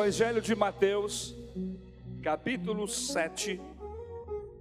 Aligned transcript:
Evangelho 0.00 0.40
de 0.40 0.54
Mateus, 0.54 1.34
capítulo 2.22 2.88
7, 2.88 3.60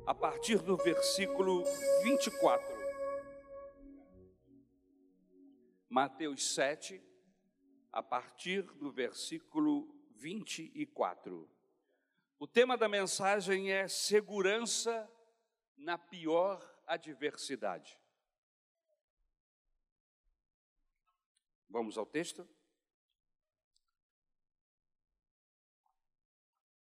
a 0.05 0.13
partir 0.13 0.57
do 0.59 0.75
versículo 0.75 1.63
24. 2.03 2.67
Mateus 5.87 6.53
7, 6.53 7.01
a 7.89 8.03
partir 8.03 8.63
do 8.63 8.91
versículo 8.91 9.87
24. 10.17 11.49
O 12.37 12.45
tema 12.45 12.75
da 12.75 12.89
mensagem 12.89 13.71
é 13.71 13.87
segurança 13.87 15.09
na 15.77 15.97
pior 15.97 16.61
adversidade. 16.85 17.97
Vamos 21.69 21.97
ao 21.97 22.05
texto? 22.05 22.45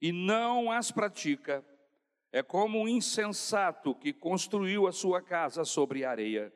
e 0.00 0.12
não 0.12 0.70
as 0.70 0.90
pratica, 0.90 1.64
é 2.30 2.42
como 2.42 2.80
um 2.80 2.88
insensato 2.88 3.94
que 3.94 4.12
construiu 4.12 4.86
a 4.86 4.92
sua 4.92 5.22
casa 5.22 5.64
sobre 5.64 6.04
areia. 6.04 6.52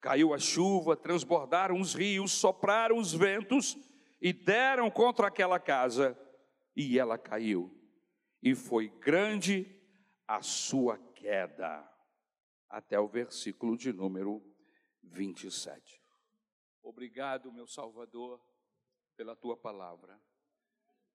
Caiu 0.00 0.34
a 0.34 0.38
chuva, 0.38 0.96
transbordaram 0.96 1.80
os 1.80 1.94
rios, 1.94 2.32
sopraram 2.32 2.98
os 2.98 3.12
ventos 3.12 3.76
e 4.20 4.32
deram 4.32 4.90
contra 4.90 5.28
aquela 5.28 5.60
casa, 5.60 6.18
e 6.74 6.98
ela 6.98 7.18
caiu. 7.18 7.70
E 8.42 8.54
foi 8.54 8.88
grande 8.88 9.66
a 10.26 10.42
sua 10.42 10.98
queda. 11.14 11.88
Até 12.68 12.98
o 12.98 13.06
versículo 13.06 13.76
de 13.76 13.92
número 13.92 14.42
27. 15.02 16.02
Obrigado, 16.82 17.52
meu 17.52 17.66
Salvador, 17.66 18.40
pela 19.16 19.36
tua 19.36 19.56
palavra. 19.56 20.18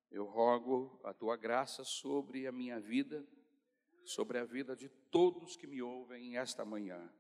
Eu 0.10 0.26
rogo 0.26 1.00
a 1.04 1.14
tua 1.14 1.36
graça 1.36 1.84
sobre 1.84 2.48
a 2.48 2.52
minha 2.52 2.80
vida, 2.80 3.26
sobre 4.06 4.38
a 4.38 4.46
vida 4.46 4.76
de 4.76 4.88
todos 4.90 5.58
que 5.58 5.68
me 5.68 5.82
ouvem 5.82 6.38
esta 6.38 6.64
manhã, 6.64 7.12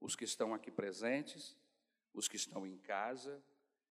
os 0.00 0.16
que 0.16 0.24
estão 0.24 0.52
aqui 0.52 0.70
presentes, 0.70 1.56
os 2.12 2.26
que 2.26 2.36
estão 2.36 2.66
em 2.66 2.78
casa. 2.78 3.42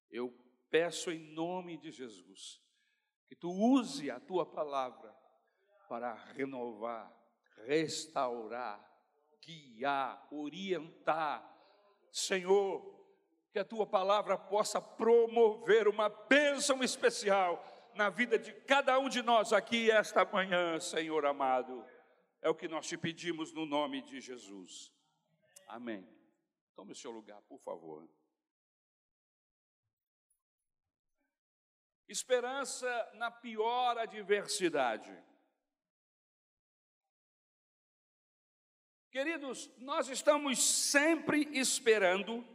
Eu 0.09 0.33
peço 0.69 1.11
em 1.11 1.33
nome 1.33 1.77
de 1.77 1.91
Jesus 1.91 2.61
que 3.27 3.35
tu 3.35 3.49
use 3.49 4.11
a 4.11 4.19
tua 4.19 4.45
palavra 4.45 5.15
para 5.87 6.13
renovar, 6.13 7.09
restaurar, 7.65 8.85
guiar, 9.41 10.27
orientar. 10.29 11.49
Senhor, 12.11 13.01
que 13.53 13.59
a 13.59 13.63
tua 13.63 13.87
palavra 13.87 14.37
possa 14.37 14.81
promover 14.81 15.87
uma 15.87 16.09
bênção 16.09 16.83
especial 16.83 17.65
na 17.95 18.09
vida 18.09 18.37
de 18.37 18.53
cada 18.61 18.97
um 18.99 19.09
de 19.09 19.21
nós 19.21 19.53
aqui 19.53 19.91
esta 19.91 20.25
manhã, 20.25 20.79
Senhor 20.79 21.25
amado. 21.25 21.85
É 22.41 22.49
o 22.49 22.55
que 22.55 22.67
nós 22.67 22.87
te 22.87 22.97
pedimos 22.97 23.53
no 23.53 23.65
nome 23.65 24.01
de 24.01 24.19
Jesus. 24.19 24.91
Amém. 25.67 26.07
Tome 26.75 26.93
o 26.93 26.95
seu 26.95 27.11
lugar, 27.11 27.41
por 27.43 27.59
favor. 27.59 28.09
Esperança 32.07 33.11
na 33.13 33.31
pior 33.31 33.97
adversidade. 33.97 35.15
Queridos, 39.11 39.69
nós 39.77 40.07
estamos 40.07 40.61
sempre 40.63 41.49
esperando, 41.57 42.45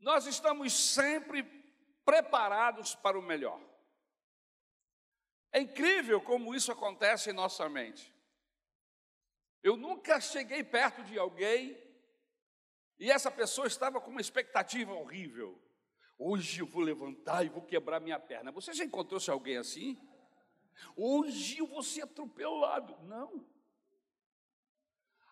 nós 0.00 0.26
estamos 0.26 0.72
sempre 0.72 1.57
preparados 2.08 2.94
para 2.94 3.18
o 3.18 3.22
melhor. 3.22 3.60
É 5.52 5.60
incrível 5.60 6.22
como 6.22 6.54
isso 6.54 6.72
acontece 6.72 7.28
em 7.28 7.34
nossa 7.34 7.68
mente. 7.68 8.10
Eu 9.62 9.76
nunca 9.76 10.18
cheguei 10.18 10.64
perto 10.64 11.04
de 11.04 11.18
alguém 11.18 11.76
e 12.98 13.10
essa 13.10 13.30
pessoa 13.30 13.66
estava 13.66 14.00
com 14.00 14.10
uma 14.10 14.22
expectativa 14.22 14.90
horrível. 14.94 15.62
Hoje 16.16 16.62
eu 16.62 16.66
vou 16.66 16.80
levantar 16.80 17.44
e 17.44 17.50
vou 17.50 17.60
quebrar 17.60 18.00
minha 18.00 18.18
perna. 18.18 18.50
Você 18.52 18.72
já 18.72 18.86
encontrou-se 18.86 19.30
alguém 19.30 19.58
assim? 19.58 20.00
Hoje 20.96 21.58
eu 21.58 21.66
vou 21.66 21.82
ser 21.82 22.04
atropelado. 22.04 22.96
Não. 23.02 23.46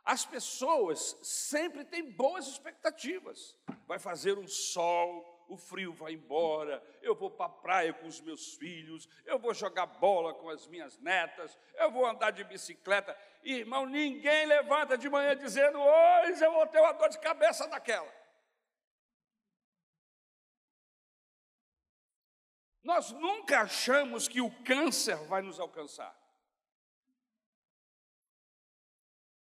As 0.05 0.27
pessoas 0.27 1.17
sempre 1.23 1.87
têm 1.87 2.13
boas 2.13 2.47
expectativas. 2.47 3.57
Vai 3.87 3.99
fazer 3.99 4.37
um 4.37 4.47
sol, 4.47 5.36
o 5.49 5.57
frio 5.57 5.93
vai 5.93 6.13
embora, 6.13 6.83
eu 7.03 7.15
vou 7.15 7.31
para 7.31 7.47
a 7.47 7.49
praia 7.49 7.93
com 7.93 8.07
os 8.07 8.21
meus 8.21 8.55
filhos, 8.55 9.09
eu 9.25 9.39
vou 9.39 9.55
jogar 9.55 9.87
bola 9.87 10.35
com 10.35 10.49
as 10.49 10.67
minhas 10.67 10.99
netas, 10.99 11.59
eu 11.75 11.91
vou 11.91 12.07
andar 12.07 12.31
de 12.31 12.45
bicicleta. 12.45 13.17
Irmão, 13.43 13.87
ninguém 13.87 14.47
levanta 14.47 14.99
de 14.99 15.09
manhã 15.09 15.37
dizendo: 15.37 15.79
hoje 15.79 16.45
eu 16.45 16.53
vou 16.53 16.67
ter 16.67 16.81
uma 16.81 16.93
dor 16.93 17.09
de 17.09 17.19
cabeça 17.19 17.67
daquela. 17.69 18.13
Nós 22.83 23.11
nunca 23.11 23.63
achamos 23.63 24.29
que 24.29 24.41
o 24.41 24.51
câncer 24.63 25.17
vai 25.27 25.43
nos 25.43 25.59
alcançar. 25.59 26.17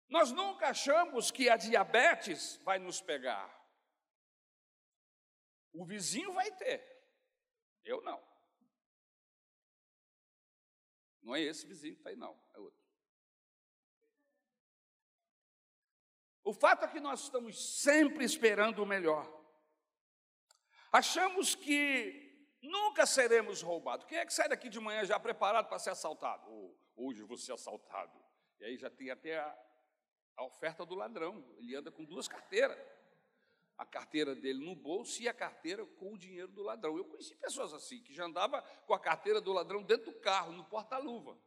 Nós 0.08 0.32
nunca 0.32 0.70
achamos 0.70 1.30
que 1.30 1.48
a 1.48 1.56
diabetes 1.56 2.56
vai 2.64 2.78
nos 2.78 3.00
pegar. 3.00 3.57
O 5.78 5.84
vizinho 5.84 6.32
vai 6.32 6.50
ter, 6.50 6.84
eu 7.84 8.02
não. 8.02 8.20
Não 11.22 11.36
é 11.36 11.40
esse 11.40 11.64
vizinho 11.64 11.94
que 11.94 12.00
está 12.00 12.10
aí, 12.10 12.16
não, 12.16 12.36
é 12.52 12.58
outro. 12.58 12.82
O 16.42 16.52
fato 16.52 16.84
é 16.84 16.88
que 16.88 16.98
nós 16.98 17.20
estamos 17.22 17.80
sempre 17.80 18.24
esperando 18.24 18.82
o 18.82 18.86
melhor. 18.86 19.24
Achamos 20.90 21.54
que 21.54 22.56
nunca 22.60 23.06
seremos 23.06 23.62
roubados. 23.62 24.04
Quem 24.06 24.18
é 24.18 24.26
que 24.26 24.34
sai 24.34 24.48
daqui 24.48 24.68
de 24.68 24.80
manhã 24.80 25.04
já 25.04 25.20
preparado 25.20 25.68
para 25.68 25.78
ser 25.78 25.90
assaltado? 25.90 26.50
Oh, 26.50 26.74
hoje 26.96 27.22
vou 27.22 27.36
ser 27.36 27.52
assaltado. 27.52 28.18
E 28.58 28.64
aí 28.64 28.76
já 28.76 28.90
tem 28.90 29.10
até 29.10 29.38
a, 29.38 29.58
a 30.38 30.44
oferta 30.44 30.84
do 30.84 30.96
ladrão. 30.96 31.54
Ele 31.56 31.76
anda 31.76 31.92
com 31.92 32.04
duas 32.04 32.26
carteiras 32.26 32.76
a 33.78 33.86
carteira 33.86 34.34
dele 34.34 34.64
no 34.64 34.74
bolso 34.74 35.22
e 35.22 35.28
a 35.28 35.32
carteira 35.32 35.86
com 35.86 36.12
o 36.12 36.18
dinheiro 36.18 36.48
do 36.48 36.62
ladrão. 36.62 36.98
Eu 36.98 37.04
conheci 37.04 37.36
pessoas 37.36 37.72
assim, 37.72 38.02
que 38.02 38.12
já 38.12 38.24
andava 38.24 38.60
com 38.86 38.92
a 38.92 38.98
carteira 38.98 39.40
do 39.40 39.52
ladrão 39.52 39.84
dentro 39.84 40.06
do 40.06 40.20
carro, 40.20 40.52
no 40.52 40.64
porta-luva. 40.64 41.38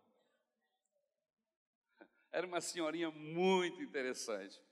Era 2.32 2.48
uma 2.48 2.62
senhorinha 2.62 3.12
muito 3.12 3.82
interessante. 3.84 4.64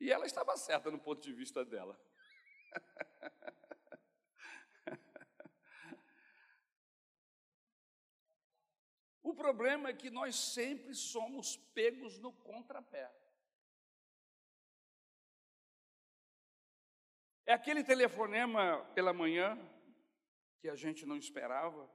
E 0.00 0.10
ela 0.10 0.26
estava 0.26 0.56
certa 0.56 0.90
no 0.90 0.98
ponto 0.98 1.22
de 1.22 1.32
vista 1.32 1.64
dela. 1.64 1.98
O 9.20 9.34
problema 9.34 9.90
é 9.90 9.92
que 9.92 10.08
nós 10.08 10.34
sempre 10.34 10.94
somos 10.94 11.54
pegos 11.74 12.18
no 12.18 12.32
contrapé. 12.32 13.12
É 17.48 17.54
aquele 17.54 17.82
telefonema 17.82 18.84
pela 18.94 19.10
manhã 19.10 19.58
que 20.60 20.68
a 20.68 20.74
gente 20.74 21.06
não 21.06 21.16
esperava. 21.16 21.90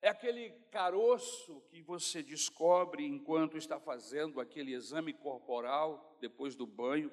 É 0.00 0.08
aquele 0.08 0.50
caroço 0.72 1.60
que 1.68 1.80
você 1.80 2.24
descobre 2.24 3.06
enquanto 3.06 3.56
está 3.56 3.78
fazendo 3.78 4.40
aquele 4.40 4.74
exame 4.74 5.12
corporal 5.12 6.18
depois 6.20 6.56
do 6.56 6.66
banho, 6.66 7.08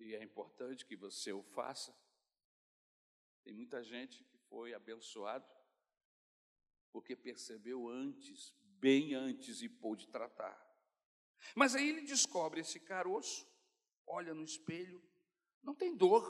e 0.00 0.16
é 0.16 0.22
importante 0.24 0.84
que 0.84 0.96
você 0.96 1.32
o 1.32 1.44
faça. 1.44 1.96
Tem 3.44 3.52
muita 3.52 3.80
gente 3.84 4.24
que 4.24 4.36
foi 4.48 4.74
abençoado 4.74 5.48
porque 6.90 7.14
percebeu 7.14 7.86
antes, 7.86 8.52
bem 8.80 9.14
antes, 9.14 9.62
e 9.62 9.68
pôde 9.68 10.08
tratar. 10.08 10.60
Mas 11.54 11.76
aí 11.76 11.88
ele 11.88 12.00
descobre 12.00 12.62
esse 12.62 12.80
caroço, 12.80 13.48
olha 14.04 14.34
no 14.34 14.42
espelho 14.42 15.07
não 15.62 15.74
tem 15.74 15.96
dor, 15.96 16.22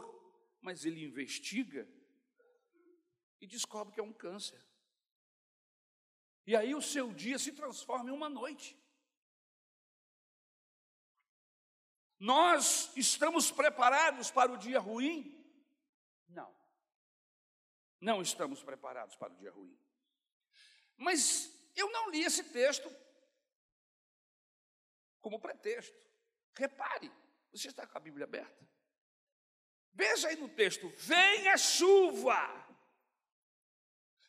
mas 0.61 0.85
ele 0.85 1.05
investiga 1.05 1.89
e 3.41 3.47
descobre 3.47 3.95
que 3.95 4.01
é 4.01 4.03
um 4.03 4.13
câncer. 4.13 4.61
E 6.47 6.57
aí 6.57 6.75
o 6.75 6.83
seu 6.83 7.13
dia 7.13 7.39
se 7.39 7.53
transforma 7.53 8.11
em 8.11 8.13
uma 8.13 8.29
noite. 8.29 8.77
Nós 12.19 12.91
estamos 12.97 13.51
preparados 13.51 14.31
para 14.31 14.51
o 14.51 14.57
dia 14.57 14.81
ruim? 14.81 15.35
Não. 16.29 16.53
Não 18.01 18.21
estamos 18.23 18.63
preparados 18.63 19.15
para 19.15 19.33
o 19.33 19.37
dia 19.37 19.53
ruim. 19.53 19.79
Mas 20.97 21.53
eu 21.77 21.91
não 21.93 22.11
li 22.11 22.25
esse 22.25 22.43
texto 22.45 22.91
como 25.21 25.39
pretexto. 25.39 26.09
Repare, 26.55 27.13
você 27.53 27.69
está 27.69 27.87
com 27.87 27.97
a 27.97 28.01
Bíblia 28.01 28.25
aberta? 28.25 28.69
Veja 29.99 30.29
aí 30.29 30.37
no 30.37 30.49
texto: 30.49 30.93
vem 30.97 31.49
a 31.49 31.57
chuva, 31.57 32.39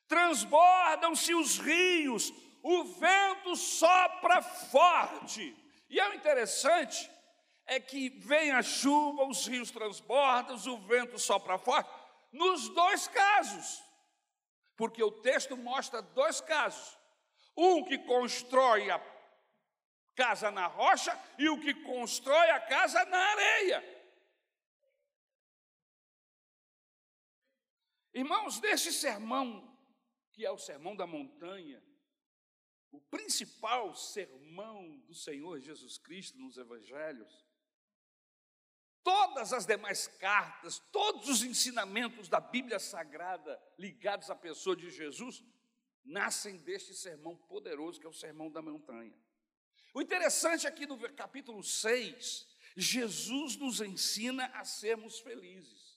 transbordam-se 0.07 1.35
os 1.35 1.59
rios, 1.59 2.33
o 2.63 2.85
vento 2.85 3.55
sopra 3.55 4.41
forte. 4.41 5.55
E 5.87 5.99
é 5.99 6.09
o 6.09 6.15
interessante 6.15 7.07
é 7.67 7.79
que 7.79 8.09
vem 8.09 8.49
a 8.49 8.63
chuva, 8.63 9.25
os 9.25 9.45
rios 9.45 9.69
transbordam, 9.69 10.55
o 10.55 10.77
vento 10.87 11.19
sopra 11.19 11.59
forte, 11.59 11.87
nos 12.31 12.67
dois 12.69 13.07
casos. 13.07 13.83
Porque 14.75 15.03
o 15.03 15.11
texto 15.11 15.55
mostra 15.55 16.01
dois 16.01 16.41
casos. 16.41 16.97
Um 17.55 17.83
que 17.83 17.99
constrói 17.99 18.89
a 18.89 18.99
casa 20.15 20.49
na 20.49 20.65
rocha 20.65 21.15
e 21.37 21.47
o 21.47 21.59
que 21.59 21.75
constrói 21.75 22.49
a 22.49 22.59
casa 22.59 23.05
na 23.05 23.19
areia. 23.19 23.98
Irmãos, 28.13 28.59
desse 28.59 28.91
sermão, 28.91 29.77
que 30.31 30.45
é 30.45 30.51
o 30.51 30.57
sermão 30.57 30.95
da 30.95 31.05
montanha, 31.05 31.83
o 32.91 32.99
principal 32.99 33.95
sermão 33.95 34.97
do 35.01 35.13
Senhor 35.13 35.59
Jesus 35.59 35.97
Cristo 35.97 36.37
nos 36.39 36.57
evangelhos, 36.57 37.45
Todas 39.09 39.53
as 39.53 39.65
demais 39.65 40.07
cartas, 40.07 40.79
todos 40.91 41.29
os 41.29 41.41
ensinamentos 41.41 42.27
da 42.27 42.39
Bíblia 42.39 42.79
Sagrada 42.79 43.59
ligados 43.77 44.29
à 44.29 44.35
pessoa 44.35 44.75
de 44.75 44.91
Jesus, 44.91 45.43
nascem 46.03 46.57
deste 46.57 46.93
sermão 46.93 47.35
poderoso 47.35 47.99
que 47.99 48.05
é 48.05 48.09
o 48.09 48.13
sermão 48.13 48.51
da 48.51 48.61
montanha. 48.61 49.15
O 49.93 50.01
interessante 50.01 50.67
aqui 50.67 50.85
no 50.85 50.99
capítulo 51.13 51.63
6, 51.63 52.47
Jesus 52.75 53.55
nos 53.55 53.81
ensina 53.81 54.45
a 54.47 54.63
sermos 54.63 55.19
felizes. 55.19 55.88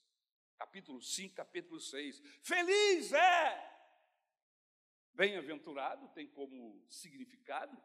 Capítulo 0.62 1.02
5, 1.02 1.34
capítulo 1.34 1.80
6. 1.80 2.22
Feliz 2.40 3.12
é! 3.12 3.72
Bem-aventurado 5.12 6.06
tem 6.10 6.28
como 6.28 6.80
significado. 6.88 7.76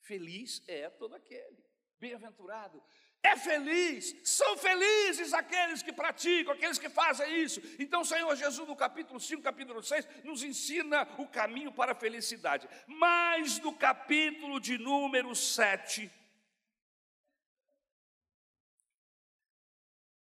Feliz 0.00 0.62
é 0.68 0.90
todo 0.90 1.14
aquele. 1.14 1.64
Bem-aventurado 1.98 2.82
é 3.22 3.34
feliz, 3.36 4.14
são 4.22 4.56
felizes 4.58 5.32
aqueles 5.32 5.82
que 5.82 5.90
praticam, 5.90 6.52
aqueles 6.52 6.78
que 6.78 6.90
fazem 6.90 7.42
isso. 7.42 7.58
Então, 7.78 8.04
Senhor 8.04 8.36
Jesus, 8.36 8.68
no 8.68 8.76
capítulo 8.76 9.18
5, 9.18 9.42
capítulo 9.42 9.82
6, 9.82 10.24
nos 10.24 10.42
ensina 10.42 11.08
o 11.18 11.26
caminho 11.26 11.72
para 11.72 11.92
a 11.92 11.94
felicidade. 11.94 12.68
Mas 12.86 13.58
no 13.60 13.74
capítulo 13.74 14.60
de 14.60 14.76
número 14.76 15.34
7, 15.34 16.12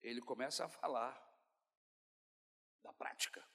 ele 0.01 0.23
começa 0.23 0.65
a 0.65 0.69
falar 0.69 1.26
prática. 2.99 3.47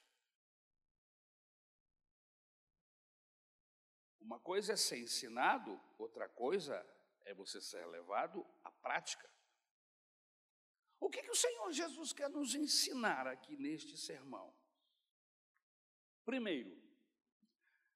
Uma 4.20 4.38
coisa 4.40 4.72
é 4.72 4.76
ser 4.76 4.98
ensinado, 4.98 5.80
outra 5.98 6.28
coisa 6.28 6.74
é 7.24 7.34
você 7.34 7.60
ser 7.60 7.84
levado 7.86 8.46
à 8.64 8.70
prática. 8.70 9.30
O 11.00 11.10
que, 11.10 11.22
que 11.22 11.30
o 11.30 11.36
Senhor 11.36 11.72
Jesus 11.72 12.12
quer 12.12 12.30
nos 12.30 12.54
ensinar 12.54 13.26
aqui 13.26 13.56
neste 13.56 13.96
sermão? 13.96 14.54
Primeiro, 16.24 16.80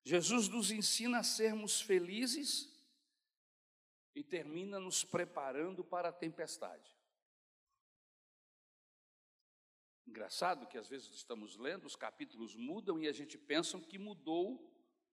Jesus 0.03 0.49
nos 0.49 0.71
ensina 0.71 1.21
a 1.21 1.25
sermos 1.25 1.81
felizes 1.81 2.73
e 4.15 4.25
termina 4.25 4.81
nos 4.81 5.05
preparando 5.05 5.85
para 5.85 6.09
a 6.09 6.13
tempestade. 6.13 6.96
Engraçado 10.06 10.67
que 10.67 10.79
às 10.79 10.88
vezes 10.88 11.08
estamos 11.08 11.56
lendo, 11.56 11.85
os 11.85 11.97
capítulos 11.97 12.55
mudam 12.55 12.99
e 12.99 13.08
a 13.08 13.12
gente 13.12 13.37
pensa 13.37 13.79
que 13.81 13.99
mudou 13.99 14.73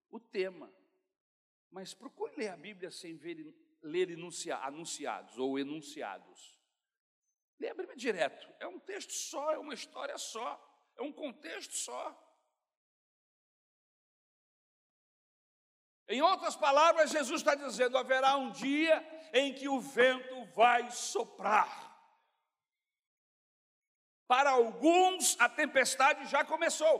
o 0.09 0.19
tema. 0.19 0.71
Mas 1.71 1.93
procure 1.93 2.35
ler 2.35 2.49
a 2.49 2.57
Bíblia 2.57 2.91
sem 2.91 3.17
ver 3.17 3.53
ler 3.81 4.11
enuncia, 4.11 4.57
anunciados 4.57 5.37
ou 5.37 5.59
enunciados. 5.59 6.57
Lê 7.59 7.69
a 7.69 7.73
Bíblia 7.73 7.95
direto. 7.95 8.47
É 8.59 8.67
um 8.67 8.79
texto 8.79 9.11
só, 9.11 9.51
é 9.51 9.57
uma 9.57 9.73
história 9.73 10.17
só, 10.17 10.61
é 10.95 11.01
um 11.01 11.11
contexto 11.11 11.73
só. 11.73 12.19
Em 16.07 16.21
outras 16.21 16.55
palavras, 16.55 17.11
Jesus 17.11 17.41
está 17.41 17.55
dizendo: 17.55 17.97
haverá 17.97 18.37
um 18.37 18.51
dia 18.51 19.01
em 19.33 19.53
que 19.53 19.67
o 19.67 19.79
vento 19.79 20.45
vai 20.53 20.89
soprar. 20.91 21.92
Para 24.33 24.49
alguns, 24.49 25.39
a 25.39 25.47
tempestade 25.47 26.25
já 26.25 26.43
começou. 26.43 26.99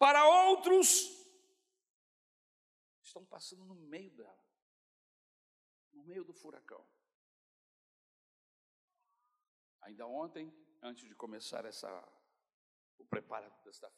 Para 0.00 0.26
outros, 0.26 0.88
estão 3.04 3.24
passando 3.24 3.64
no 3.64 3.76
meio 3.76 4.10
dela 4.10 4.44
no 5.92 6.02
meio 6.02 6.24
do 6.24 6.34
furacão. 6.34 6.84
Ainda 9.82 10.08
ontem, 10.08 10.52
antes 10.82 11.08
de 11.08 11.14
começar 11.14 11.64
essa, 11.64 11.88
o 12.98 13.04
preparo, 13.04 13.48
desta, 13.64 13.88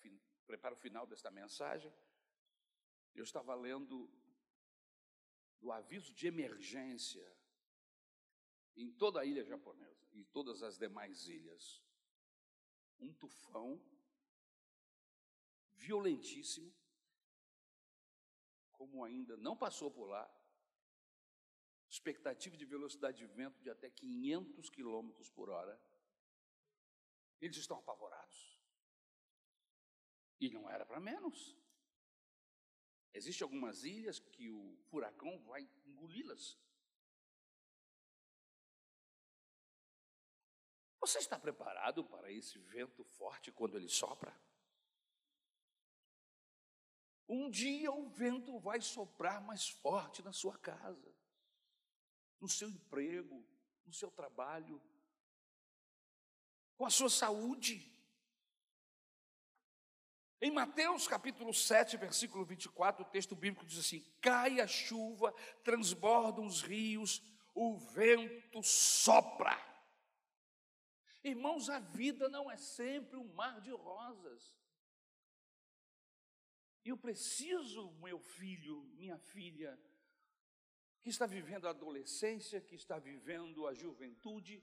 preparo 0.47 0.77
final 0.77 1.07
desta 1.07 1.31
mensagem, 1.31 1.91
eu 3.15 3.25
estava 3.25 3.55
lendo 3.55 4.11
do 5.59 5.73
aviso 5.73 6.13
de 6.13 6.27
emergência 6.27 7.27
em 8.77 8.93
toda 8.93 9.21
a 9.21 9.25
ilha 9.25 9.43
japonesa 9.43 10.07
e 10.13 10.23
todas 10.27 10.63
as 10.63 10.77
demais 10.77 11.27
ilhas. 11.27 11.83
Um 13.00 13.12
tufão 13.14 13.81
violentíssimo, 15.75 16.73
como 18.73 19.05
ainda 19.05 19.37
não 19.37 19.56
passou 19.56 19.90
por 19.90 20.07
lá, 20.07 20.30
expectativa 21.88 22.57
de 22.57 22.64
velocidade 22.64 23.19
de 23.19 23.26
vento 23.26 23.61
de 23.61 23.71
até 23.71 23.90
500 23.90 24.71
quilômetros 24.71 25.28
por 25.30 25.50
hora. 25.50 25.80
Eles 27.40 27.57
estão 27.57 27.78
apavorados. 27.78 28.59
E 30.40 30.49
não 30.50 30.71
era 30.71 30.87
para 30.87 31.00
menos. 31.00 31.57
Existem 33.12 33.45
algumas 33.45 33.83
ilhas 33.83 34.21
que 34.21 34.49
o 34.49 34.76
furacão 34.88 35.38
vai 35.42 35.69
engoli-las. 35.85 36.59
Você 41.00 41.19
está 41.19 41.38
preparado 41.38 42.04
para 42.04 42.30
esse 42.30 42.59
vento 42.59 43.02
forte 43.04 43.50
quando 43.50 43.76
ele 43.76 43.88
sopra? 43.88 44.38
Um 47.28 47.49
dia 47.49 47.90
o 47.90 48.09
vento 48.09 48.59
vai 48.59 48.80
soprar 48.80 49.40
mais 49.40 49.69
forte 49.69 50.23
na 50.23 50.33
sua 50.33 50.59
casa 50.59 51.14
no 52.40 52.49
seu 52.49 52.69
emprego, 52.69 53.47
no 53.85 53.92
seu 53.92 54.11
trabalho, 54.11 54.80
com 56.76 56.87
a 56.87 56.90
sua 56.90 57.11
saúde. 57.11 57.87
Em 60.40 60.50
Mateus 60.50 61.07
capítulo 61.07 61.52
7, 61.52 61.99
versículo 61.99 62.47
24, 62.47 63.04
o 63.04 63.11
texto 63.11 63.37
bíblico 63.37 63.66
diz 63.66 63.78
assim: 63.78 64.00
Cai 64.23 64.59
a 64.61 64.66
chuva, 64.66 65.35
transbordam 65.62 66.47
os 66.47 66.62
rios, 66.62 67.23
o 67.54 67.76
vento 67.76 68.62
sopra. 68.62 69.70
Irmãos, 71.23 71.69
a 71.69 71.79
vida 71.79 72.29
não 72.29 72.50
é 72.50 72.57
sempre 72.57 73.19
um 73.19 73.33
mar 73.35 73.61
de 73.61 73.71
rosas. 73.71 74.57
Eu 76.85 76.97
preciso, 76.97 77.91
meu 78.03 78.19
filho, 78.19 78.83
minha 78.95 79.19
filha, 79.19 79.79
que 81.03 81.11
está 81.11 81.27
vivendo 81.27 81.67
a 81.67 81.71
adolescência, 81.71 82.61
que 82.61 82.75
está 82.75 82.99
vivendo 82.99 83.67
a 83.67 83.75
juventude, 83.75 84.62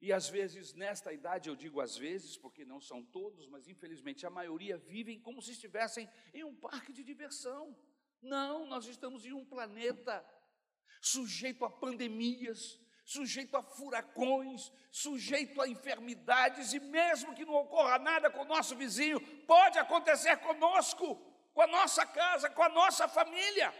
e 0.00 0.12
às 0.12 0.28
vezes, 0.28 0.74
nesta 0.74 1.12
idade, 1.12 1.48
eu 1.48 1.56
digo 1.56 1.80
às 1.80 1.96
vezes, 1.96 2.36
porque 2.36 2.64
não 2.64 2.80
são 2.80 3.04
todos, 3.04 3.48
mas 3.48 3.66
infelizmente 3.66 4.24
a 4.24 4.30
maioria 4.30 4.78
vivem 4.78 5.20
como 5.20 5.42
se 5.42 5.50
estivessem 5.52 6.08
em 6.32 6.44
um 6.44 6.54
parque 6.54 6.92
de 6.92 7.02
diversão. 7.02 7.76
Não, 8.22 8.66
nós 8.66 8.86
estamos 8.86 9.24
em 9.24 9.32
um 9.32 9.44
planeta 9.44 10.24
sujeito 11.00 11.64
a 11.64 11.70
pandemias, 11.70 12.80
sujeito 13.08 13.56
a 13.56 13.62
furacões, 13.62 14.70
sujeito 14.90 15.62
a 15.62 15.66
enfermidades, 15.66 16.74
e 16.74 16.80
mesmo 16.80 17.34
que 17.34 17.46
não 17.46 17.54
ocorra 17.54 17.98
nada 17.98 18.28
com 18.30 18.42
o 18.42 18.50
nosso 18.54 18.76
vizinho, 18.76 19.18
pode 19.46 19.78
acontecer 19.78 20.36
conosco 20.40 21.16
com 21.54 21.62
a 21.62 21.66
nossa 21.66 22.04
casa, 22.04 22.50
com 22.50 22.62
a 22.62 22.68
nossa 22.68 23.08
família. 23.08 23.72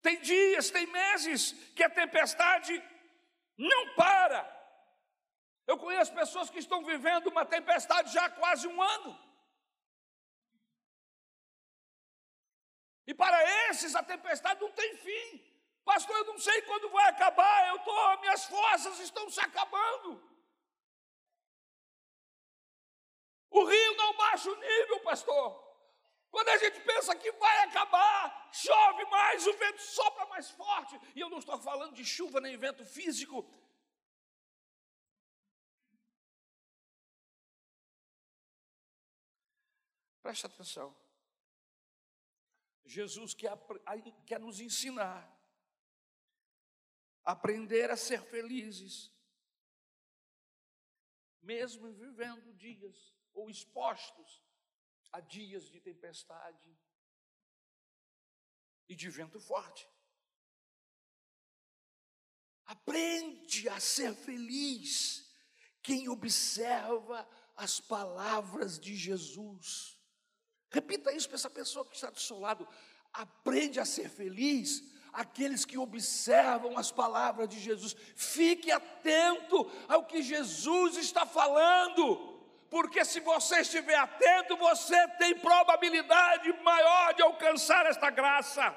Tem 0.00 0.20
dias, 0.20 0.70
tem 0.70 0.86
meses 0.86 1.50
que 1.74 1.82
a 1.82 1.90
tempestade 1.90 2.80
não 3.56 3.94
para. 3.96 4.40
Eu 5.66 5.78
conheço 5.78 6.14
pessoas 6.14 6.48
que 6.48 6.60
estão 6.60 6.84
vivendo 6.84 7.26
uma 7.26 7.44
tempestade 7.44 8.12
já 8.12 8.26
há 8.26 8.30
quase 8.30 8.68
um 8.68 8.80
ano. 8.80 9.18
E 13.04 13.12
para 13.12 13.42
esses 13.68 13.96
a 13.96 14.02
tempestade 14.02 14.60
não 14.60 14.70
tem 14.70 14.96
fim. 14.98 15.47
Pastor, 15.88 16.16
eu 16.18 16.24
não 16.26 16.38
sei 16.38 16.60
quando 16.62 16.90
vai 16.90 17.08
acabar, 17.08 17.68
eu 17.68 17.78
tô, 17.78 18.20
minhas 18.20 18.44
forças 18.44 18.98
estão 19.00 19.30
se 19.30 19.40
acabando. 19.40 20.22
O 23.48 23.64
rio 23.64 23.96
não 23.96 24.14
baixa 24.14 24.50
o 24.50 24.60
nível, 24.60 25.00
pastor. 25.00 25.46
Quando 26.30 26.50
a 26.50 26.58
gente 26.58 26.78
pensa 26.82 27.16
que 27.16 27.32
vai 27.32 27.60
acabar, 27.60 28.50
chove 28.52 29.02
mais, 29.06 29.46
o 29.46 29.54
vento 29.54 29.80
sopra 29.80 30.26
mais 30.26 30.50
forte. 30.50 31.00
E 31.16 31.20
eu 31.20 31.30
não 31.30 31.38
estou 31.38 31.58
falando 31.58 31.94
de 31.94 32.04
chuva 32.04 32.38
nem 32.38 32.54
vento 32.58 32.84
físico. 32.84 33.42
Preste 40.20 40.44
atenção. 40.44 40.94
Jesus 42.84 43.32
quer, 43.32 43.56
quer 44.26 44.38
nos 44.38 44.60
ensinar 44.60 45.37
aprender 47.28 47.90
a 47.90 47.96
ser 47.96 48.22
felizes, 48.22 49.12
mesmo 51.42 51.92
vivendo 51.92 52.54
dias 52.54 53.14
ou 53.34 53.50
expostos 53.50 54.42
a 55.12 55.20
dias 55.20 55.68
de 55.68 55.78
tempestade 55.78 56.74
e 58.88 58.96
de 58.96 59.10
vento 59.10 59.38
forte. 59.38 59.86
Aprende 62.64 63.68
a 63.68 63.78
ser 63.78 64.14
feliz 64.14 65.30
quem 65.82 66.08
observa 66.08 67.28
as 67.54 67.78
palavras 67.78 68.80
de 68.80 68.96
Jesus. 68.96 70.00
Repita 70.70 71.12
isso 71.12 71.28
para 71.28 71.36
essa 71.36 71.50
pessoa 71.50 71.86
que 71.86 71.94
está 71.94 72.08
do 72.08 72.20
seu 72.20 72.38
lado. 72.38 72.66
Aprende 73.12 73.78
a 73.78 73.84
ser 73.84 74.08
feliz 74.08 74.96
aqueles 75.12 75.64
que 75.64 75.78
observam 75.78 76.76
as 76.78 76.90
palavras 76.90 77.48
de 77.48 77.58
Jesus. 77.58 77.96
Fique 78.14 78.70
atento 78.70 79.70
ao 79.88 80.04
que 80.04 80.22
Jesus 80.22 80.96
está 80.96 81.24
falando 81.24 82.38
porque 82.70 83.04
se 83.04 83.20
você 83.20 83.60
estiver 83.60 83.94
atento, 83.94 84.56
você 84.56 85.08
tem 85.16 85.38
probabilidade 85.38 86.52
maior 86.62 87.14
de 87.14 87.22
alcançar 87.22 87.86
esta 87.86 88.10
graça. 88.10 88.74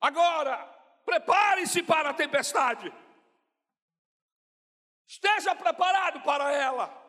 Agora, 0.00 0.56
prepare-se 1.04 1.82
para 1.82 2.10
a 2.10 2.14
tempestade. 2.14 2.92
Esteja 5.06 5.54
preparado 5.54 6.22
para 6.22 6.50
ela. 6.50 7.01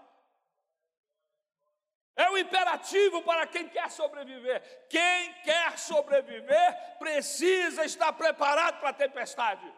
É 2.16 2.30
um 2.30 2.38
imperativo 2.38 3.22
para 3.24 3.48
quem 3.48 3.68
quer 3.68 3.90
sobreviver. 3.90 4.62
Quem 4.90 5.34
quer 5.44 5.78
sobreviver 5.80 6.98
precisa 7.00 7.84
estar 7.86 8.14
preparado 8.14 8.80
para 8.80 8.90
a 8.90 8.94
tempestade. 8.94 9.72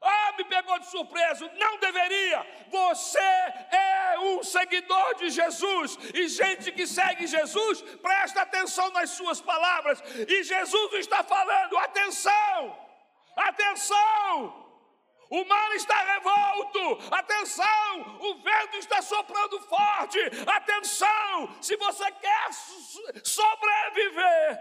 Ah, 0.00 0.32
me 0.38 0.44
pegou 0.44 0.78
de 0.78 0.86
surpresa. 0.86 1.50
Não 1.58 1.78
deveria. 1.78 2.46
Você 2.70 3.18
é 3.18 4.18
um 4.20 4.42
seguidor 4.42 5.16
de 5.16 5.30
Jesus. 5.30 5.98
E 6.14 6.28
gente 6.28 6.72
que 6.72 6.86
segue 6.86 7.26
Jesus, 7.26 7.82
presta 8.00 8.42
atenção 8.42 8.90
nas 8.92 9.10
suas 9.10 9.40
palavras. 9.40 10.00
E 10.28 10.42
Jesus 10.42 10.94
está 10.94 11.22
falando: 11.22 11.76
atenção, 11.76 12.78
atenção. 13.36 14.59
O 15.30 15.44
mar 15.44 15.72
está 15.76 16.02
revolto, 16.14 17.14
atenção, 17.14 18.18
o 18.20 18.42
vento 18.42 18.76
está 18.78 19.00
soprando 19.00 19.60
forte, 19.60 20.18
atenção, 20.44 21.62
se 21.62 21.76
você 21.76 22.10
quer 22.10 22.52
sobreviver, 23.24 24.58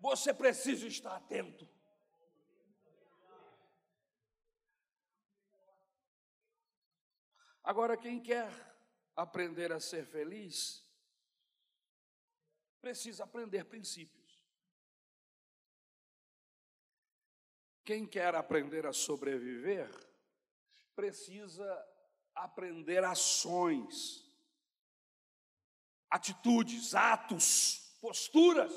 você 0.00 0.32
precisa 0.32 0.86
estar 0.86 1.14
atento. 1.16 1.68
Agora, 7.62 7.96
quem 7.96 8.18
quer 8.18 8.48
aprender 9.14 9.72
a 9.72 9.80
ser 9.80 10.06
feliz, 10.06 10.86
precisa 12.80 13.24
aprender 13.24 13.64
princípios. 13.64 14.16
Quem 17.84 18.06
quer 18.06 18.34
aprender 18.34 18.86
a 18.86 18.92
sobreviver, 18.92 19.88
precisa 20.96 21.86
aprender 22.34 23.04
ações, 23.04 24.24
atitudes, 26.10 26.94
atos, 26.94 27.96
posturas. 28.00 28.72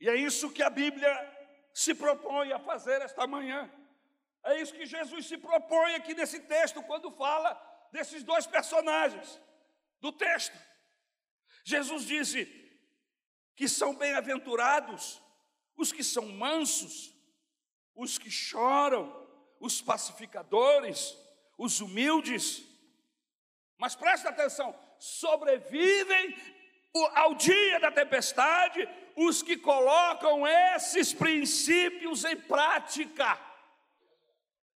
E 0.00 0.08
é 0.08 0.16
isso 0.16 0.50
que 0.50 0.62
a 0.62 0.70
Bíblia 0.70 1.12
se 1.74 1.94
propõe 1.94 2.52
a 2.52 2.58
fazer 2.58 3.02
esta 3.02 3.26
manhã. 3.26 3.70
É 4.44 4.60
isso 4.60 4.72
que 4.72 4.86
Jesus 4.86 5.26
se 5.26 5.36
propõe 5.36 5.94
aqui 5.94 6.14
nesse 6.14 6.40
texto, 6.40 6.82
quando 6.82 7.10
fala 7.10 7.54
desses 7.92 8.22
dois 8.22 8.46
personagens 8.46 9.40
do 10.00 10.10
texto. 10.10 10.56
Jesus 11.64 12.04
disse 12.04 12.46
que 13.54 13.68
são 13.68 13.94
bem-aventurados 13.94 15.20
os 15.76 15.92
que 15.92 16.02
são 16.02 16.26
mansos, 16.28 17.14
os 17.94 18.16
que 18.16 18.30
choram, 18.30 19.27
os 19.60 19.80
pacificadores, 19.80 21.16
os 21.56 21.80
humildes. 21.80 22.62
Mas 23.76 23.94
presta 23.94 24.28
atenção: 24.28 24.74
sobrevivem 24.98 26.36
ao 27.14 27.34
dia 27.34 27.78
da 27.80 27.90
tempestade 27.90 28.88
os 29.16 29.42
que 29.42 29.56
colocam 29.56 30.46
esses 30.46 31.12
princípios 31.12 32.24
em 32.24 32.36
prática. 32.36 33.38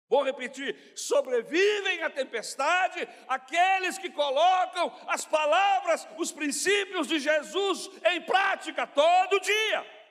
Vou 0.08 0.22
repetir: 0.22 0.92
sobrevivem 0.94 2.02
à 2.02 2.10
tempestade 2.10 3.08
aqueles 3.26 3.96
que 3.96 4.10
colocam 4.10 4.94
as 5.06 5.24
palavras, 5.24 6.06
os 6.18 6.30
princípios 6.30 7.06
de 7.06 7.18
Jesus 7.18 7.90
em 8.04 8.20
prática 8.20 8.86
todo 8.86 9.40
dia. 9.40 10.02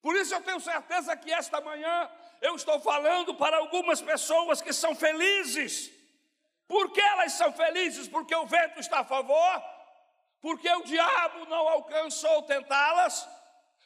Por 0.00 0.16
isso 0.16 0.34
eu 0.34 0.40
tenho 0.40 0.60
certeza 0.60 1.16
que 1.16 1.32
esta 1.32 1.60
manhã 1.60 2.08
eu 2.40 2.54
estou 2.54 2.80
falando 2.80 3.34
para 3.34 3.56
algumas 3.58 4.00
pessoas 4.00 4.60
que 4.60 4.72
são 4.72 4.94
felizes. 4.94 5.90
Por 6.68 6.92
que 6.92 7.00
elas 7.00 7.32
são 7.32 7.52
felizes? 7.52 8.08
Porque 8.08 8.34
o 8.34 8.46
vento 8.46 8.80
está 8.80 9.00
a 9.00 9.04
favor? 9.04 9.62
Porque 10.40 10.68
o 10.68 10.84
diabo 10.84 11.46
não 11.46 11.68
alcançou 11.68 12.42
tentá-las? 12.42 13.28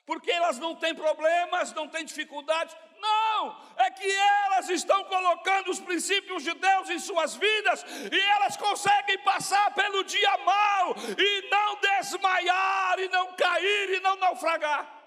Porque 0.07 0.31
elas 0.31 0.59
não 0.59 0.75
têm 0.75 0.95
problemas, 0.95 1.73
não 1.73 1.87
têm 1.89 2.05
dificuldades? 2.05 2.75
Não, 3.01 3.57
é 3.79 3.91
que 3.91 4.11
elas 4.11 4.69
estão 4.69 5.05
colocando 5.05 5.71
os 5.71 5.81
princípios 5.81 6.43
de 6.43 6.53
Deus 6.53 6.91
em 6.91 6.99
suas 6.99 7.35
vidas 7.35 7.85
e 8.13 8.21
elas 8.33 8.57
conseguem 8.57 9.19
passar 9.19 9.73
pelo 9.75 10.05
dia 10.05 10.39
mal 10.39 10.95
e 11.17 11.49
não 11.49 11.77
desmaiar, 11.77 12.99
e 12.99 13.09
não 13.09 13.33
cair, 13.33 13.91
e 13.95 14.01
não 14.01 14.17
naufragar. 14.17 15.00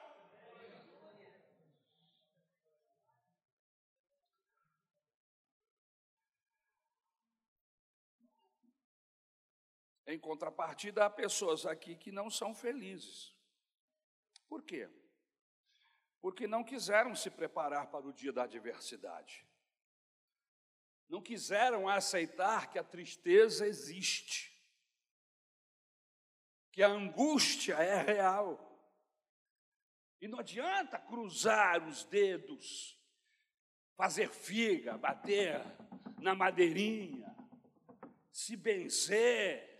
Em 10.06 10.20
contrapartida, 10.20 11.06
há 11.06 11.10
pessoas 11.10 11.66
aqui 11.66 11.96
que 11.96 12.12
não 12.12 12.30
são 12.30 12.54
felizes. 12.54 13.34
Por 14.48 14.64
quê? 14.64 14.90
porque 16.24 16.48
não 16.48 16.64
quiseram 16.64 17.14
se 17.14 17.30
preparar 17.30 17.88
para 17.88 18.08
o 18.08 18.14
dia 18.14 18.32
da 18.32 18.44
adversidade. 18.44 19.46
Não 21.10 21.22
quiseram 21.22 21.90
aceitar 21.90 22.72
que 22.72 22.80
a 22.80 22.84
tristeza 22.84 23.68
existe, 23.68 24.58
que 26.72 26.82
a 26.82 26.88
angústia 26.88 27.74
é 27.74 28.02
real. 28.02 28.58
E 30.22 30.28
não 30.30 30.40
adianta 30.40 30.98
cruzar 30.98 31.86
os 31.86 32.06
dedos, 32.06 32.98
fazer 33.98 34.30
figa, 34.30 34.98
bater 34.98 35.62
na 36.22 36.34
madeirinha, 36.34 37.36
se 38.32 38.56
benzer, 38.56 39.73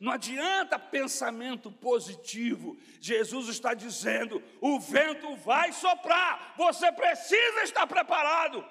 não 0.00 0.12
adianta 0.12 0.78
pensamento 0.78 1.70
positivo. 1.70 2.76
Jesus 3.00 3.48
está 3.48 3.74
dizendo: 3.74 4.42
o 4.60 4.78
vento 4.78 5.36
vai 5.36 5.72
soprar, 5.72 6.54
você 6.56 6.90
precisa 6.92 7.62
estar 7.62 7.86
preparado. 7.86 8.64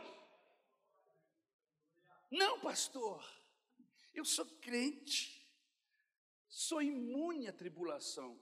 Não, 2.30 2.60
pastor, 2.60 3.24
eu 4.14 4.26
sou 4.26 4.46
crente, 4.60 5.48
sou 6.48 6.82
imune 6.82 7.48
à 7.48 7.54
tribulação. 7.54 8.40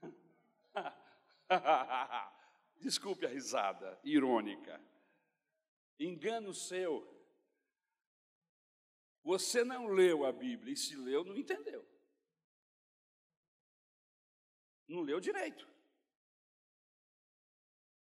Desculpe 2.80 3.26
a 3.26 3.28
risada 3.28 3.98
irônica. 4.04 4.80
Engano 5.98 6.52
seu. 6.52 7.12
Você 9.22 9.64
não 9.64 9.86
leu 9.86 10.26
a 10.26 10.32
Bíblia, 10.32 10.74
e 10.74 10.76
se 10.76 10.94
leu, 10.96 11.24
não 11.24 11.36
entendeu. 11.36 11.93
Não 14.86 15.00
leu 15.00 15.20
direito. 15.20 15.68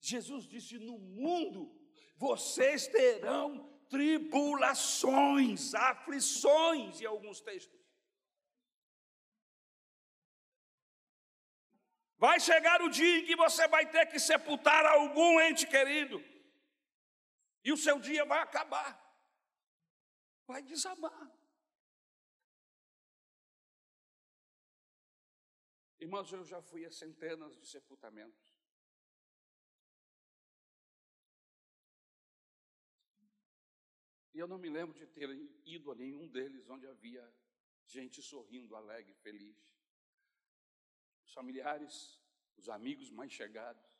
Jesus 0.00 0.47
disse: 0.47 0.78
No 0.78 0.99
mundo 0.99 1.75
vocês 2.16 2.87
terão 2.87 3.73
tribulações, 3.88 5.75
aflições 5.75 7.00
em 7.00 7.06
alguns 7.06 7.40
textos. 7.40 7.85
Vai 12.16 12.40
chegar 12.40 12.80
o 12.80 12.88
dia 12.88 13.18
em 13.18 13.26
que 13.26 13.37
você 13.37 13.66
vai 13.68 13.90
ter 13.90 14.06
que 14.06 14.18
sepultar 14.18 14.87
algum 14.87 15.40
ente 15.40 15.66
querido, 15.66 16.25
e 17.62 17.73
o 17.73 17.76
seu 17.76 17.99
dia 17.99 18.25
vai 18.25 18.40
acabar, 18.40 18.99
vai 20.47 20.62
desabar. 20.62 21.33
Irmãos, 26.04 26.30
eu 26.30 26.44
já 26.44 26.61
fui 26.61 26.84
a 26.84 26.90
centenas 26.90 27.56
de 27.56 27.66
sepultamentos. 27.66 28.44
E 34.34 34.38
eu 34.38 34.46
não 34.46 34.58
me 34.58 34.68
lembro 34.68 34.94
de 34.99 35.06
ter 35.06 35.30
ido 35.64 35.90
a 35.90 35.94
nenhum 35.94 36.28
deles 36.28 36.68
onde 36.68 36.87
havia 36.87 37.25
gente 37.87 38.20
sorrindo, 38.23 38.76
alegre, 38.76 39.14
feliz. 39.14 39.56
Os 41.25 41.32
familiares, 41.32 42.20
os 42.58 42.68
amigos 42.68 43.08
mais 43.08 43.32
chegados, 43.32 43.90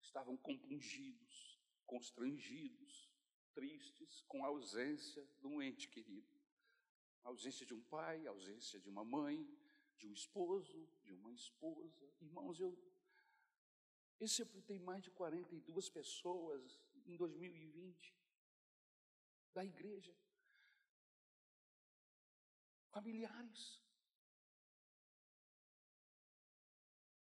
estavam 0.00 0.36
compungidos, 0.36 1.58
constrangidos, 1.84 3.10
tristes 3.52 4.22
com 4.28 4.44
a 4.44 4.48
ausência 4.48 5.28
de 5.40 5.48
um 5.48 5.60
ente 5.60 5.88
querido. 5.88 6.32
A 7.24 7.30
ausência 7.30 7.66
de 7.66 7.74
um 7.74 7.82
pai, 7.82 8.24
a 8.24 8.30
ausência 8.30 8.78
de 8.78 8.88
uma 8.88 9.04
mãe, 9.04 9.44
de 9.96 10.06
um 10.06 10.12
esposo, 10.12 10.88
de 11.02 11.12
uma 11.12 11.32
esposa. 11.32 12.12
Irmãos, 12.20 12.60
eu, 12.60 12.76
eu 14.18 14.28
sepultei 14.28 14.78
mais 14.78 15.02
de 15.02 15.10
42 15.10 15.88
pessoas 15.88 16.80
em 17.06 17.16
2020 17.16 18.16
da 19.52 19.64
igreja. 19.64 20.14
Familiares. 22.90 23.80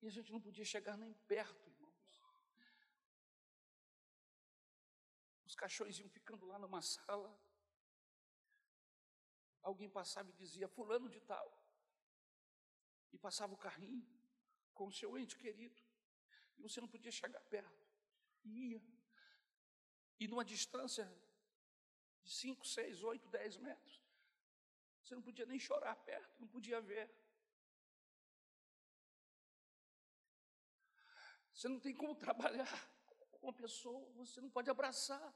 E 0.02 0.08
a 0.08 0.10
gente 0.10 0.32
não 0.32 0.42
podia 0.42 0.64
chegar 0.64 0.98
nem 0.98 1.14
perto, 1.14 1.70
irmãos. 1.70 1.80
Os 5.46 5.56
cachorros 5.56 6.00
iam 6.00 6.10
ficando 6.10 6.46
lá 6.46 6.58
numa 6.58 6.82
sala. 6.82 7.38
Alguém 9.62 9.90
passava 9.90 10.30
e 10.30 10.34
dizia, 10.34 10.68
fulano 10.70 11.10
de 11.10 11.20
tal. 11.22 11.59
E 13.12 13.18
passava 13.18 13.54
o 13.54 13.58
carrinho 13.58 14.08
com 14.74 14.88
o 14.88 14.92
seu 14.92 15.18
ente 15.18 15.36
querido. 15.38 15.82
E 16.58 16.62
você 16.62 16.80
não 16.82 16.88
podia 16.88 17.12
chegar 17.12 17.40
perto. 17.42 17.88
E 18.44 18.72
ia. 18.72 18.84
E 20.20 20.28
numa 20.28 20.44
distância 20.44 21.06
de 22.24 22.32
5, 22.32 22.66
6, 22.66 23.04
8, 23.04 23.28
10 23.28 23.58
metros. 23.58 24.02
Você 25.02 25.16
não 25.16 25.22
podia 25.22 25.46
nem 25.46 25.60
chorar 25.60 25.96
perto, 25.96 26.40
não 26.40 26.48
podia 26.48 26.80
ver. 26.82 27.10
Você 31.54 31.68
não 31.68 31.80
tem 31.80 31.96
como 31.96 32.16
trabalhar 32.16 32.72
com 33.32 33.48
uma 33.48 33.54
pessoa, 33.54 34.10
você 34.14 34.40
não 34.40 34.50
pode 34.50 34.70
abraçar, 34.70 35.34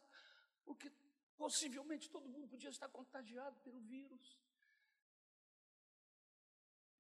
porque 0.64 0.90
possivelmente 1.36 2.10
todo 2.10 2.30
mundo 2.30 2.48
podia 2.48 2.70
estar 2.70 2.88
contagiado 2.88 3.60
pelo 3.62 3.82
vírus. 3.82 4.40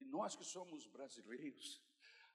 E 0.03 0.05
nós 0.05 0.35
que 0.35 0.43
somos 0.43 0.85
brasileiros, 0.85 1.81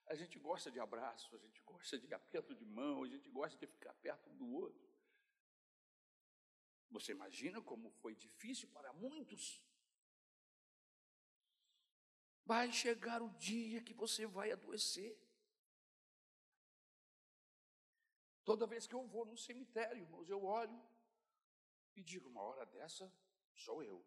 a 0.06 0.14
gente 0.14 0.38
gosta 0.38 0.70
de 0.70 0.80
abraço, 0.80 1.36
a 1.36 1.38
gente 1.38 1.60
gosta 1.62 1.98
de 1.98 2.12
aperto 2.14 2.54
de 2.54 2.64
mão, 2.64 3.04
a 3.04 3.08
gente 3.08 3.28
gosta 3.28 3.58
de 3.58 3.66
ficar 3.66 3.92
perto 3.94 4.30
do 4.30 4.46
outro. 4.50 4.88
Você 6.90 7.12
imagina 7.12 7.60
como 7.60 7.90
foi 7.90 8.14
difícil 8.14 8.68
para 8.70 8.90
muitos? 8.94 9.62
Vai 12.46 12.72
chegar 12.72 13.20
o 13.20 13.28
dia 13.36 13.82
que 13.82 13.92
você 13.92 14.26
vai 14.26 14.50
adoecer. 14.50 15.14
Toda 18.44 18.66
vez 18.66 18.86
que 18.86 18.94
eu 18.94 19.06
vou 19.06 19.26
no 19.26 19.36
cemitério, 19.36 20.04
irmãos, 20.04 20.30
eu 20.30 20.42
olho 20.42 20.82
e 21.94 22.02
digo: 22.02 22.30
uma 22.30 22.40
hora 22.40 22.64
dessa 22.64 23.12
sou 23.54 23.82
eu. 23.82 24.02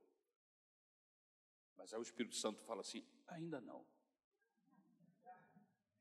Mas 1.81 1.91
aí 1.91 1.99
o 1.99 2.03
Espírito 2.03 2.35
Santo 2.35 2.61
fala 2.61 2.81
assim: 2.81 3.03
ainda 3.27 3.59
não. 3.59 3.83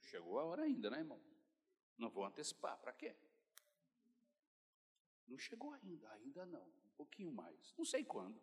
Chegou 0.02 0.38
a 0.38 0.44
hora 0.44 0.64
ainda, 0.64 0.90
né, 0.90 0.98
irmão? 0.98 1.18
Não 1.96 2.10
vou 2.10 2.26
antecipar, 2.26 2.76
para 2.78 2.92
quê? 2.92 3.16
Não 5.26 5.38
chegou 5.38 5.72
ainda, 5.72 6.10
ainda 6.12 6.44
não. 6.44 6.66
Um 6.66 6.90
pouquinho 6.96 7.32
mais. 7.32 7.74
Não 7.78 7.84
sei 7.86 8.04
quando. 8.04 8.38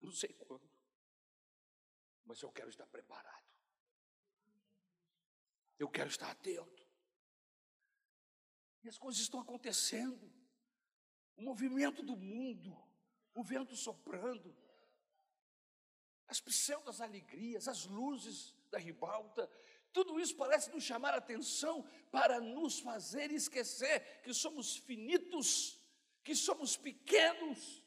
Não 0.00 0.10
sei 0.10 0.32
quando. 0.32 0.66
Mas 2.24 2.40
eu 2.40 2.50
quero 2.50 2.70
estar 2.70 2.86
preparado. 2.86 3.44
Eu 5.78 5.90
quero 5.90 6.08
estar 6.08 6.30
atento. 6.30 6.88
E 8.82 8.88
as 8.88 8.96
coisas 8.96 9.20
estão 9.20 9.40
acontecendo. 9.40 10.32
O 11.36 11.42
movimento 11.42 12.02
do 12.02 12.16
mundo, 12.16 12.74
o 13.34 13.42
vento 13.42 13.76
soprando, 13.76 14.56
as 16.30 16.40
pseudas 16.40 17.00
alegrias, 17.00 17.66
as 17.66 17.84
luzes 17.86 18.54
da 18.70 18.78
ribalta, 18.78 19.50
tudo 19.92 20.20
isso 20.20 20.36
parece 20.36 20.70
nos 20.70 20.84
chamar 20.84 21.12
a 21.12 21.16
atenção 21.16 21.82
para 22.12 22.40
nos 22.40 22.78
fazer 22.78 23.32
esquecer 23.32 24.22
que 24.22 24.32
somos 24.32 24.76
finitos, 24.76 25.76
que 26.22 26.36
somos 26.36 26.76
pequenos 26.76 27.84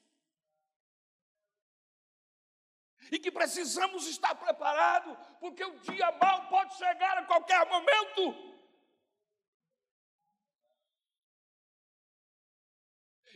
e 3.09 3.17
que 3.17 3.31
precisamos 3.31 4.07
estar 4.07 4.35
preparados, 4.35 5.17
porque 5.39 5.63
o 5.63 5.79
dia 5.79 6.11
mal 6.11 6.49
pode 6.49 6.75
chegar 6.75 7.17
a 7.19 7.25
qualquer 7.25 7.65
momento. 7.69 8.53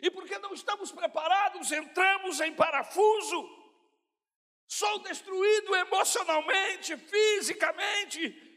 E 0.02 0.12
porque 0.12 0.38
não 0.40 0.54
estamos 0.54 0.92
preparados, 0.92 1.72
entramos 1.72 2.42
em 2.42 2.54
parafuso, 2.54 3.57
sou 4.68 5.00
destruído 5.00 5.76
emocionalmente, 5.76 6.98
fisicamente, 6.98 8.48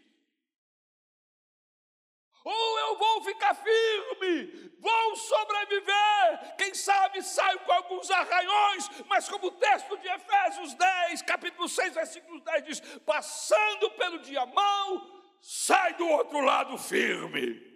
ou 2.42 2.78
eu 2.78 2.96
vou 2.96 3.22
ficar 3.22 3.54
firme, 3.54 4.70
vou 4.78 5.16
sobreviver. 5.16 6.56
Quem 6.56 6.74
sabe 6.74 7.22
saio 7.22 7.60
com 7.60 7.72
alguns 7.72 8.10
arranhões, 8.10 8.88
mas 9.06 9.28
como 9.28 9.48
o 9.48 9.52
texto 9.52 9.96
de 9.98 10.08
Efésios 10.08 10.74
10, 10.74 11.22
capítulo 11.22 11.68
6, 11.68 11.94
versículo 11.94 12.40
10 12.40 12.64
diz: 12.64 12.80
passando 13.00 13.90
pelo 13.92 14.20
dia 14.20 14.46
mau, 14.46 15.36
sai 15.42 15.94
do 15.94 16.08
outro 16.08 16.40
lado 16.40 16.78
firme. 16.78 17.68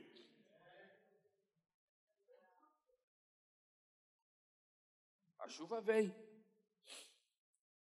A 5.40 5.48
chuva 5.48 5.82
vem. 5.82 6.23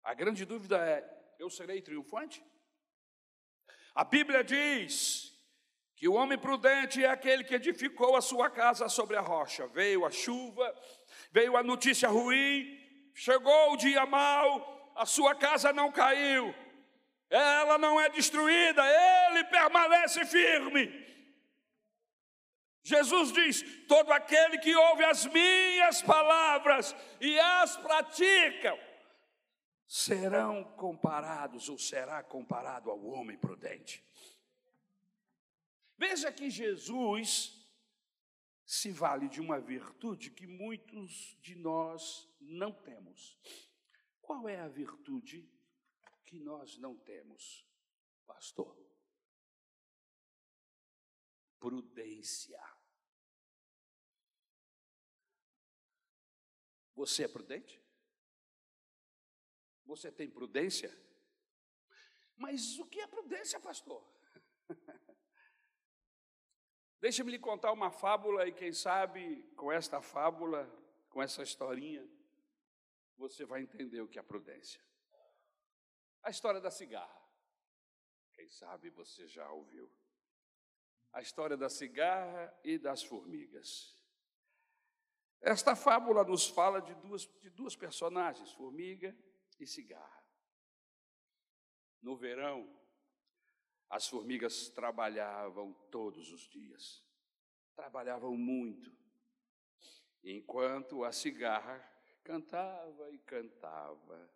A 0.04 0.12
grande 0.14 0.44
dúvida 0.44 0.76
é: 0.76 1.02
eu 1.38 1.48
serei 1.48 1.80
triunfante? 1.80 2.44
A 3.94 4.04
Bíblia 4.04 4.44
diz 4.44 5.32
que 5.96 6.08
o 6.08 6.14
homem 6.14 6.36
prudente 6.36 7.02
é 7.02 7.08
aquele 7.08 7.44
que 7.44 7.54
edificou 7.54 8.16
a 8.16 8.20
sua 8.20 8.50
casa 8.50 8.88
sobre 8.88 9.16
a 9.16 9.20
rocha. 9.20 9.66
Veio 9.68 10.04
a 10.04 10.10
chuva, 10.10 10.74
veio 11.30 11.56
a 11.56 11.62
notícia 11.62 12.08
ruim, 12.08 12.78
chegou 13.14 13.72
o 13.72 13.76
dia 13.76 14.04
mau, 14.04 14.92
a 14.94 15.06
sua 15.06 15.34
casa 15.34 15.72
não 15.72 15.90
caiu, 15.90 16.54
ela 17.30 17.78
não 17.78 18.00
é 18.00 18.10
destruída, 18.10 18.82
ele 19.28 19.44
permanece 19.44 20.24
firme. 20.26 21.02
Jesus 22.82 23.32
diz: 23.32 23.86
todo 23.88 24.12
aquele 24.12 24.58
que 24.58 24.74
ouve 24.74 25.04
as 25.04 25.24
minhas 25.26 26.02
palavras 26.02 26.94
e 27.20 27.40
as 27.40 27.76
pratica, 27.78 28.78
serão 29.86 30.64
comparados 30.76 31.68
ou 31.68 31.78
será 31.78 32.22
comparado 32.22 32.90
ao 32.90 33.04
homem 33.04 33.38
prudente. 33.38 34.04
Veja 35.96 36.32
que 36.32 36.50
Jesus 36.50 37.64
se 38.64 38.90
vale 38.90 39.28
de 39.28 39.40
uma 39.40 39.60
virtude 39.60 40.30
que 40.30 40.46
muitos 40.46 41.36
de 41.40 41.54
nós 41.54 42.28
não 42.40 42.72
temos. 42.72 43.38
Qual 44.20 44.48
é 44.48 44.58
a 44.60 44.68
virtude 44.68 45.48
que 46.24 46.38
nós 46.38 46.78
não 46.78 46.96
temos, 46.96 47.66
pastor? 48.26 48.74
Prudência. 51.58 52.62
Você 56.94 57.24
é 57.24 57.28
prudente? 57.28 57.83
Você 59.84 60.10
tem 60.10 60.28
prudência? 60.28 60.92
Mas 62.36 62.78
o 62.78 62.86
que 62.86 63.00
é 63.00 63.06
prudência, 63.06 63.60
pastor? 63.60 64.02
Deixa-me 67.00 67.30
lhe 67.30 67.38
contar 67.38 67.70
uma 67.72 67.90
fábula, 67.90 68.48
e 68.48 68.52
quem 68.52 68.72
sabe 68.72 69.42
com 69.56 69.70
esta 69.70 70.00
fábula, 70.00 70.66
com 71.10 71.22
essa 71.22 71.42
historinha, 71.42 72.08
você 73.16 73.44
vai 73.44 73.60
entender 73.60 74.00
o 74.00 74.08
que 74.08 74.18
é 74.18 74.22
prudência. 74.22 74.80
A 76.22 76.30
história 76.30 76.60
da 76.60 76.70
cigarra. 76.70 77.22
Quem 78.32 78.48
sabe 78.48 78.88
você 78.90 79.28
já 79.28 79.48
ouviu. 79.50 79.92
A 81.12 81.20
história 81.20 81.56
da 81.56 81.68
cigarra 81.68 82.52
e 82.64 82.78
das 82.78 83.02
formigas. 83.02 83.94
Esta 85.40 85.76
fábula 85.76 86.24
nos 86.24 86.48
fala 86.48 86.80
de 86.80 86.94
duas, 86.94 87.26
de 87.42 87.50
duas 87.50 87.76
personagens, 87.76 88.50
formiga 88.52 89.14
e 89.58 89.66
cigarra. 89.66 90.24
No 92.00 92.16
verão, 92.16 92.68
as 93.88 94.08
formigas 94.08 94.68
trabalhavam 94.68 95.72
todos 95.90 96.32
os 96.32 96.42
dias, 96.48 97.02
trabalhavam 97.74 98.36
muito, 98.36 98.94
enquanto 100.22 101.04
a 101.04 101.12
cigarra 101.12 101.78
cantava 102.22 103.10
e 103.10 103.18
cantava. 103.18 104.30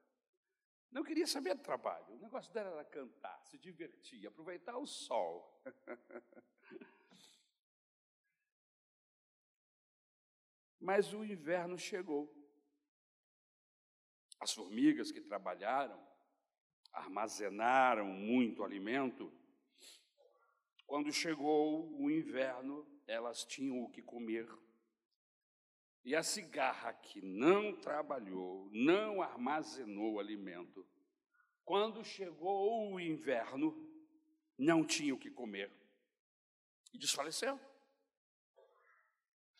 Não 0.91 1.03
queria 1.03 1.27
saber 1.27 1.55
do 1.55 1.63
trabalho, 1.63 2.15
o 2.15 2.19
negócio 2.19 2.53
dela 2.53 2.71
era 2.71 2.85
cantar, 2.85 3.43
se 3.45 3.59
divertir, 3.59 4.27
aproveitar 4.27 4.79
o 4.79 4.87
sol. 4.87 5.63
Mas 10.81 11.13
o 11.13 11.25
inverno 11.25 11.77
chegou. 11.77 12.38
As 14.41 14.53
formigas 14.53 15.11
que 15.11 15.21
trabalharam 15.21 15.99
armazenaram 16.93 18.07
muito 18.07 18.65
alimento. 18.65 19.33
Quando 20.87 21.13
chegou 21.13 21.91
o 22.01 22.11
inverno, 22.11 22.87
elas 23.07 23.45
tinham 23.45 23.83
o 23.83 23.91
que 23.91 24.03
comer. 24.03 24.49
E 26.05 26.15
a 26.15 26.23
cigarra 26.23 26.93
que 26.95 27.21
não 27.21 27.77
trabalhou, 27.77 28.69
não 28.73 29.21
armazenou 29.21 30.19
alimento, 30.19 30.87
quando 31.65 32.03
chegou 32.03 32.93
o 32.93 32.99
inverno, 32.99 33.77
não 34.57 34.85
tinha 34.85 35.15
o 35.15 35.19
que 35.19 35.31
comer 35.31 35.71
e 36.93 36.99
desfaleceu. 36.99 37.61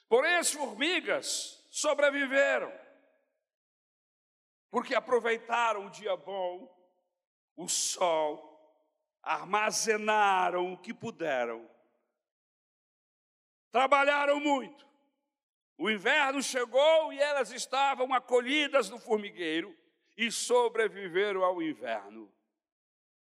Porém, 0.09 0.37
as 0.37 0.51
formigas 0.51 1.63
sobreviveram, 1.71 2.73
porque 4.71 4.95
aproveitaram 4.95 5.87
o 5.87 5.91
dia 5.91 6.17
bom, 6.17 6.75
o 7.57 7.69
sol, 7.69 8.49
armazenaram 9.23 10.73
o 10.73 10.79
que 10.79 10.93
puderam, 10.93 11.69
trabalharam 13.71 14.41
muito. 14.41 14.87
O 15.77 15.89
inverno 15.89 16.43
chegou 16.43 17.13
e 17.13 17.19
elas 17.19 17.53
estavam 17.53 18.13
acolhidas 18.13 18.91
no 18.91 18.99
formigueiro 18.99 19.77
e 20.17 20.31
sobreviveram 20.31 21.45
ao 21.45 21.63
inverno. 21.63 22.33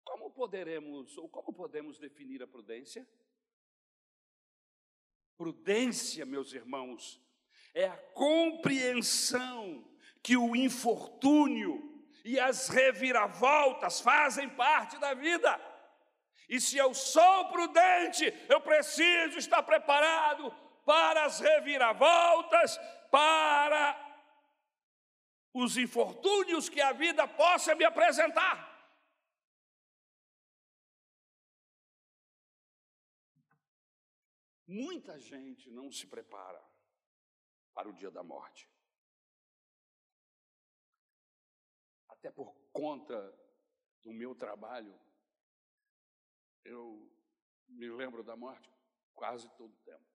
Como 0.06 0.32
poderemos 0.32 1.18
ou 1.18 1.28
como 1.28 1.52
podemos 1.52 2.00
definir 2.00 2.42
a 2.42 2.48
prudência? 2.48 3.06
Prudência, 5.38 6.26
meus 6.26 6.54
irmãos, 6.54 7.22
é 7.74 7.86
a 7.86 7.98
compreensão 8.14 9.86
que 10.24 10.36
o 10.38 10.56
infortúnio 10.56 11.84
e 12.24 12.40
as 12.40 12.68
reviravoltas 12.68 14.02
fazem 14.02 14.50
parte 14.50 14.98
da 14.98 15.14
vida. 15.14 15.60
E 16.50 16.60
se 16.62 16.78
eu 16.78 16.94
sou 16.94 17.50
prudente, 17.50 18.26
eu 18.50 18.62
preciso 18.62 19.38
estar 19.38 19.64
preparado 19.64 20.52
para 20.86 21.26
as 21.26 21.40
reviravoltas, 21.40 22.78
para 23.12 24.06
os 25.54 25.78
infortúnios 25.78 26.70
que 26.70 26.80
a 26.80 26.92
vida 26.94 27.28
possa 27.28 27.76
me 27.76 27.84
apresentar. 27.84 28.78
Muita 34.68 35.18
gente 35.18 35.72
não 35.72 35.90
se 35.90 36.06
prepara 36.08 36.62
para 37.74 37.88
o 37.88 37.94
dia 37.94 38.12
da 38.12 38.22
morte. 38.22 38.70
Até 42.20 42.32
por 42.32 42.54
conta 42.72 43.34
do 44.02 44.12
meu 44.12 44.34
trabalho, 44.36 45.00
eu 46.64 47.12
me 47.68 47.90
lembro 47.90 48.24
da 48.24 48.36
morte 48.36 48.72
quase 49.14 49.50
todo 49.56 49.74
o 49.74 49.84
tempo. 49.84 50.06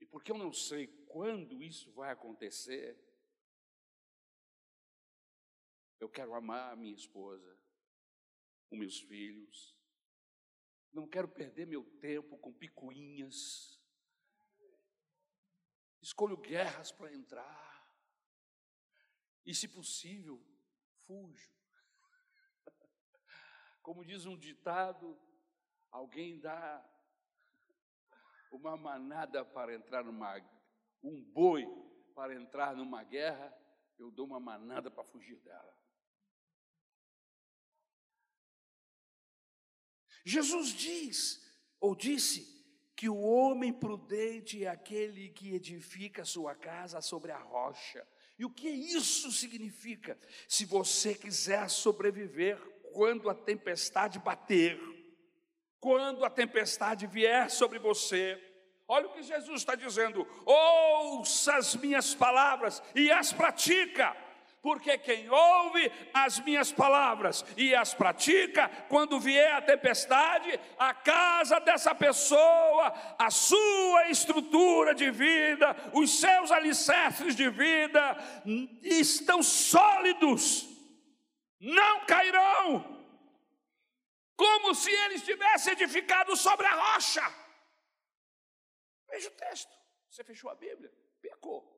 E 0.00 0.06
porque 0.06 0.32
eu 0.32 0.38
não 0.38 0.52
sei 0.52 0.88
quando 1.06 1.62
isso 1.62 1.92
vai 1.92 2.10
acontecer, 2.10 2.98
eu 6.00 6.08
quero 6.08 6.34
amar 6.34 6.72
a 6.72 6.76
minha 6.76 6.94
esposa, 6.94 7.56
os 8.70 8.78
meus 8.78 9.00
filhos, 9.00 9.76
não 10.92 11.08
quero 11.08 11.28
perder 11.28 11.66
meu 11.66 11.84
tempo 12.00 12.36
com 12.38 12.52
picuinhas. 12.52 13.80
Escolho 16.02 16.36
guerras 16.36 16.92
para 16.92 17.14
entrar. 17.14 17.71
E, 19.44 19.54
se 19.54 19.68
possível, 19.68 20.40
fujo. 21.06 21.50
Como 23.82 24.04
diz 24.04 24.26
um 24.26 24.36
ditado, 24.36 25.18
alguém 25.90 26.38
dá 26.38 26.84
uma 28.50 28.76
manada 28.76 29.44
para 29.44 29.74
entrar 29.74 30.04
numa 30.04 30.38
um 31.02 31.20
boi 31.20 31.66
para 32.14 32.34
entrar 32.34 32.76
numa 32.76 33.02
guerra, 33.02 33.52
eu 33.98 34.10
dou 34.10 34.26
uma 34.26 34.38
manada 34.40 34.90
para 34.90 35.04
fugir 35.04 35.38
dela. 35.40 35.76
Jesus 40.24 40.68
diz, 40.68 41.42
ou 41.80 41.96
disse, 41.96 42.52
que 42.94 43.08
o 43.08 43.20
homem 43.20 43.72
prudente 43.72 44.64
é 44.64 44.68
aquele 44.68 45.30
que 45.30 45.54
edifica 45.54 46.24
sua 46.24 46.54
casa 46.54 47.00
sobre 47.00 47.32
a 47.32 47.38
rocha. 47.38 48.06
E 48.42 48.44
o 48.44 48.50
que 48.50 48.68
isso 48.68 49.30
significa? 49.30 50.18
Se 50.48 50.64
você 50.64 51.14
quiser 51.14 51.70
sobreviver 51.70 52.58
quando 52.92 53.30
a 53.30 53.34
tempestade 53.36 54.18
bater, 54.18 54.80
quando 55.78 56.24
a 56.24 56.28
tempestade 56.28 57.06
vier 57.06 57.48
sobre 57.48 57.78
você, 57.78 58.36
olha 58.88 59.06
o 59.06 59.12
que 59.12 59.22
Jesus 59.22 59.60
está 59.60 59.76
dizendo: 59.76 60.26
ouça 60.44 61.54
as 61.54 61.76
minhas 61.76 62.16
palavras 62.16 62.82
e 62.96 63.12
as 63.12 63.32
pratica 63.32 64.12
porque 64.62 64.96
quem 64.96 65.28
ouve 65.28 65.90
as 66.14 66.38
minhas 66.38 66.70
palavras 66.70 67.44
e 67.56 67.74
as 67.74 67.92
pratica, 67.92 68.68
quando 68.88 69.18
vier 69.18 69.52
a 69.54 69.60
tempestade, 69.60 70.58
a 70.78 70.94
casa 70.94 71.58
dessa 71.58 71.92
pessoa, 71.92 72.92
a 73.18 73.28
sua 73.28 74.08
estrutura 74.08 74.94
de 74.94 75.10
vida, 75.10 75.74
os 75.92 76.20
seus 76.20 76.52
alicerces 76.52 77.34
de 77.34 77.50
vida 77.50 78.16
estão 78.82 79.42
sólidos, 79.42 80.68
não 81.60 82.06
cairão, 82.06 83.02
como 84.36 84.76
se 84.76 84.92
ele 84.92 85.14
estivesse 85.14 85.70
edificado 85.70 86.36
sobre 86.36 86.66
a 86.66 86.94
rocha. 86.94 87.22
Veja 89.10 89.28
o 89.28 89.32
texto, 89.32 89.72
você 90.08 90.22
fechou 90.22 90.50
a 90.50 90.54
Bíblia, 90.54 90.90
pecou. 91.20 91.71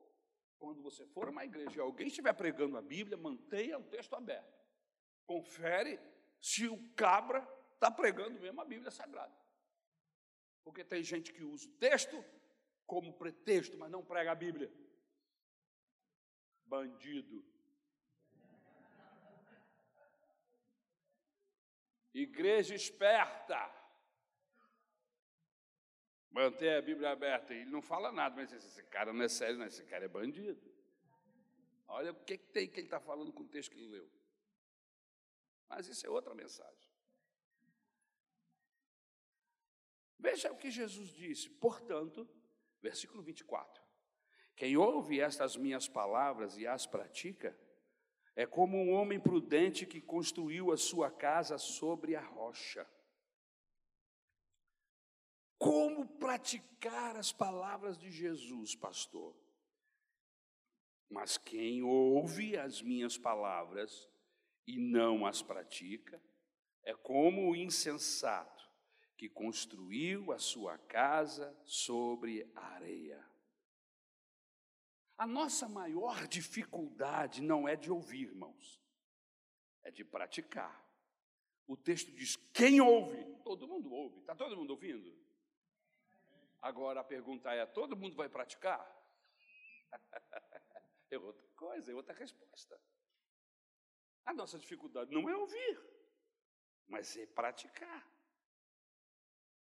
Quando 0.65 0.81
você 0.81 1.05
for 1.05 1.27
a 1.27 1.29
uma 1.29 1.45
igreja 1.45 1.77
e 1.77 1.79
alguém 1.79 2.07
estiver 2.07 2.33
pregando 2.33 2.75
a 2.75 2.81
Bíblia, 2.81 3.15
mantenha 3.15 3.77
o 3.77 3.83
texto 3.83 4.15
aberto. 4.15 4.65
Confere 5.27 5.99
se 6.41 6.67
o 6.67 6.89
cabra 6.95 7.47
está 7.75 7.91
pregando 7.91 8.39
mesmo 8.39 8.59
a 8.59 8.65
Bíblia 8.65 8.89
Sagrada. 8.89 9.31
Porque 10.63 10.83
tem 10.83 11.03
gente 11.03 11.31
que 11.31 11.43
usa 11.43 11.67
o 11.67 11.73
texto 11.73 12.25
como 12.87 13.13
pretexto, 13.13 13.77
mas 13.77 13.91
não 13.91 14.03
prega 14.03 14.31
a 14.31 14.35
Bíblia. 14.35 14.73
Bandido. 16.65 17.45
Igreja 22.11 22.73
esperta. 22.73 23.71
Manter 26.45 26.77
a 26.77 26.81
Bíblia 26.81 27.09
aberta. 27.09 27.53
Ele 27.53 27.71
não 27.71 27.81
fala 27.81 28.11
nada, 28.11 28.35
mas 28.35 28.53
esse 28.53 28.83
cara 28.83 29.11
não 29.11 29.23
é 29.23 29.27
sério, 29.27 29.57
não. 29.57 29.65
Esse 29.65 29.83
cara 29.83 30.05
é 30.05 30.07
bandido. 30.07 30.71
Olha 31.87 32.11
o 32.11 32.15
que, 32.15 32.37
que 32.37 32.47
tem 32.47 32.67
que 32.67 32.79
ele 32.79 32.87
está 32.87 32.99
falando 32.99 33.33
com 33.33 33.43
o 33.43 33.47
texto 33.47 33.71
que 33.71 33.77
ele 33.77 33.87
leu. 33.87 34.11
Mas 35.67 35.87
isso 35.87 36.05
é 36.05 36.09
outra 36.09 36.35
mensagem. 36.35 36.89
Veja 40.19 40.51
o 40.51 40.57
que 40.57 40.69
Jesus 40.69 41.09
disse. 41.09 41.49
Portanto, 41.49 42.29
versículo 42.79 43.23
24: 43.23 43.83
Quem 44.55 44.77
ouve 44.77 45.19
estas 45.19 45.55
minhas 45.55 45.87
palavras 45.87 46.57
e 46.57 46.67
as 46.67 46.85
pratica, 46.85 47.57
é 48.35 48.45
como 48.45 48.77
um 48.77 48.91
homem 48.91 49.19
prudente 49.19 49.85
que 49.85 50.01
construiu 50.01 50.71
a 50.71 50.77
sua 50.77 51.09
casa 51.09 51.57
sobre 51.57 52.15
a 52.15 52.21
rocha. 52.21 52.87
Como 55.57 56.05
praticar 56.17 57.15
as 57.15 57.31
palavras 57.31 57.97
de 57.97 58.11
Jesus, 58.11 58.75
pastor? 58.75 59.35
Mas 61.09 61.37
quem 61.37 61.83
ouve 61.83 62.57
as 62.57 62.81
minhas 62.81 63.17
palavras 63.17 64.09
e 64.67 64.77
não 64.77 65.25
as 65.25 65.41
pratica, 65.41 66.21
é 66.83 66.93
como 66.93 67.49
o 67.49 67.55
insensato 67.55 68.69
que 69.17 69.29
construiu 69.29 70.31
a 70.31 70.39
sua 70.39 70.77
casa 70.77 71.55
sobre 71.63 72.51
areia. 72.55 73.23
A 75.17 75.25
nossa 75.25 75.69
maior 75.69 76.27
dificuldade 76.27 77.41
não 77.41 77.67
é 77.67 77.75
de 77.75 77.89
ouvir, 77.89 78.23
irmãos, 78.23 78.81
é 79.83 79.91
de 79.91 80.03
praticar. 80.03 80.83
O 81.67 81.77
texto 81.77 82.11
diz: 82.11 82.35
quem 82.53 82.81
ouve? 82.81 83.23
Todo 83.43 83.67
mundo 83.67 83.91
ouve. 83.91 84.19
Está 84.19 84.35
todo 84.35 84.57
mundo 84.57 84.71
ouvindo? 84.71 85.24
Agora 86.65 87.01
a 87.01 87.03
pergunta 87.03 87.53
é: 87.53 87.63
todo 87.63 87.95
mundo 87.95 88.15
vai 88.15 88.27
praticar? 88.27 88.83
é 91.11 91.19
outra 91.19 91.47
coisa, 91.55 91.91
é 91.91 91.93
outra 91.93 92.15
resposta. 92.15 92.75
A 94.25 94.33
nossa 94.33 94.57
dificuldade 94.57 95.13
não 95.13 95.29
é 95.29 95.37
ouvir, 95.37 95.79
mas 96.87 97.15
é 97.17 97.27
praticar. 97.27 98.03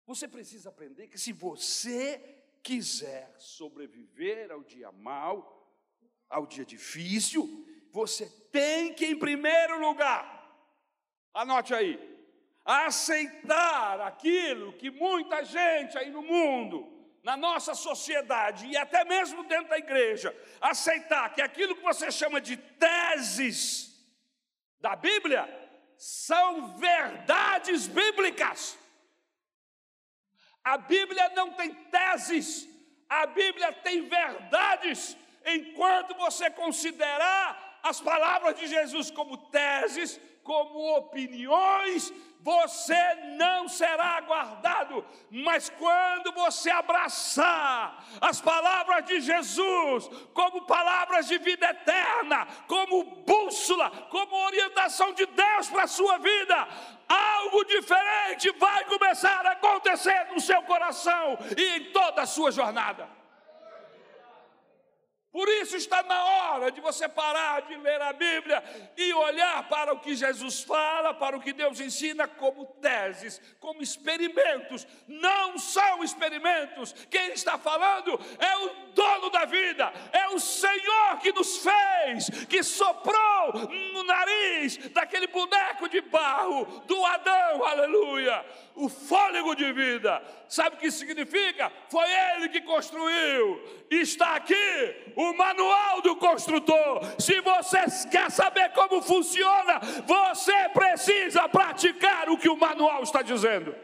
Você 0.05 0.25
precisa 0.25 0.69
aprender 0.69 1.09
que 1.09 1.17
se 1.17 1.33
você 1.33 2.17
quiser 2.63 3.37
sobreviver 3.37 4.49
ao 4.49 4.63
dia 4.63 4.89
mau, 4.93 5.69
ao 6.29 6.47
dia 6.47 6.63
difícil, 6.63 7.43
você 7.91 8.29
tem 8.51 8.93
que, 8.93 9.05
em 9.05 9.19
primeiro 9.19 9.81
lugar, 9.81 10.23
anote 11.33 11.73
aí, 11.73 12.14
aceitar 12.65 14.01
aquilo 14.01 14.73
que 14.73 14.89
muita 14.89 15.45
gente 15.45 15.95
aí 15.97 16.09
no 16.09 16.23
mundo, 16.23 16.91
na 17.21 17.37
nossa 17.37 17.75
sociedade 17.75 18.65
e 18.65 18.75
até 18.75 19.05
mesmo 19.05 19.43
dentro 19.43 19.69
da 19.69 19.77
igreja, 19.77 20.35
aceitar 20.59 21.31
que 21.33 21.41
aquilo 21.41 21.75
que 21.75 21.83
você 21.83 22.11
chama 22.11 22.41
de 22.41 22.57
teses 22.57 23.95
da 24.79 24.95
Bíblia 24.95 25.47
são 25.97 26.75
verdades 26.77 27.87
bíblicas. 27.87 28.77
A 30.63 30.77
Bíblia 30.77 31.29
não 31.35 31.51
tem 31.51 31.71
teses, 31.71 32.67
a 33.07 33.27
Bíblia 33.27 33.71
tem 33.73 34.07
verdades. 34.07 35.15
Enquanto 35.45 36.15
você 36.15 36.49
considerar 36.49 37.79
as 37.83 38.01
palavras 38.01 38.55
de 38.59 38.65
Jesus 38.65 39.11
como 39.11 39.37
teses, 39.49 40.19
como 40.45 40.95
opiniões, 40.97 42.13
você 42.39 43.15
não 43.39 43.67
será 43.67 44.21
guardado. 44.21 45.03
Mas 45.31 45.67
quando 45.71 46.31
você 46.33 46.69
abraçar 46.69 48.05
as 48.21 48.39
palavras 48.39 49.03
de 49.05 49.19
Jesus 49.21 50.07
como 50.35 50.61
palavras 50.67 51.27
de 51.27 51.39
vida 51.39 51.67
eterna, 51.67 52.47
como 52.67 53.03
bússola, 53.25 53.89
como 54.11 54.45
orientação 54.45 55.11
de 55.13 55.25
Deus 55.25 55.67
para 55.67 55.85
a 55.85 55.87
sua 55.87 56.19
vida, 56.19 56.67
algo 57.09 57.65
diferente 57.65 58.51
vai 58.59 58.85
começar 58.85 59.47
a 59.47 59.53
acontecer 59.53 60.27
no 60.31 60.39
seu 60.39 60.61
coração 60.61 61.39
e 61.57 61.77
em 61.77 61.91
toda 61.91 62.21
a 62.21 62.27
sua 62.27 62.51
jornada. 62.51 63.24
Por 65.35 65.49
isso 65.49 65.75
está 65.75 66.01
na 66.01 66.23
hora 66.23 66.71
de 66.71 66.79
você 66.79 67.09
parar 67.09 67.63
de 67.63 67.75
ler 67.75 68.01
a 68.01 68.13
Bíblia 68.13 68.63
e 68.95 69.13
olhar 69.13 69.67
para 69.67 69.91
o 69.91 69.99
que 69.99 70.15
Jesus 70.15 70.63
fala, 70.63 71.13
para 71.13 71.35
o 71.35 71.41
que 71.41 71.51
Deus 71.51 71.81
ensina 71.81 72.25
como 72.25 72.65
teses, 72.81 73.41
como 73.59 73.83
experimentos. 73.83 74.87
Não 75.05 75.57
são 75.57 76.01
experimentos. 76.05 76.93
Quem 77.11 77.33
está 77.33 77.57
falando 77.57 78.17
é 78.39 78.57
o 78.59 78.85
dono 78.93 79.29
da 79.29 79.43
vida, 79.43 79.91
é 80.13 80.29
o 80.29 80.39
Senhor 80.39 81.19
que 81.19 81.33
nos 81.33 81.57
fez, 81.57 82.29
que 82.47 82.63
soprou 82.63 83.67
no 83.91 84.03
nariz 84.03 84.77
daquele 84.93 85.27
boneco 85.27 85.89
de 85.89 85.99
barro 85.99 86.63
do 86.85 87.05
Adão, 87.05 87.65
aleluia, 87.65 88.45
o 88.73 88.87
fôlego 88.87 89.53
de 89.53 89.73
vida. 89.73 90.23
Sabe 90.47 90.77
o 90.77 90.79
que 90.79 90.91
significa? 90.91 91.71
Foi 91.89 92.07
ele 92.09 92.47
que 92.47 92.61
construiu. 92.61 93.61
Está 93.89 94.35
aqui 94.35 95.13
o 95.15 95.24
manual 95.33 96.01
do 96.01 96.15
construtor. 96.17 97.01
Se 97.19 97.39
você 97.41 97.79
quer 98.09 98.29
saber 98.29 98.71
como 98.73 99.01
funciona, 99.01 99.79
você 100.05 100.69
precisa 100.69 101.47
praticar 101.49 102.29
o 102.29 102.37
que 102.37 102.49
o 102.49 102.57
manual 102.57 103.03
está 103.03 103.21
dizendo. 103.21 103.75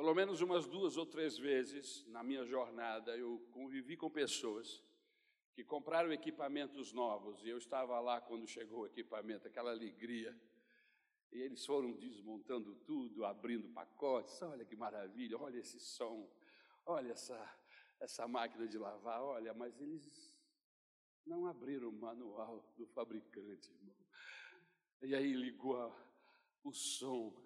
Pelo 0.00 0.14
menos 0.14 0.40
umas 0.40 0.66
duas 0.66 0.96
ou 0.96 1.04
três 1.04 1.36
vezes 1.36 2.06
na 2.08 2.22
minha 2.22 2.42
jornada 2.46 3.14
eu 3.18 3.38
convivi 3.52 3.98
com 3.98 4.08
pessoas 4.08 4.82
que 5.60 5.64
compraram 5.64 6.10
equipamentos 6.10 6.90
novos, 6.94 7.44
e 7.44 7.50
eu 7.50 7.58
estava 7.58 8.00
lá 8.00 8.18
quando 8.18 8.46
chegou 8.46 8.80
o 8.80 8.86
equipamento, 8.86 9.46
aquela 9.46 9.70
alegria. 9.70 10.34
E 11.30 11.38
eles 11.38 11.66
foram 11.66 11.92
desmontando 11.92 12.74
tudo, 12.76 13.26
abrindo 13.26 13.68
pacotes. 13.68 14.40
Olha 14.40 14.64
que 14.64 14.74
maravilha, 14.74 15.36
olha 15.38 15.58
esse 15.58 15.78
som, 15.78 16.26
olha 16.86 17.12
essa, 17.12 17.38
essa 18.00 18.26
máquina 18.26 18.66
de 18.66 18.78
lavar, 18.78 19.22
olha, 19.22 19.52
mas 19.52 19.78
eles 19.82 20.34
não 21.26 21.46
abriram 21.46 21.90
o 21.90 21.92
manual 21.92 22.72
do 22.78 22.86
fabricante, 22.86 23.70
irmão. 23.70 23.94
E 25.02 25.14
aí 25.14 25.34
ligou 25.34 25.76
a, 25.76 25.94
o 26.64 26.72
som 26.72 27.36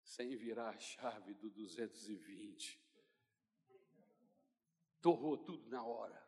sem 0.00 0.36
virar 0.36 0.68
a 0.68 0.78
chave 0.78 1.34
do 1.34 1.50
220. 1.50 2.80
Torrou 5.00 5.36
tudo 5.36 5.68
na 5.68 5.84
hora. 5.84 6.23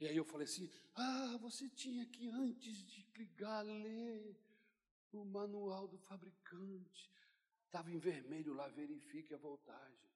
E 0.00 0.06
aí 0.06 0.16
eu 0.16 0.24
falei 0.24 0.44
assim: 0.44 0.70
ah, 0.94 1.36
você 1.40 1.68
tinha 1.68 2.06
que 2.06 2.28
antes 2.28 2.84
de 2.84 3.06
ligar, 3.16 3.62
ler 3.62 4.36
o 5.12 5.24
manual 5.24 5.88
do 5.88 5.98
fabricante. 5.98 7.10
Estava 7.66 7.90
em 7.90 7.98
vermelho 7.98 8.54
lá, 8.54 8.68
verifique 8.68 9.34
a 9.34 9.38
voltagem. 9.38 10.08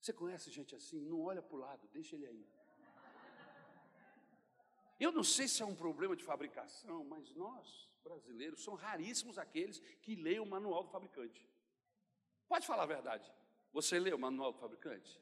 Você 0.00 0.12
conhece 0.12 0.50
gente 0.50 0.74
assim? 0.74 1.00
Não 1.00 1.20
olha 1.20 1.42
para 1.42 1.56
o 1.56 1.58
lado, 1.58 1.88
deixa 1.92 2.16
ele 2.16 2.26
aí. 2.26 2.48
Eu 4.98 5.12
não 5.12 5.22
sei 5.22 5.46
se 5.46 5.62
é 5.62 5.64
um 5.64 5.74
problema 5.74 6.16
de 6.16 6.24
fabricação, 6.24 7.04
mas 7.04 7.34
nós, 7.34 7.88
brasileiros, 8.02 8.62
são 8.62 8.74
raríssimos 8.74 9.38
aqueles 9.38 9.78
que 10.02 10.14
leem 10.14 10.40
o 10.40 10.46
manual 10.46 10.82
do 10.84 10.90
fabricante. 10.90 11.46
Pode 12.48 12.66
falar 12.66 12.82
a 12.82 12.86
verdade. 12.86 13.30
Você 13.72 13.98
lê 13.98 14.12
o 14.12 14.18
manual 14.18 14.52
do 14.52 14.58
fabricante? 14.58 15.20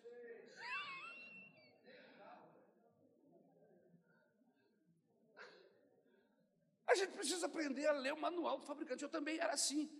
A 6.88 6.94
gente 6.94 7.12
precisa 7.12 7.46
aprender 7.46 7.86
a 7.86 7.92
ler 7.92 8.14
o 8.14 8.20
manual 8.20 8.58
do 8.58 8.64
fabricante. 8.64 9.02
Eu 9.02 9.10
também 9.10 9.38
era 9.38 9.52
assim. 9.52 9.90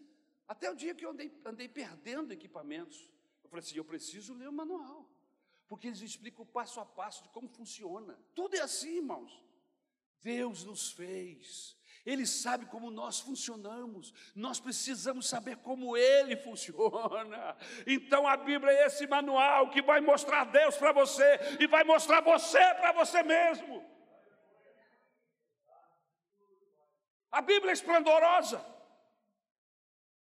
Até 0.48 0.70
o 0.70 0.74
dia 0.74 0.94
que 0.94 1.04
eu 1.04 1.10
andei, 1.10 1.30
andei 1.44 1.68
perdendo 1.68 2.32
equipamentos. 2.32 3.08
Eu 3.44 3.50
falei 3.50 3.62
assim: 3.62 3.76
eu 3.76 3.84
preciso 3.84 4.32
ler 4.32 4.48
o 4.48 4.52
manual. 4.52 5.06
Porque 5.68 5.86
eles 5.86 6.00
explicam 6.00 6.42
o 6.42 6.46
passo 6.46 6.80
a 6.80 6.86
passo 6.86 7.22
de 7.22 7.28
como 7.28 7.46
funciona. 7.46 8.18
Tudo 8.34 8.56
é 8.56 8.60
assim, 8.60 8.96
irmãos. 8.96 9.44
Deus 10.22 10.64
nos 10.64 10.90
fez. 10.92 11.76
Ele 12.06 12.24
sabe 12.26 12.64
como 12.64 12.90
nós 12.90 13.20
funcionamos, 13.20 14.14
nós 14.34 14.58
precisamos 14.58 15.28
saber 15.28 15.56
como 15.58 15.94
Ele 15.94 16.36
funciona. 16.36 17.54
Então 17.86 18.26
a 18.26 18.34
Bíblia 18.34 18.72
é 18.72 18.86
esse 18.86 19.06
manual 19.06 19.70
que 19.70 19.82
vai 19.82 20.00
mostrar 20.00 20.44
Deus 20.44 20.74
para 20.76 20.90
você 20.92 21.38
e 21.60 21.66
vai 21.66 21.84
mostrar 21.84 22.22
você 22.22 22.58
para 22.76 22.92
você 22.92 23.22
mesmo. 23.22 23.97
A 27.30 27.40
Bíblia 27.40 27.70
é 27.70 27.74
esplendorosa. 27.74 28.64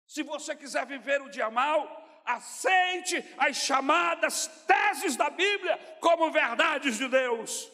Se 0.06 0.22
você 0.22 0.54
quiser 0.54 0.86
viver 0.86 1.20
o 1.22 1.30
dia 1.30 1.50
mal, 1.50 2.22
aceite 2.24 3.16
as 3.38 3.56
chamadas 3.56 4.46
teses 4.66 5.16
da 5.16 5.28
Bíblia 5.30 5.76
como 6.00 6.30
verdades 6.30 6.96
de 6.96 7.08
Deus. 7.08 7.70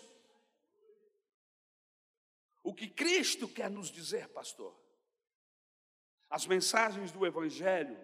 O 2.62 2.74
que 2.74 2.88
Cristo 2.88 3.48
quer 3.48 3.70
nos 3.70 3.90
dizer, 3.90 4.28
pastor? 4.28 4.78
As 6.28 6.46
mensagens 6.46 7.10
do 7.10 7.26
Evangelho 7.26 7.98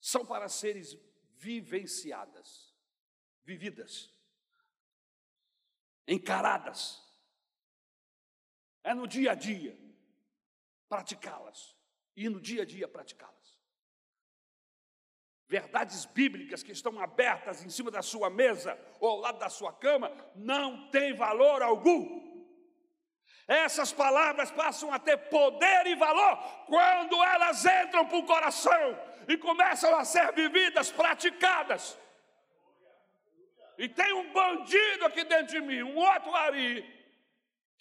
são 0.00 0.24
para 0.24 0.48
seres 0.48 0.98
vivenciadas, 1.36 2.74
vividas, 3.42 4.10
encaradas. 6.06 7.03
É 8.84 8.92
no 8.92 9.08
dia 9.08 9.32
a 9.32 9.34
dia 9.34 9.76
praticá-las 10.88 11.74
e 12.14 12.28
no 12.28 12.40
dia 12.40 12.62
a 12.62 12.66
dia 12.66 12.86
praticá-las. 12.86 13.58
Verdades 15.48 16.04
bíblicas 16.04 16.62
que 16.62 16.72
estão 16.72 17.00
abertas 17.00 17.64
em 17.64 17.70
cima 17.70 17.90
da 17.90 18.02
sua 18.02 18.28
mesa 18.28 18.78
ou 19.00 19.08
ao 19.08 19.16
lado 19.18 19.38
da 19.38 19.48
sua 19.48 19.72
cama 19.72 20.12
não 20.34 20.90
têm 20.90 21.14
valor 21.14 21.62
algum. 21.62 22.22
Essas 23.46 23.92
palavras 23.92 24.50
passam 24.50 24.92
a 24.92 24.98
ter 24.98 25.16
poder 25.28 25.86
e 25.86 25.94
valor 25.94 26.36
quando 26.66 27.22
elas 27.22 27.64
entram 27.64 28.06
para 28.06 28.18
o 28.18 28.26
coração 28.26 28.98
e 29.28 29.36
começam 29.36 29.94
a 29.96 30.04
ser 30.04 30.32
vividas, 30.32 30.90
praticadas. 30.90 31.98
E 33.76 33.88
tem 33.88 34.12
um 34.12 34.32
bandido 34.32 35.04
aqui 35.06 35.24
dentro 35.24 35.48
de 35.48 35.60
mim, 35.60 35.82
um 35.82 35.96
outro 35.96 36.34
ali, 36.34 36.82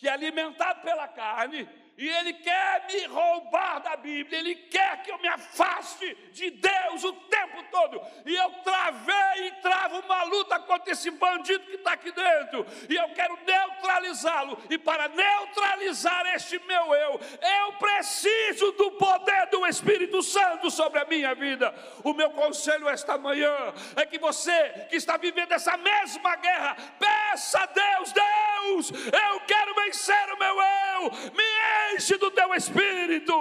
que 0.04 0.10
alimentado 0.10 0.82
pela 0.82 1.08
carne, 1.08 1.66
e 1.98 2.10
ele 2.10 2.34
quer 2.34 2.86
me 2.88 3.06
roubar 3.06 3.80
da 3.80 3.96
Bíblia, 3.96 4.40
ele 4.40 4.56
quer 4.56 5.04
que 5.04 5.12
eu 5.12 5.20
me 5.20 5.28
afaste 5.28 6.16
de 6.32 6.50
Deus 6.50 7.04
o 7.04 7.14
tempo 7.14 7.64
todo. 7.72 8.02
E 8.26 8.36
eu 8.36 8.50
travei 8.64 9.48
e 9.48 9.52
travo 9.62 10.00
uma 10.00 10.24
luta 10.24 10.60
contra 10.60 10.92
esse 10.92 11.12
bandido 11.12 11.66
que 11.66 11.76
está 11.76 11.94
aqui 11.94 12.12
dentro, 12.12 12.66
e 12.90 12.96
eu 12.96 13.10
quero 13.10 13.38
neutralizá-lo. 13.46 14.58
E 14.70 14.78
para 14.78 15.08
neutralizar 15.08 16.26
este 16.34 16.58
meu 16.66 16.94
eu, 16.96 17.20
eu 17.42 17.74
preciso 17.74 18.72
do 18.72 18.92
poder 18.92 19.48
do 19.52 19.66
Espírito 19.68 20.22
Santo 20.24 20.72
sobre 20.72 21.00
a 21.00 21.06
minha 21.06 21.36
vida. 21.36 21.74
O 22.04 22.14
meu 22.14 22.32
conselho 22.32 22.90
esta 22.90 23.18
manhã 23.18 23.54
é 23.96 24.06
que 24.06 24.18
você 24.18 24.88
que 24.90 24.96
está 24.96 25.18
vivendo 25.18 25.52
essa 25.52 25.78
mesma 25.78 26.36
guerra, 26.38 26.76
peça 27.00 27.60
a 27.60 27.66
Deus, 27.68 28.12
Deus, 28.12 28.92
eu 28.92 29.40
quero 29.42 29.76
vencer 29.76 30.34
o 30.34 30.40
meu 30.40 30.62
eu, 30.62 31.12
me 31.34 31.83
enche 31.92 32.18
do 32.18 32.32
teu 32.32 32.54
espírito. 32.54 33.34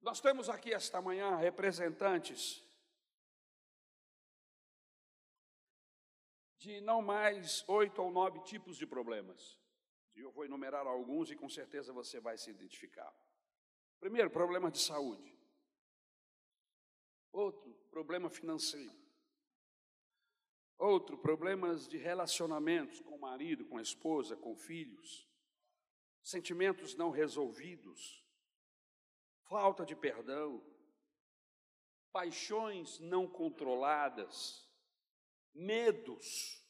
Nós 0.00 0.20
temos 0.20 0.48
aqui 0.48 0.72
esta 0.72 1.00
manhã 1.00 1.36
representantes 1.36 2.62
de 6.58 6.80
não 6.80 7.02
mais 7.02 7.62
oito 7.68 8.02
ou 8.02 8.10
nove 8.10 8.40
tipos 8.44 8.76
de 8.76 8.86
problemas. 8.86 9.58
E 10.14 10.20
eu 10.20 10.30
vou 10.30 10.44
enumerar 10.44 10.86
alguns 10.86 11.30
e 11.30 11.36
com 11.36 11.48
certeza 11.48 11.92
você 11.92 12.20
vai 12.20 12.38
se 12.38 12.50
identificar. 12.50 13.12
Primeiro, 13.98 14.30
problema 14.30 14.70
de 14.70 14.78
saúde. 14.78 15.36
Outro, 17.32 17.74
problema 17.90 18.30
financeiro. 18.30 19.03
Outro, 20.84 21.16
problemas 21.16 21.88
de 21.88 21.96
relacionamentos 21.96 23.00
com 23.00 23.16
o 23.16 23.18
marido, 23.18 23.64
com 23.64 23.78
a 23.78 23.82
esposa, 23.82 24.36
com 24.36 24.54
filhos. 24.54 25.26
Sentimentos 26.22 26.94
não 26.94 27.10
resolvidos. 27.10 28.22
Falta 29.48 29.86
de 29.86 29.96
perdão. 29.96 30.62
Paixões 32.12 32.98
não 33.00 33.26
controladas. 33.26 34.70
Medos 35.54 36.62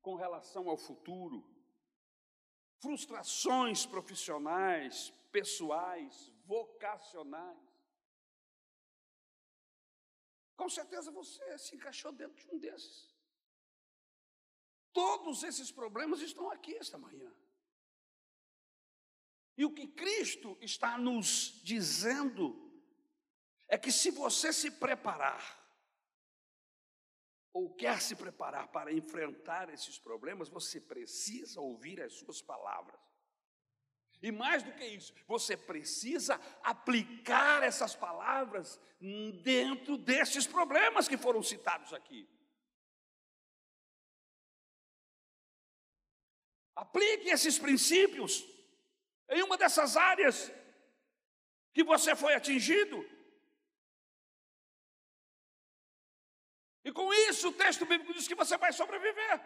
com 0.00 0.14
relação 0.14 0.70
ao 0.70 0.78
futuro. 0.78 1.46
Frustrações 2.78 3.84
profissionais, 3.84 5.10
pessoais, 5.30 6.32
vocacionais. 6.46 7.58
Com 10.56 10.70
certeza 10.70 11.10
você 11.10 11.58
se 11.58 11.76
encaixou 11.76 12.10
dentro 12.10 12.42
de 12.42 12.54
um 12.54 12.58
desses. 12.58 13.09
Todos 14.92 15.42
esses 15.42 15.70
problemas 15.70 16.20
estão 16.20 16.50
aqui 16.50 16.74
esta 16.76 16.98
manhã. 16.98 17.32
E 19.56 19.64
o 19.64 19.72
que 19.72 19.86
Cristo 19.86 20.56
está 20.60 20.96
nos 20.96 21.60
dizendo 21.62 22.70
é 23.68 23.76
que 23.76 23.92
se 23.92 24.10
você 24.10 24.52
se 24.52 24.70
preparar, 24.70 25.58
ou 27.52 27.74
quer 27.74 28.00
se 28.00 28.14
preparar 28.16 28.68
para 28.68 28.92
enfrentar 28.92 29.68
esses 29.68 29.98
problemas, 29.98 30.48
você 30.48 30.80
precisa 30.80 31.60
ouvir 31.60 32.00
as 32.00 32.14
suas 32.14 32.40
palavras. 32.40 33.00
E 34.22 34.30
mais 34.30 34.62
do 34.62 34.72
que 34.72 34.84
isso, 34.84 35.14
você 35.26 35.56
precisa 35.56 36.40
aplicar 36.62 37.62
essas 37.62 37.94
palavras 37.94 38.78
dentro 39.42 39.96
desses 39.96 40.46
problemas 40.46 41.08
que 41.08 41.16
foram 41.16 41.42
citados 41.42 41.92
aqui. 41.92 42.28
Aplique 46.80 47.28
esses 47.28 47.58
princípios 47.58 48.32
em 49.28 49.42
uma 49.42 49.58
dessas 49.58 49.98
áreas 49.98 50.50
que 51.74 51.84
você 51.84 52.16
foi 52.16 52.32
atingido. 52.34 52.96
E 56.82 56.90
com 56.90 57.12
isso 57.28 57.50
o 57.50 57.52
texto 57.52 57.84
bíblico 57.84 58.14
diz 58.14 58.26
que 58.26 58.34
você 58.34 58.56
vai 58.56 58.72
sobreviver. 58.72 59.36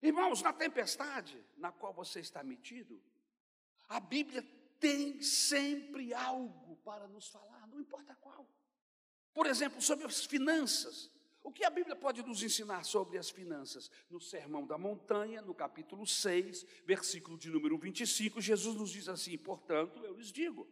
Irmãos, 0.00 0.40
na 0.40 0.54
tempestade 0.54 1.38
na 1.58 1.70
qual 1.70 1.92
você 1.92 2.20
está 2.20 2.42
metido, 2.42 2.98
a 3.90 4.00
Bíblia 4.00 4.42
tem 4.80 5.20
sempre 5.20 6.14
algo 6.14 6.76
para 6.78 7.06
nos 7.08 7.28
falar, 7.28 7.66
não 7.66 7.78
importa 7.78 8.14
qual. 8.14 8.48
Por 9.34 9.46
exemplo, 9.46 9.82
sobre 9.82 10.06
as 10.06 10.24
finanças. 10.24 11.10
O 11.42 11.52
que 11.52 11.64
a 11.64 11.70
Bíblia 11.70 11.96
pode 11.96 12.22
nos 12.22 12.42
ensinar 12.42 12.84
sobre 12.84 13.16
as 13.16 13.30
finanças? 13.30 13.90
No 14.10 14.20
Sermão 14.20 14.66
da 14.66 14.76
Montanha, 14.76 15.40
no 15.40 15.54
capítulo 15.54 16.06
6, 16.06 16.66
versículo 16.84 17.38
de 17.38 17.50
número 17.50 17.78
25, 17.78 18.40
Jesus 18.40 18.76
nos 18.76 18.90
diz 18.90 19.08
assim: 19.08 19.36
Portanto, 19.38 20.04
eu 20.04 20.14
lhes 20.14 20.32
digo, 20.32 20.68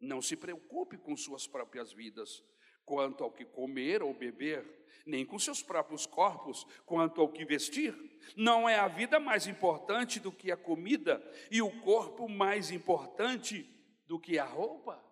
não 0.00 0.22
se 0.22 0.36
preocupe 0.36 0.96
com 0.96 1.16
suas 1.16 1.46
próprias 1.46 1.92
vidas, 1.92 2.42
quanto 2.84 3.22
ao 3.22 3.30
que 3.30 3.44
comer 3.44 4.02
ou 4.02 4.14
beber, 4.14 4.64
nem 5.04 5.24
com 5.26 5.38
seus 5.38 5.62
próprios 5.62 6.06
corpos, 6.06 6.64
quanto 6.86 7.20
ao 7.20 7.30
que 7.30 7.44
vestir. 7.44 7.94
Não 8.36 8.68
é 8.68 8.78
a 8.78 8.88
vida 8.88 9.18
mais 9.18 9.46
importante 9.46 10.20
do 10.20 10.32
que 10.32 10.50
a 10.50 10.56
comida, 10.56 11.22
e 11.50 11.60
o 11.60 11.80
corpo 11.80 12.28
mais 12.28 12.70
importante 12.70 13.68
do 14.06 14.18
que 14.18 14.38
a 14.38 14.44
roupa? 14.44 15.04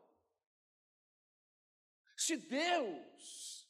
Se 2.16 2.36
Deus 2.36 3.65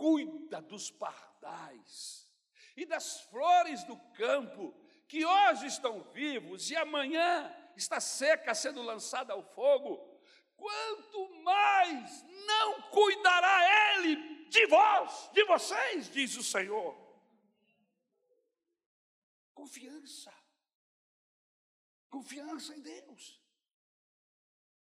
cuida 0.00 0.62
dos 0.62 0.90
pardais 0.90 2.26
e 2.74 2.86
das 2.86 3.20
flores 3.24 3.84
do 3.84 3.98
campo, 4.14 4.74
que 5.06 5.26
hoje 5.26 5.66
estão 5.66 6.00
vivos 6.04 6.70
e 6.70 6.76
amanhã 6.76 7.54
está 7.76 8.00
seca 8.00 8.54
sendo 8.54 8.82
lançada 8.82 9.34
ao 9.34 9.42
fogo, 9.42 10.18
quanto 10.56 11.28
mais 11.42 12.24
não 12.46 12.80
cuidará 12.88 13.98
Ele 13.98 14.46
de 14.46 14.66
vós, 14.68 15.30
de 15.34 15.44
vocês, 15.44 16.10
diz 16.10 16.34
o 16.34 16.42
Senhor. 16.42 16.96
Confiança, 19.52 20.32
confiança 22.08 22.74
em 22.74 22.80
Deus. 22.80 23.38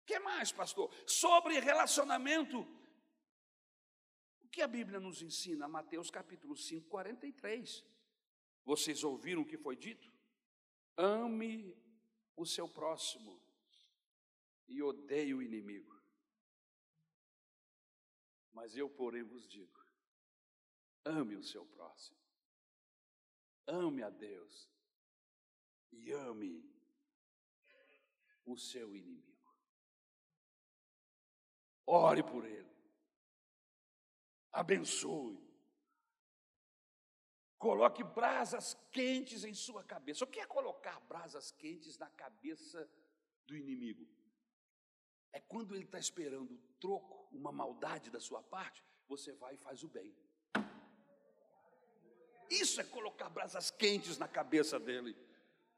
O 0.04 0.06
que 0.06 0.20
mais, 0.20 0.52
pastor? 0.52 0.94
Sobre 1.08 1.60
relacionamento 1.60 2.77
o 4.48 4.50
que 4.50 4.62
a 4.62 4.68
Bíblia 4.68 4.98
nos 4.98 5.22
ensina? 5.22 5.68
Mateus 5.68 6.10
capítulo 6.10 6.56
5, 6.56 6.88
43. 6.88 7.86
Vocês 8.64 9.04
ouviram 9.04 9.42
o 9.42 9.46
que 9.46 9.58
foi 9.58 9.76
dito? 9.76 10.10
Ame 10.96 11.78
o 12.34 12.46
seu 12.46 12.68
próximo 12.68 13.42
e 14.66 14.82
odeie 14.82 15.34
o 15.34 15.42
inimigo. 15.42 15.94
Mas 18.54 18.78
eu, 18.78 18.90
porém, 18.90 19.22
vos 19.22 19.46
digo: 19.50 19.86
ame 21.04 21.36
o 21.36 21.44
seu 21.44 21.66
próximo, 21.66 22.18
ame 23.68 24.02
a 24.02 24.10
Deus 24.10 24.70
e 25.92 26.10
ame 26.14 26.74
o 28.46 28.58
seu 28.58 28.96
inimigo. 28.96 29.28
Ore 31.86 32.24
por 32.24 32.46
ele 32.46 32.67
abençoe. 34.58 35.40
Coloque 37.58 38.04
brasas 38.04 38.76
quentes 38.92 39.44
em 39.44 39.54
sua 39.54 39.84
cabeça. 39.84 40.24
O 40.24 40.28
que 40.28 40.40
é 40.40 40.46
colocar 40.46 41.00
brasas 41.02 41.52
quentes 41.52 41.98
na 41.98 42.10
cabeça 42.10 42.90
do 43.46 43.56
inimigo? 43.56 44.08
É 45.32 45.40
quando 45.40 45.76
ele 45.76 45.84
está 45.84 46.00
esperando 46.00 46.54
o 46.54 46.62
troco, 46.80 47.28
uma 47.32 47.52
maldade 47.52 48.10
da 48.10 48.20
sua 48.20 48.42
parte, 48.42 48.84
você 49.08 49.32
vai 49.34 49.56
e 49.56 49.58
faz 49.58 49.84
o 49.84 49.88
bem. 49.88 50.16
Isso 52.50 52.80
é 52.80 52.84
colocar 52.84 53.30
brasas 53.30 53.70
quentes 53.70 54.18
na 54.18 54.28
cabeça 54.28 54.80
dele. 54.80 55.16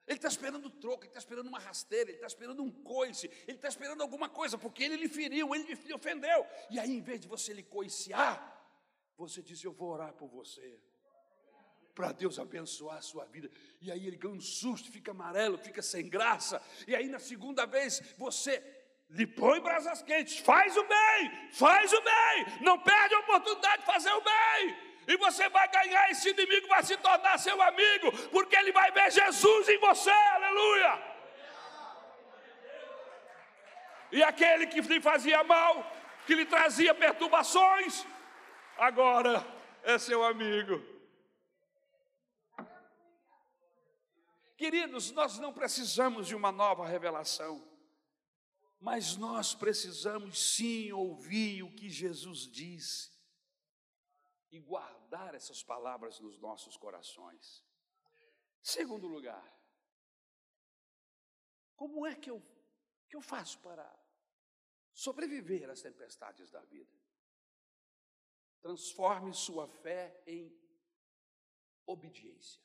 Ele 0.07 0.17
está 0.17 0.27
esperando 0.27 0.69
troco, 0.69 1.03
ele 1.03 1.09
está 1.09 1.19
esperando 1.19 1.47
uma 1.47 1.59
rasteira, 1.59 2.09
ele 2.09 2.17
está 2.17 2.27
esperando 2.27 2.63
um 2.63 2.71
coice, 2.71 3.27
ele 3.47 3.57
está 3.57 3.67
esperando 3.67 4.01
alguma 4.01 4.27
coisa, 4.27 4.57
porque 4.57 4.83
ele 4.83 4.95
lhe 4.95 5.07
feriu, 5.07 5.53
ele 5.53 5.73
lhe 5.73 5.93
ofendeu. 5.93 6.45
E 6.69 6.79
aí, 6.79 6.91
em 6.91 7.01
vez 7.01 7.19
de 7.19 7.27
você 7.27 7.53
lhe 7.53 7.63
coicear, 7.63 8.58
você 9.27 9.41
diz: 9.41 9.63
Eu 9.63 9.71
vou 9.71 9.89
orar 9.89 10.13
por 10.13 10.27
você, 10.27 10.79
para 11.93 12.11
Deus 12.11 12.39
abençoar 12.39 12.97
a 12.97 13.01
sua 13.01 13.25
vida. 13.25 13.49
E 13.81 13.91
aí 13.91 14.07
ele 14.07 14.17
ganha 14.17 14.35
um 14.35 14.41
susto, 14.41 14.91
fica 14.91 15.11
amarelo, 15.11 15.57
fica 15.57 15.81
sem 15.81 16.07
graça. 16.07 16.61
E 16.87 16.95
aí, 16.95 17.07
na 17.07 17.19
segunda 17.19 17.65
vez, 17.65 18.01
você 18.17 18.63
lhe 19.09 19.27
põe 19.27 19.59
brasas 19.59 20.01
quentes, 20.01 20.37
faz 20.39 20.77
o 20.77 20.83
bem, 20.83 21.51
faz 21.51 21.91
o 21.91 22.01
bem, 22.01 22.45
não 22.61 22.79
perde 22.79 23.15
a 23.15 23.19
oportunidade 23.19 23.81
de 23.81 23.85
fazer 23.85 24.11
o 24.11 24.21
bem 24.21 24.89
e 25.09 25.17
você 25.17 25.49
vai 25.49 25.67
ganhar, 25.69 26.11
esse 26.11 26.29
inimigo 26.29 26.67
vai 26.67 26.83
se 26.83 26.95
tornar 26.97 27.39
seu 27.39 27.59
amigo, 27.59 28.11
porque 28.29 28.55
ele 28.55 28.71
vai 28.71 28.91
ver 28.91 29.11
Jesus 29.11 29.67
em 29.67 29.79
você, 29.79 30.11
aleluia. 30.11 30.91
E 34.11 34.21
aquele 34.21 34.67
que 34.67 34.81
lhe 34.81 35.01
fazia 35.01 35.43
mal, 35.43 35.73
que 36.27 36.35
lhe 36.35 36.45
trazia 36.45 36.93
perturbações, 36.93 38.05
agora 38.79 39.45
é 39.83 39.99
seu 39.99 40.23
amigo. 40.23 40.81
Queridos, 44.57 45.11
nós 45.11 45.37
não 45.37 45.53
precisamos 45.53 46.27
de 46.27 46.35
uma 46.35 46.51
nova 46.51 46.85
revelação, 46.85 47.65
mas 48.79 49.15
nós 49.15 49.53
precisamos 49.53 50.55
sim 50.55 50.91
ouvir 50.91 51.63
o 51.63 51.73
que 51.73 51.89
Jesus 51.89 52.39
disse 52.39 53.11
e 54.51 54.59
guardar 54.59 55.35
essas 55.35 55.63
palavras 55.63 56.19
nos 56.19 56.37
nossos 56.39 56.75
corações. 56.75 57.63
Segundo 58.61 59.07
lugar, 59.07 59.57
como 61.75 62.05
é 62.05 62.15
que 62.15 62.29
eu, 62.29 62.43
que 63.07 63.15
eu 63.15 63.21
faço 63.21 63.59
para 63.59 63.89
sobreviver 64.93 65.69
às 65.69 65.81
tempestades 65.81 66.49
da 66.49 66.59
vida? 66.65 66.98
Transforme 68.61 69.33
sua 69.33 69.67
fé 69.67 70.21
em 70.27 70.53
obediência. 71.85 72.61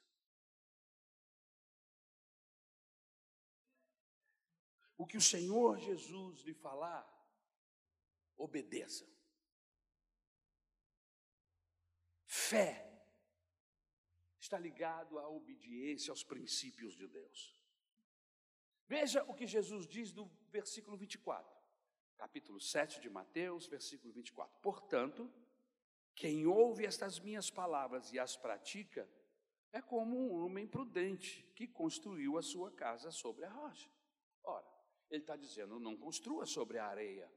O 4.96 5.06
que 5.06 5.16
o 5.16 5.20
Senhor 5.20 5.78
Jesus 5.78 6.40
lhe 6.42 6.54
falar, 6.54 7.04
obedeça. 8.36 9.06
Fé 12.26 12.90
está 14.38 14.58
ligado 14.58 15.18
à 15.18 15.28
obediência 15.28 16.10
aos 16.10 16.22
princípios 16.22 16.94
de 16.94 17.08
Deus. 17.08 17.60
Veja 18.86 19.24
o 19.24 19.34
que 19.34 19.46
Jesus 19.46 19.86
diz 19.86 20.12
no 20.12 20.26
versículo 20.50 20.96
24, 20.96 21.50
capítulo 22.16 22.60
7 22.60 23.00
de 23.00 23.08
Mateus, 23.08 23.66
versículo 23.66 24.12
24. 24.12 24.60
Portanto, 24.60 25.32
quem 26.14 26.46
ouve 26.46 26.86
estas 26.86 27.18
minhas 27.18 27.50
palavras 27.50 28.12
e 28.12 28.18
as 28.18 28.36
pratica, 28.36 29.08
é 29.72 29.80
como 29.80 30.16
um 30.16 30.44
homem 30.44 30.66
prudente 30.66 31.42
que 31.54 31.66
construiu 31.66 32.38
a 32.38 32.42
sua 32.42 32.70
casa 32.70 33.10
sobre 33.10 33.44
a 33.44 33.50
rocha. 33.50 33.90
Ora, 34.44 34.66
ele 35.10 35.22
está 35.22 35.36
dizendo: 35.36 35.80
não 35.80 35.96
construa 35.96 36.46
sobre 36.46 36.78
a 36.78 36.86
areia, 36.86 37.30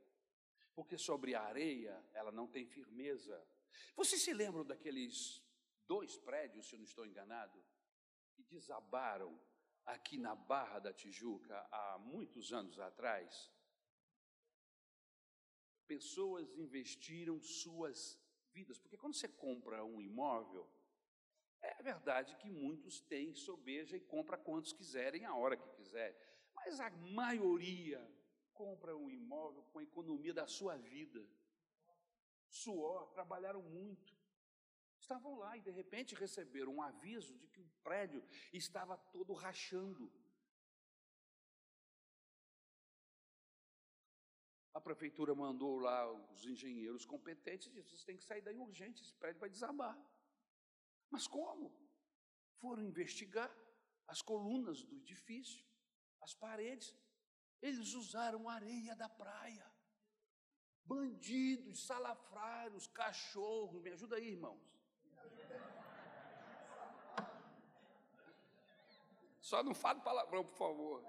porque 0.75 0.97
sobre 0.97 1.33
a 1.33 1.41
areia 1.41 2.03
ela 2.13 2.31
não 2.31 2.47
tem 2.47 2.65
firmeza, 2.65 3.43
vocês 3.95 4.21
se 4.21 4.33
lembram 4.33 4.65
daqueles 4.65 5.43
dois 5.87 6.17
prédios, 6.17 6.67
se 6.67 6.75
eu 6.75 6.79
não 6.79 6.85
estou 6.85 7.05
enganado, 7.05 7.63
que 8.33 8.43
desabaram 8.43 9.39
aqui 9.85 10.17
na 10.17 10.35
Barra 10.35 10.79
da 10.79 10.93
Tijuca 10.93 11.67
há 11.71 11.97
muitos 11.97 12.53
anos 12.53 12.79
atrás? 12.79 13.51
Pessoas 15.87 16.53
investiram 16.57 17.41
suas 17.41 18.19
vidas, 18.57 18.79
porque 18.79 18.97
quando 18.97 19.15
você 19.15 19.27
compra 19.27 19.85
um 19.85 20.01
imóvel, 20.01 20.67
é 21.61 21.83
verdade 21.83 22.35
que 22.37 22.49
muitos 22.49 22.99
têm 23.01 23.33
sobeja 23.33 23.95
e 23.95 23.99
compra 23.99 24.37
quantos 24.37 24.73
quiserem, 24.73 25.25
a 25.25 25.35
hora 25.35 25.55
que 25.55 25.69
quiserem, 25.79 26.17
mas 26.55 26.79
a 26.79 26.89
maioria 27.21 28.01
compra 28.53 28.97
um 28.97 29.09
imóvel 29.09 29.63
com 29.71 29.79
a 29.79 29.83
economia 29.83 30.33
da 30.33 30.47
sua 30.47 30.75
vida 30.75 31.21
suor, 32.49 33.07
trabalharam 33.11 33.61
muito. 33.61 34.15
Estavam 34.99 35.37
lá 35.37 35.55
e 35.55 35.61
de 35.61 35.69
repente 35.69 36.15
receberam 36.15 36.73
um 36.75 36.81
aviso 36.81 37.37
de 37.37 37.47
que 37.47 37.61
o 37.61 37.69
prédio 37.83 38.23
estava 38.51 38.97
todo 38.97 39.33
rachando. 39.33 40.11
Prefeitura 44.87 45.35
mandou 45.35 45.77
lá 45.87 45.99
os 46.31 46.45
engenheiros 46.45 47.05
competentes 47.05 47.67
e 47.67 47.71
disse: 47.71 47.89
vocês 47.89 48.03
têm 48.03 48.17
que 48.17 48.23
sair 48.23 48.41
daí 48.41 48.57
urgente, 48.57 49.01
esse 49.01 49.15
prédio 49.15 49.39
vai 49.39 49.49
desabar. 49.49 49.95
Mas 51.09 51.27
como? 51.27 51.65
Foram 52.61 52.83
investigar 52.83 53.51
as 54.07 54.21
colunas 54.21 54.83
do 54.83 54.95
edifício, 54.95 55.65
as 56.21 56.33
paredes. 56.33 56.95
Eles 57.61 57.93
usaram 57.93 58.47
areia 58.47 58.95
da 58.95 59.09
praia 59.09 59.65
bandidos, 60.87 61.85
salafrários, 61.85 62.87
cachorros. 62.87 63.81
Me 63.81 63.91
ajuda 63.91 64.15
aí, 64.15 64.29
irmãos. 64.29 64.65
Só 69.41 69.63
não 69.63 69.73
fale 69.73 69.99
palavrão, 70.01 70.43
por 70.43 70.57
favor. 70.57 71.03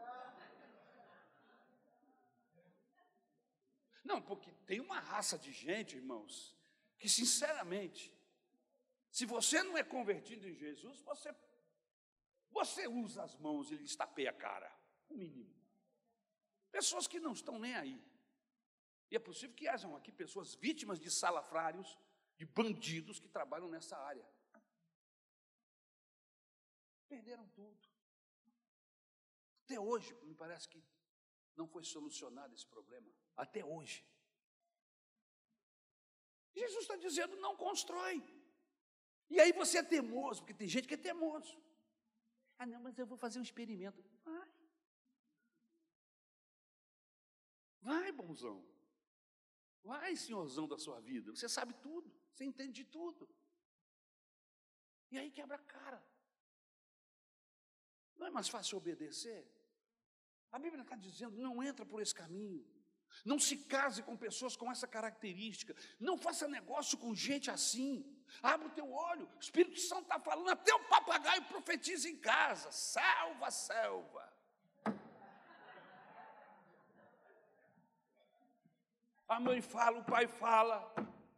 Não, 4.11 4.22
porque 4.22 4.50
tem 4.64 4.80
uma 4.80 5.00
raça 5.00 5.36
de 5.38 5.52
gente, 5.52 5.96
irmãos, 6.02 6.56
que 6.98 7.09
sinceramente, 7.11 8.02
se 9.11 9.26
você 9.26 9.62
não 9.62 9.76
é 9.76 9.84
convertido 9.84 10.48
em 10.48 10.54
Jesus, 10.54 11.02
você 11.02 11.30
você 12.50 12.88
usa 12.88 13.22
as 13.22 13.36
mãos 13.36 13.70
e 13.70 13.76
lhe 13.76 13.84
estapeia 13.84 14.30
a 14.30 14.32
cara, 14.32 14.70
o 15.11 15.14
mínimo. 15.14 15.54
Pessoas 16.70 17.06
que 17.06 17.20
não 17.20 17.34
estão 17.34 17.59
nem 17.59 17.74
aí. 17.74 18.02
E 19.11 19.16
é 19.16 19.18
possível 19.18 19.54
que 19.54 19.68
hajam 19.68 19.94
aqui 19.94 20.11
pessoas 20.11 20.54
vítimas 20.54 20.98
de 20.98 21.11
salafrários, 21.11 21.98
de 22.38 22.46
bandidos 22.46 23.20
que 23.20 23.28
trabalham 23.28 23.68
nessa 23.68 23.96
área. 23.98 24.26
Perderam 27.06 27.46
tudo. 27.48 27.86
Até 29.64 29.78
hoje, 29.78 30.14
me 30.22 30.34
parece 30.34 30.66
que 30.66 30.82
não 31.54 31.68
foi 31.68 31.84
solucionado 31.84 32.54
esse 32.54 32.66
problema. 32.66 33.12
Até 33.45 33.64
hoje. 33.64 34.05
Jesus 36.61 36.82
está 36.82 36.97
dizendo: 36.97 37.36
não 37.36 37.57
constrói. 37.57 38.16
E 39.30 39.41
aí 39.41 39.53
você 39.53 39.78
é 39.78 39.82
teimoso, 39.82 40.41
porque 40.41 40.61
tem 40.61 40.68
gente 40.68 40.89
que 40.89 40.95
é 40.95 41.07
teimoso. 41.09 41.57
Ah, 42.59 42.66
não, 42.66 42.80
mas 42.80 42.99
eu 42.99 43.07
vou 43.07 43.16
fazer 43.16 43.39
um 43.39 43.49
experimento. 43.49 44.03
Vai. 44.24 44.51
Vai, 47.80 48.12
bonzão. 48.12 48.59
Vai, 49.84 50.16
senhorzão 50.16 50.66
da 50.66 50.76
sua 50.76 51.01
vida, 51.01 51.34
você 51.34 51.49
sabe 51.49 51.72
tudo, 51.74 52.12
você 52.34 52.45
entende 52.45 52.72
de 52.72 52.84
tudo. 52.84 53.28
E 55.11 55.18
aí 55.18 55.30
quebra 55.30 55.57
a 55.57 55.66
cara. 55.76 56.05
Não 58.16 58.26
é 58.26 58.30
mais 58.30 58.49
fácil 58.49 58.76
obedecer? 58.76 59.41
A 60.51 60.59
Bíblia 60.59 60.82
está 60.82 60.97
dizendo: 60.97 61.39
não 61.39 61.62
entra 61.62 61.86
por 61.86 62.03
esse 62.03 62.14
caminho. 62.14 62.66
Não 63.24 63.38
se 63.38 63.56
case 63.56 64.02
com 64.02 64.16
pessoas 64.16 64.56
com 64.56 64.70
essa 64.70 64.86
característica. 64.86 65.74
Não 65.98 66.16
faça 66.16 66.48
negócio 66.48 66.96
com 66.98 67.14
gente 67.14 67.50
assim. 67.50 68.04
Abre 68.42 68.68
o 68.68 68.70
teu 68.70 68.90
olho. 68.90 69.28
O 69.36 69.40
Espírito 69.40 69.80
Santo 69.80 70.02
está 70.02 70.18
falando. 70.18 70.50
Até 70.50 70.74
o 70.74 70.84
papagaio 70.84 71.42
profetiza 71.44 72.09
em 72.09 72.16
casa. 72.16 72.70
Selva, 72.72 73.50
selva. 73.50 74.38
A 79.28 79.38
mãe 79.38 79.61
fala, 79.61 79.98
o 79.98 80.04
pai 80.04 80.26
fala, 80.26 80.90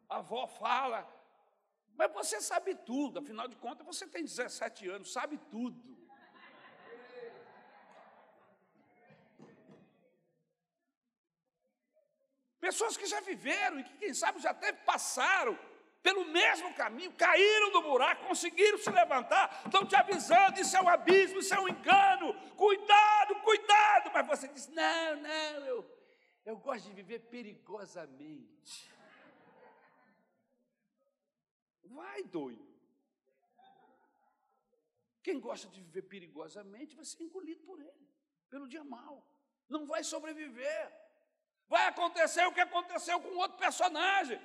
a 0.08 0.18
avó 0.18 0.46
fala. 0.46 1.08
Mas 1.96 2.12
você 2.12 2.40
sabe 2.40 2.74
tudo, 2.76 3.18
afinal 3.18 3.48
de 3.48 3.56
contas, 3.56 3.84
você 3.84 4.06
tem 4.06 4.22
17 4.22 4.88
anos, 4.88 5.12
sabe 5.12 5.38
tudo. 5.50 5.99
Pessoas 12.60 12.96
que 12.96 13.06
já 13.06 13.20
viveram 13.20 13.80
e 13.80 13.84
que, 13.84 13.96
quem 13.96 14.12
sabe, 14.12 14.40
já 14.40 14.50
até 14.50 14.72
passaram 14.72 15.58
pelo 16.02 16.24
mesmo 16.26 16.72
caminho, 16.74 17.12
caíram 17.12 17.72
do 17.72 17.82
buraco, 17.82 18.26
conseguiram 18.26 18.78
se 18.78 18.90
levantar, 18.90 19.62
estão 19.64 19.86
te 19.86 19.94
avisando, 19.96 20.60
isso 20.60 20.76
é 20.76 20.80
um 20.80 20.88
abismo, 20.88 21.38
isso 21.40 21.54
é 21.54 21.60
um 21.60 21.68
engano, 21.68 22.34
cuidado, 22.56 23.34
cuidado, 23.42 24.10
mas 24.12 24.26
você 24.26 24.48
diz, 24.48 24.66
não, 24.68 25.16
não, 25.16 25.66
eu, 25.66 25.98
eu 26.44 26.56
gosto 26.56 26.86
de 26.86 26.94
viver 26.94 27.20
perigosamente. 27.20 28.90
Vai, 31.84 32.22
doido. 32.22 32.70
Quem 35.22 35.38
gosta 35.38 35.68
de 35.68 35.80
viver 35.82 36.02
perigosamente 36.02 36.94
vai 36.96 37.04
ser 37.04 37.22
engolido 37.22 37.62
por 37.62 37.80
ele, 37.80 38.08
pelo 38.48 38.66
dia 38.66 38.82
mal. 38.82 39.26
Não 39.68 39.86
vai 39.86 40.02
sobreviver. 40.02 41.09
Vai 41.70 41.86
acontecer 41.86 42.44
o 42.46 42.52
que 42.52 42.60
aconteceu 42.60 43.20
com 43.20 43.36
outro 43.36 43.56
personagem. 43.56 44.40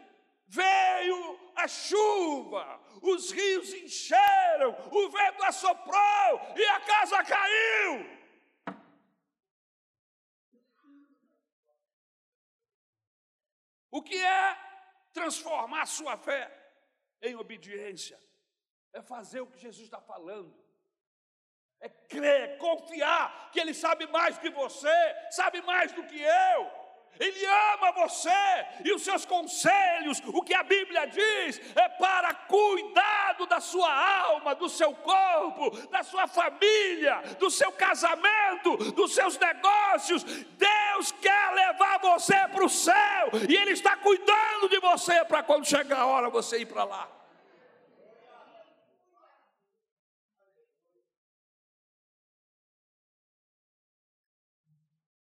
Veio 0.46 1.40
a 1.56 1.68
chuva, 1.68 2.80
os 3.02 3.32
rios 3.32 3.74
encheram, 3.74 4.70
o 4.92 5.10
vento 5.10 5.44
assoprou 5.44 6.54
e 6.56 6.66
a 6.66 6.80
casa 6.82 7.24
caiu. 7.24 8.16
O 13.90 14.04
que 14.04 14.24
é 14.24 14.58
transformar 15.12 15.88
sua 15.88 16.16
fé 16.18 16.44
em 17.24 17.36
obediência? 17.36 18.22
É 18.94 19.02
fazer 19.02 19.42
o 19.42 19.48
que 19.48 19.58
Jesus 19.58 19.86
está 19.86 20.00
falando. 20.00 20.56
É 21.80 21.90
crer, 21.90 22.60
confiar 22.60 23.50
que 23.52 23.60
Ele 23.60 23.74
sabe 23.74 24.06
mais 24.06 24.38
que 24.38 24.52
você, 24.52 25.16
sabe 25.32 25.60
mais 25.64 25.92
do 25.92 26.06
que 26.06 26.22
eu. 26.22 26.85
Ele 27.20 27.46
ama 27.46 27.92
você 27.94 28.30
e 28.84 28.92
os 28.94 29.04
seus 29.04 29.26
conselhos, 29.26 30.22
o 30.28 30.42
que 30.42 30.54
a 30.54 30.64
Bíblia 30.64 31.06
diz, 31.06 31.62
é 31.76 31.88
para 31.90 32.34
cuidado 32.34 33.46
da 33.46 33.60
sua 33.60 33.92
alma, 34.20 34.54
do 34.56 34.68
seu 34.68 34.94
corpo, 34.94 35.72
da 35.88 36.04
sua 36.04 36.28
família, 36.28 37.22
do 37.40 37.50
seu 37.50 37.72
casamento, 37.72 38.78
dos 38.92 39.14
seus 39.14 39.38
negócios. 39.38 40.24
Deus 40.24 41.12
quer 41.14 41.52
levar 41.54 42.00
você 42.00 42.36
para 42.48 42.66
o 42.66 42.70
céu 42.70 43.30
e 43.50 43.56
Ele 43.56 43.72
está 43.72 43.96
cuidando 43.98 44.70
de 44.70 44.80
você 44.80 45.24
para 45.26 45.44
quando 45.44 45.66
chegar 45.66 46.00
a 46.00 46.06
hora 46.06 46.30
você 46.30 46.60
ir 46.60 46.66
para 46.66 46.84
lá. 46.84 47.12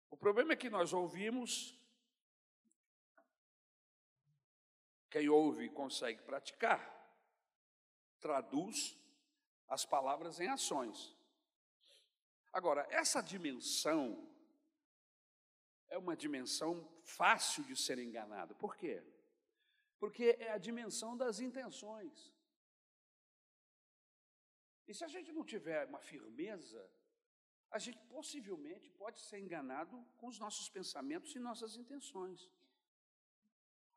O 0.09 0.17
problema 0.17 0.53
é 0.53 0.55
que 0.55 0.71
nós 0.71 0.91
ouvimos 0.91 1.74
Quem 5.15 5.29
ouve 5.29 5.69
consegue 5.69 6.21
praticar, 6.23 6.81
traduz 8.19 8.97
as 9.65 9.85
palavras 9.85 10.41
em 10.41 10.49
ações. 10.49 11.15
Agora, 12.51 12.85
essa 12.89 13.21
dimensão 13.21 14.29
é 15.87 15.97
uma 15.97 16.17
dimensão 16.17 16.85
fácil 17.01 17.63
de 17.63 17.77
ser 17.77 17.97
enganado. 17.97 18.55
Por 18.55 18.75
quê? 18.75 19.01
Porque 19.97 20.35
é 20.37 20.51
a 20.51 20.57
dimensão 20.57 21.15
das 21.15 21.39
intenções. 21.39 22.35
E 24.85 24.93
se 24.93 25.05
a 25.05 25.07
gente 25.07 25.31
não 25.31 25.45
tiver 25.45 25.85
uma 25.85 26.01
firmeza, 26.01 26.91
a 27.71 27.79
gente 27.79 27.99
possivelmente 28.09 28.89
pode 28.89 29.21
ser 29.21 29.39
enganado 29.39 30.05
com 30.17 30.27
os 30.27 30.37
nossos 30.39 30.67
pensamentos 30.67 31.33
e 31.33 31.39
nossas 31.39 31.77
intenções. 31.77 32.49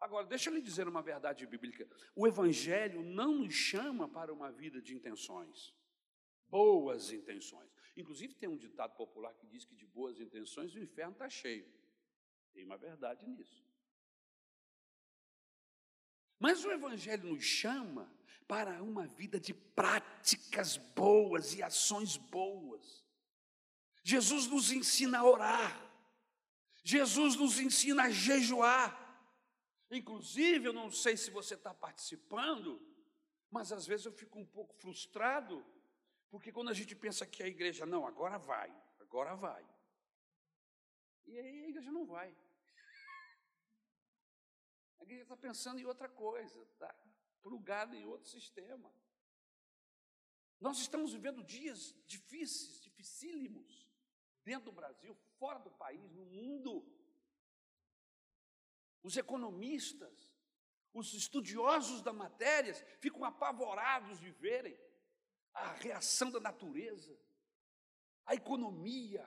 Agora, 0.01 0.26
deixa 0.26 0.49
eu 0.49 0.55
lhe 0.55 0.62
dizer 0.62 0.86
uma 0.86 1.03
verdade 1.03 1.46
bíblica: 1.46 1.88
o 2.14 2.26
Evangelho 2.26 3.03
não 3.03 3.38
nos 3.38 3.55
chama 3.55 4.09
para 4.09 4.32
uma 4.32 4.51
vida 4.51 4.80
de 4.80 4.94
intenções, 4.94 5.74
boas 6.49 7.12
intenções. 7.12 7.68
Inclusive, 7.96 8.34
tem 8.34 8.49
um 8.49 8.57
ditado 8.57 8.94
popular 8.96 9.34
que 9.34 9.46
diz 9.46 9.64
que 9.64 9.74
de 9.74 9.86
boas 9.86 10.20
intenções 10.20 10.74
o 10.74 10.78
inferno 10.78 11.12
está 11.12 11.28
cheio. 11.28 11.66
Tem 12.53 12.64
uma 12.64 12.76
verdade 12.76 13.26
nisso. 13.26 13.66
Mas 16.38 16.64
o 16.64 16.70
Evangelho 16.70 17.28
nos 17.28 17.42
chama 17.42 18.09
para 18.46 18.82
uma 18.82 19.07
vida 19.07 19.40
de 19.40 19.53
práticas 19.53 20.76
boas 20.76 21.55
e 21.55 21.62
ações 21.62 22.16
boas. 22.16 23.05
Jesus 24.05 24.46
nos 24.46 24.70
ensina 24.70 25.18
a 25.18 25.24
orar, 25.24 25.92
Jesus 26.82 27.36
nos 27.36 27.59
ensina 27.59 28.05
a 28.05 28.11
jejuar. 28.11 29.07
Inclusive, 29.91 30.66
eu 30.66 30.72
não 30.72 30.91
sei 30.91 31.16
se 31.16 31.30
você 31.30 31.55
está 31.55 31.72
participando, 31.72 32.80
mas 33.51 33.72
às 33.72 33.86
vezes 33.86 34.07
eu 34.07 34.12
fico 34.12 34.39
um 34.39 34.47
pouco 34.47 34.74
frustrado, 34.74 35.64
porque 36.30 36.53
quando 36.53 36.68
a 36.68 36.74
gente 36.74 36.95
pensa 36.95 37.26
que 37.26 37.43
a 37.43 37.47
igreja, 37.47 37.86
não, 37.86 38.07
agora 38.07 38.39
vai, 38.39 38.70
agora 39.01 39.34
vai. 39.34 39.66
E 41.26 41.39
aí 41.39 41.64
a 41.64 41.68
igreja 41.68 41.91
não 41.91 42.07
vai. 42.07 42.36
A 44.99 45.05
igreja 45.05 45.22
está 45.22 45.36
pensando 45.36 45.80
em 45.80 45.86
outra 45.86 46.09
coisa, 46.09 46.62
está 46.64 46.95
plugada 47.43 47.97
em 47.97 48.05
outro 48.05 48.28
sistema. 48.28 48.93
Nós 50.61 50.78
estamos 50.80 51.12
vivendo 51.12 51.43
dias 51.43 51.95
difíceis, 52.07 52.82
dificílimos, 52.82 53.89
dentro 54.45 54.66
do 54.66 54.72
Brasil, 54.72 55.14
fora 55.39 55.59
do 55.61 55.70
país, 55.70 56.12
no 56.12 56.26
mundo. 56.26 56.84
Os 59.09 59.16
economistas, 59.16 60.16
os 60.92 61.14
estudiosos 61.14 62.02
da 62.02 62.12
matéria 62.12 62.74
ficam 63.00 63.24
apavorados 63.24 64.20
de 64.20 64.30
verem 64.32 64.78
a 65.54 65.72
reação 65.72 66.30
da 66.30 66.38
natureza, 66.38 67.18
a 68.26 68.34
economia, 68.34 69.26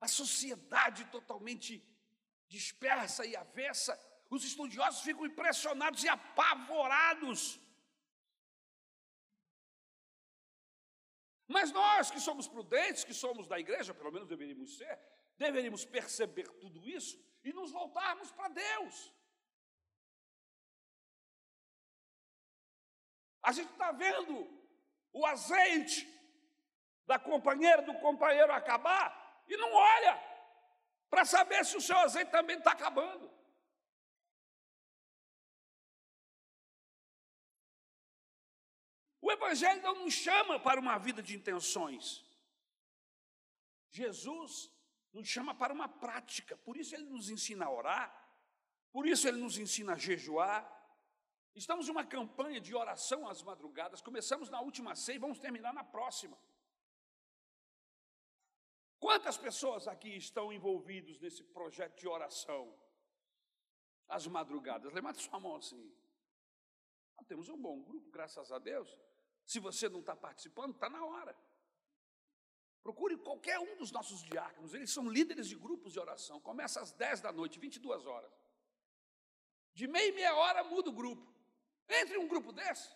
a 0.00 0.08
sociedade 0.08 1.04
totalmente 1.16 1.86
dispersa 2.48 3.26
e 3.26 3.36
avessa. 3.36 3.92
Os 4.30 4.42
estudiosos 4.42 5.02
ficam 5.02 5.26
impressionados 5.26 6.02
e 6.02 6.08
apavorados. 6.08 7.60
Mas 11.46 11.70
nós 11.70 12.10
que 12.10 12.20
somos 12.20 12.48
prudentes, 12.48 13.04
que 13.04 13.12
somos 13.12 13.46
da 13.46 13.60
igreja, 13.60 13.92
pelo 13.92 14.10
menos 14.10 14.26
deveríamos 14.26 14.78
ser, 14.78 14.98
deveríamos 15.36 15.84
perceber 15.84 16.48
tudo 16.54 16.88
isso 16.88 17.22
e 17.46 17.52
nos 17.52 17.70
voltarmos 17.70 18.30
para 18.32 18.48
Deus. 18.48 19.12
A 23.40 23.52
gente 23.52 23.70
está 23.70 23.92
vendo 23.92 24.34
o 25.12 25.24
azeite 25.24 26.00
da 27.06 27.20
companheira, 27.20 27.82
do 27.82 27.94
companheiro 28.00 28.52
acabar 28.52 29.44
e 29.46 29.56
não 29.56 29.72
olha 29.72 30.14
para 31.08 31.24
saber 31.24 31.64
se 31.64 31.76
o 31.76 31.80
seu 31.80 31.96
azeite 31.98 32.32
também 32.32 32.58
está 32.58 32.72
acabando. 32.72 33.32
O 39.20 39.30
Evangelho 39.30 39.82
não 39.82 39.94
nos 40.04 40.14
chama 40.14 40.58
para 40.58 40.80
uma 40.80 40.98
vida 40.98 41.22
de 41.22 41.36
intenções. 41.36 42.24
Jesus 43.88 44.75
nos 45.16 45.28
chama 45.28 45.54
para 45.54 45.72
uma 45.72 45.88
prática, 45.88 46.56
por 46.58 46.76
isso 46.76 46.94
ele 46.94 47.04
nos 47.04 47.30
ensina 47.30 47.64
a 47.64 47.70
orar, 47.70 48.06
por 48.92 49.06
isso 49.06 49.26
ele 49.26 49.38
nos 49.38 49.56
ensina 49.56 49.94
a 49.94 49.98
jejuar. 49.98 50.60
Estamos 51.54 51.88
em 51.88 51.90
uma 51.90 52.04
campanha 52.04 52.60
de 52.60 52.74
oração 52.74 53.26
às 53.26 53.42
madrugadas, 53.42 54.02
começamos 54.02 54.50
na 54.50 54.60
última 54.60 54.94
ceia 54.94 55.16
e 55.16 55.18
vamos 55.18 55.38
terminar 55.38 55.72
na 55.72 55.82
próxima. 55.82 56.38
Quantas 58.98 59.38
pessoas 59.38 59.88
aqui 59.88 60.16
estão 60.16 60.52
envolvidos 60.52 61.18
nesse 61.18 61.42
projeto 61.42 61.98
de 61.98 62.06
oração 62.06 62.78
às 64.06 64.26
madrugadas? 64.26 64.92
Levante 64.92 65.22
sua 65.22 65.40
mão 65.40 65.56
assim. 65.56 65.94
Ah, 67.16 67.24
temos 67.24 67.48
um 67.48 67.56
bom 67.56 67.82
grupo, 67.82 68.10
graças 68.10 68.52
a 68.52 68.58
Deus. 68.58 68.94
Se 69.46 69.58
você 69.60 69.88
não 69.88 70.00
está 70.00 70.14
participando, 70.14 70.74
está 70.74 70.90
na 70.90 71.02
hora. 71.04 71.34
Procure 72.86 73.16
qualquer 73.28 73.58
um 73.58 73.74
dos 73.80 73.90
nossos 73.96 74.20
diáconos, 74.22 74.72
eles 74.72 74.90
são 74.96 75.04
líderes 75.16 75.46
de 75.52 75.56
grupos 75.56 75.92
de 75.94 75.98
oração. 75.98 76.36
Começa 76.48 76.80
às 76.80 76.92
10 76.92 77.20
da 77.24 77.32
noite, 77.38 77.58
22 77.58 78.06
horas. 78.06 78.32
De 79.78 79.88
meia 79.94 80.08
e 80.10 80.12
meia 80.12 80.34
hora 80.40 80.62
muda 80.72 80.88
o 80.90 80.92
grupo. 81.00 81.26
Entre 82.00 82.16
um 82.16 82.28
grupo 82.32 82.52
desse. 82.58 82.88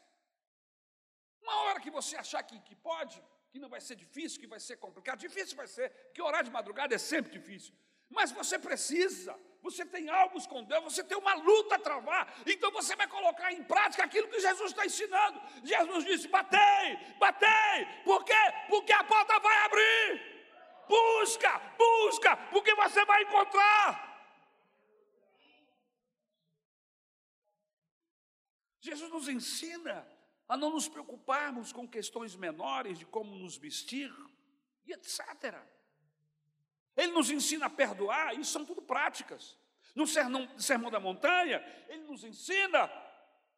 Uma 1.43 1.57
hora 1.63 1.81
que 1.81 1.91
você 1.91 2.15
achar 2.25 2.41
que, 2.45 2.61
que 2.69 2.77
pode, 2.77 3.21
que 3.51 3.59
não 3.59 3.69
vai 3.69 3.81
ser 3.81 3.97
difícil, 3.97 4.41
que 4.43 4.47
vai 4.55 4.61
ser 4.61 4.77
complicado. 4.77 5.19
Difícil 5.19 5.57
vai 5.57 5.67
ser, 5.67 5.91
porque 6.05 6.23
orar 6.23 6.45
de 6.45 6.53
madrugada 6.59 6.95
é 6.95 6.99
sempre 7.13 7.33
difícil. 7.33 7.75
Mas 8.09 8.31
você 8.31 8.61
precisa, 8.61 9.37
você 9.63 9.85
tem 9.85 10.09
algo 10.09 10.41
com 10.49 10.65
Deus, 10.65 10.85
você 10.85 11.05
tem 11.05 11.17
uma 11.17 11.35
luta 11.35 11.75
a 11.75 11.79
travar, 11.79 12.33
então 12.47 12.71
você 12.71 12.97
vai 12.97 13.07
colocar 13.07 13.53
em 13.53 13.63
prática 13.63 14.05
aquilo 14.05 14.29
que 14.29 14.41
Jesus 14.41 14.71
está 14.71 14.87
ensinando. 14.87 15.41
Jesus 15.63 16.05
disse: 16.05 16.29
batei, 16.29 16.97
batei, 17.19 17.87
por 18.05 18.25
quê? 18.25 18.33
Porque 18.69 18.93
a 18.93 19.05
porta 19.05 19.39
vai 19.39 19.57
abrir. 19.65 20.31
Busca, 20.89 21.59
busca, 21.79 22.37
porque 22.49 22.75
você 22.75 23.05
vai 23.05 23.23
encontrar. 23.23 24.11
Jesus 28.81 29.11
nos 29.11 29.29
ensina 29.29 30.07
a 30.49 30.57
não 30.57 30.71
nos 30.71 30.89
preocuparmos 30.89 31.73
com 31.73 31.87
questões 31.87 32.35
menores 32.35 32.99
de 32.99 33.07
como 33.07 33.37
nos 33.37 33.57
vestir 33.57 34.13
e 34.85 34.93
etc. 34.93 35.63
Ele 36.97 37.13
nos 37.13 37.31
ensina 37.31 37.67
a 37.67 37.71
perdoar, 37.71 38.39
isso 38.39 38.53
são 38.53 38.65
tudo 38.65 38.83
práticas. 38.83 39.59
No 39.95 40.07
sermão, 40.07 40.91
da 40.91 41.01
montanha, 41.01 41.59
ele 41.89 42.05
nos 42.05 42.23
ensina, 42.23 42.91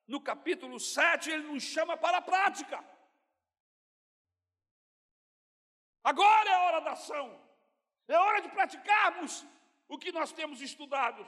no 0.06 0.20
capítulo 0.20 0.80
7, 0.80 1.30
ele 1.30 1.48
nos 1.48 1.62
chama 1.62 1.96
para 1.96 2.18
a 2.18 2.22
prática. 2.22 2.82
Agora 6.02 6.50
é 6.50 6.54
a 6.54 6.62
hora 6.62 6.80
da 6.80 6.92
ação, 6.92 7.40
é 8.08 8.16
hora 8.16 8.40
de 8.40 8.48
praticarmos 8.48 9.46
o 9.88 9.98
que 9.98 10.10
nós 10.10 10.32
temos 10.32 10.60
estudado. 10.60 11.26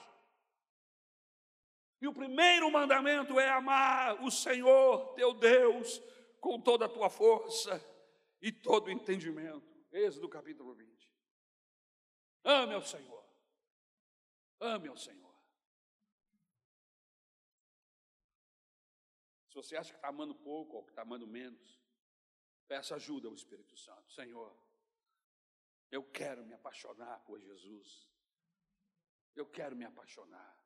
E 2.00 2.09
o 2.09 2.12
primeiro 2.12 2.70
mandamento 2.70 3.38
é 3.38 3.48
amar 3.48 4.22
o 4.22 4.30
Senhor, 4.30 5.14
teu 5.14 5.32
Deus, 5.32 6.02
com 6.40 6.61
toda 6.61 6.86
a 6.86 6.88
tua 6.88 7.09
força 7.09 7.82
e 8.42 8.50
todo 8.50 8.88
o 8.88 8.90
entendimento. 8.90 9.72
Êxodo 9.92 10.28
capítulo 10.28 10.74
20. 10.74 11.03
Ame 12.45 12.74
ao 12.74 12.82
Senhor. 12.82 13.24
Ame 14.61 14.88
ao 14.88 14.97
Senhor. 14.97 15.34
Se 19.49 19.55
você 19.55 19.76
acha 19.76 19.90
que 19.90 19.97
está 19.97 20.09
amando 20.09 20.34
pouco 20.34 20.76
ou 20.76 20.84
que 20.84 20.90
está 20.90 21.03
amando 21.03 21.26
menos, 21.26 21.80
peça 22.66 22.97
ajuda 22.97 23.28
ao 23.28 23.34
Espírito 23.34 23.76
Santo. 23.76 24.12
Senhor, 24.12 24.55
eu 25.90 26.03
quero 26.11 26.45
me 26.45 26.53
apaixonar 26.55 27.20
por 27.20 27.40
Jesus. 27.40 28.11
Eu 29.34 29.47
quero 29.47 29.76
me 29.76 29.84
apaixonar. 29.84 30.61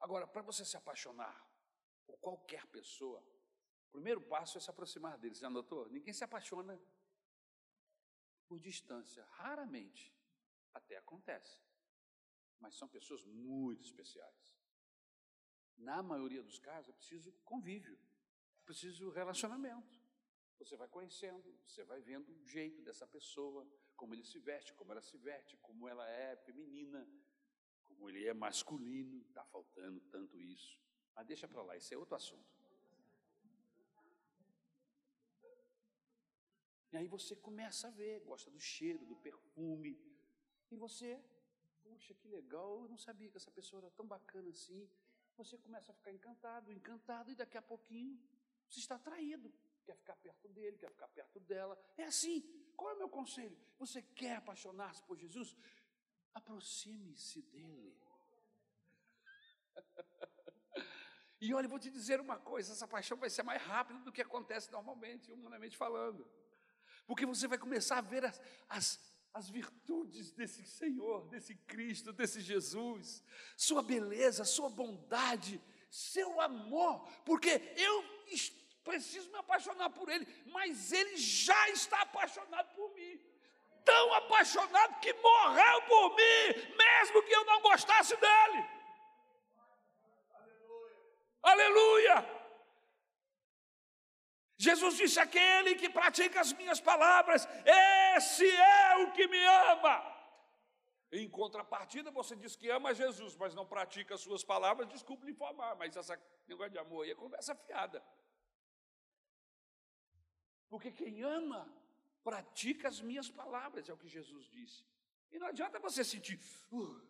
Agora, 0.00 0.26
para 0.26 0.42
você 0.42 0.64
se 0.64 0.76
apaixonar 0.76 1.48
por 2.04 2.18
qualquer 2.18 2.66
pessoa, 2.66 3.20
o 3.88 3.92
primeiro 3.92 4.20
passo 4.20 4.58
é 4.58 4.60
se 4.60 4.68
aproximar 4.68 5.16
deles. 5.16 5.38
Já 5.38 5.48
notou? 5.48 5.88
Ninguém 5.88 6.12
se 6.12 6.24
apaixona 6.24 6.80
por 8.48 8.58
distância. 8.58 9.24
Raramente. 9.26 10.12
Até 10.74 10.96
acontece. 10.96 11.58
Mas 12.60 12.76
são 12.76 12.88
pessoas 12.88 13.24
muito 13.24 13.84
especiais. 13.84 14.56
Na 15.76 16.02
maioria 16.02 16.42
dos 16.42 16.58
casos, 16.58 16.90
é 16.90 16.92
preciso 16.92 17.32
convívio, 17.44 17.98
é 18.60 18.64
preciso 18.64 19.10
relacionamento. 19.10 20.00
Você 20.58 20.76
vai 20.76 20.86
conhecendo, 20.86 21.58
você 21.66 21.82
vai 21.82 22.00
vendo 22.00 22.32
o 22.32 22.46
jeito 22.46 22.82
dessa 22.82 23.06
pessoa, 23.06 23.66
como 23.96 24.14
ele 24.14 24.24
se 24.24 24.38
veste, 24.38 24.72
como 24.74 24.92
ela 24.92 25.02
se 25.02 25.16
veste, 25.18 25.56
como 25.56 25.88
ela 25.88 26.08
é 26.08 26.36
feminina, 26.36 27.08
como 27.84 28.08
ele 28.08 28.26
é 28.26 28.32
masculino, 28.32 29.20
está 29.22 29.44
faltando 29.46 30.00
tanto 30.02 30.40
isso. 30.40 30.78
Mas 31.14 31.26
deixa 31.26 31.48
para 31.48 31.62
lá, 31.62 31.76
esse 31.76 31.92
é 31.92 31.98
outro 31.98 32.14
assunto. 32.14 32.62
E 36.92 36.96
aí 36.96 37.08
você 37.08 37.34
começa 37.34 37.88
a 37.88 37.90
ver, 37.90 38.20
gosta 38.20 38.50
do 38.50 38.60
cheiro, 38.60 39.04
do 39.06 39.16
perfume, 39.16 39.98
e 40.72 40.76
você, 40.76 41.22
puxa, 41.82 42.14
que 42.14 42.26
legal, 42.28 42.82
eu 42.82 42.88
não 42.88 42.96
sabia 42.96 43.28
que 43.30 43.36
essa 43.36 43.50
pessoa 43.50 43.82
era 43.82 43.90
tão 43.90 44.06
bacana 44.06 44.48
assim. 44.50 44.88
Você 45.36 45.58
começa 45.58 45.92
a 45.92 45.94
ficar 45.94 46.12
encantado, 46.12 46.72
encantado, 46.72 47.30
e 47.30 47.34
daqui 47.34 47.58
a 47.58 47.62
pouquinho 47.62 48.18
você 48.68 48.80
está 48.80 48.94
atraído, 48.94 49.52
quer 49.84 49.96
ficar 49.96 50.16
perto 50.16 50.48
dele, 50.48 50.78
quer 50.78 50.90
ficar 50.90 51.08
perto 51.08 51.38
dela. 51.40 51.78
É 51.96 52.04
assim. 52.04 52.40
Qual 52.74 52.90
é 52.90 52.94
o 52.94 52.98
meu 52.98 53.08
conselho? 53.08 53.56
Você 53.78 54.00
quer 54.00 54.36
apaixonar-se 54.36 55.02
por 55.04 55.16
Jesus? 55.16 55.54
Aproxime-se 56.34 57.42
dele. 57.42 57.96
E 61.44 61.52
olha, 61.52 61.66
vou 61.66 61.76
te 61.80 61.90
dizer 61.90 62.20
uma 62.20 62.38
coisa: 62.38 62.72
essa 62.72 62.86
paixão 62.86 63.18
vai 63.18 63.28
ser 63.28 63.42
mais 63.42 63.60
rápida 63.60 63.98
do 63.98 64.12
que 64.12 64.22
acontece 64.22 64.70
normalmente, 64.70 65.32
humanamente 65.32 65.76
falando. 65.76 66.24
Porque 67.04 67.26
você 67.26 67.48
vai 67.48 67.58
começar 67.58 67.98
a 67.98 68.00
ver 68.00 68.24
as, 68.24 68.40
as, 68.68 69.11
as 69.34 69.48
virtudes 69.48 70.30
desse 70.32 70.64
Senhor, 70.64 71.26
desse 71.28 71.54
Cristo, 71.54 72.12
desse 72.12 72.40
Jesus, 72.40 73.22
sua 73.56 73.82
beleza, 73.82 74.44
sua 74.44 74.68
bondade, 74.68 75.60
seu 75.90 76.40
amor, 76.40 77.06
porque 77.24 77.50
eu 77.76 78.04
preciso 78.84 79.30
me 79.30 79.38
apaixonar 79.38 79.90
por 79.90 80.08
Ele, 80.08 80.26
mas 80.46 80.92
Ele 80.92 81.16
já 81.16 81.70
está 81.70 82.02
apaixonado 82.02 82.74
por 82.74 82.92
mim 82.94 83.20
tão 83.84 84.14
apaixonado 84.14 85.00
que 85.00 85.12
morreu 85.14 85.82
por 85.82 86.10
mim, 86.14 86.76
mesmo 86.76 87.22
que 87.22 87.32
eu 87.34 87.44
não 87.44 87.60
gostasse 87.62 88.16
dele. 88.16 88.64
Aleluia! 91.42 92.14
Aleluia. 92.14 92.41
Jesus 94.66 94.96
disse: 95.00 95.18
aquele 95.18 95.74
que 95.80 95.88
pratica 95.98 96.40
as 96.40 96.52
minhas 96.52 96.80
palavras, 96.80 97.48
esse 98.16 98.48
é 98.48 98.96
o 99.02 99.12
que 99.12 99.26
me 99.26 99.42
ama. 99.72 99.94
Em 101.20 101.28
contrapartida, 101.28 102.10
você 102.12 102.34
diz 102.36 102.54
que 102.54 102.70
ama 102.70 102.94
Jesus, 102.94 103.34
mas 103.36 103.56
não 103.58 103.66
pratica 103.66 104.14
as 104.14 104.20
suas 104.20 104.44
palavras, 104.52 104.88
desculpe 104.88 105.26
lhe 105.26 105.32
informar, 105.32 105.74
mas 105.74 105.96
essa 105.96 106.16
negócio 106.46 106.70
de 106.70 106.78
amor 106.78 107.02
aí 107.02 107.10
é 107.10 107.14
conversa 107.14 107.56
fiada. 107.56 108.02
Porque 110.70 110.92
quem 110.92 111.22
ama 111.22 111.62
pratica 112.22 112.86
as 112.86 113.00
minhas 113.00 113.28
palavras, 113.28 113.88
é 113.88 113.92
o 113.92 113.96
que 114.02 114.08
Jesus 114.08 114.46
disse. 114.58 114.84
E 115.32 115.40
não 115.40 115.48
adianta 115.48 115.80
você 115.80 116.04
sentir, 116.04 116.38
uh, 116.70 117.00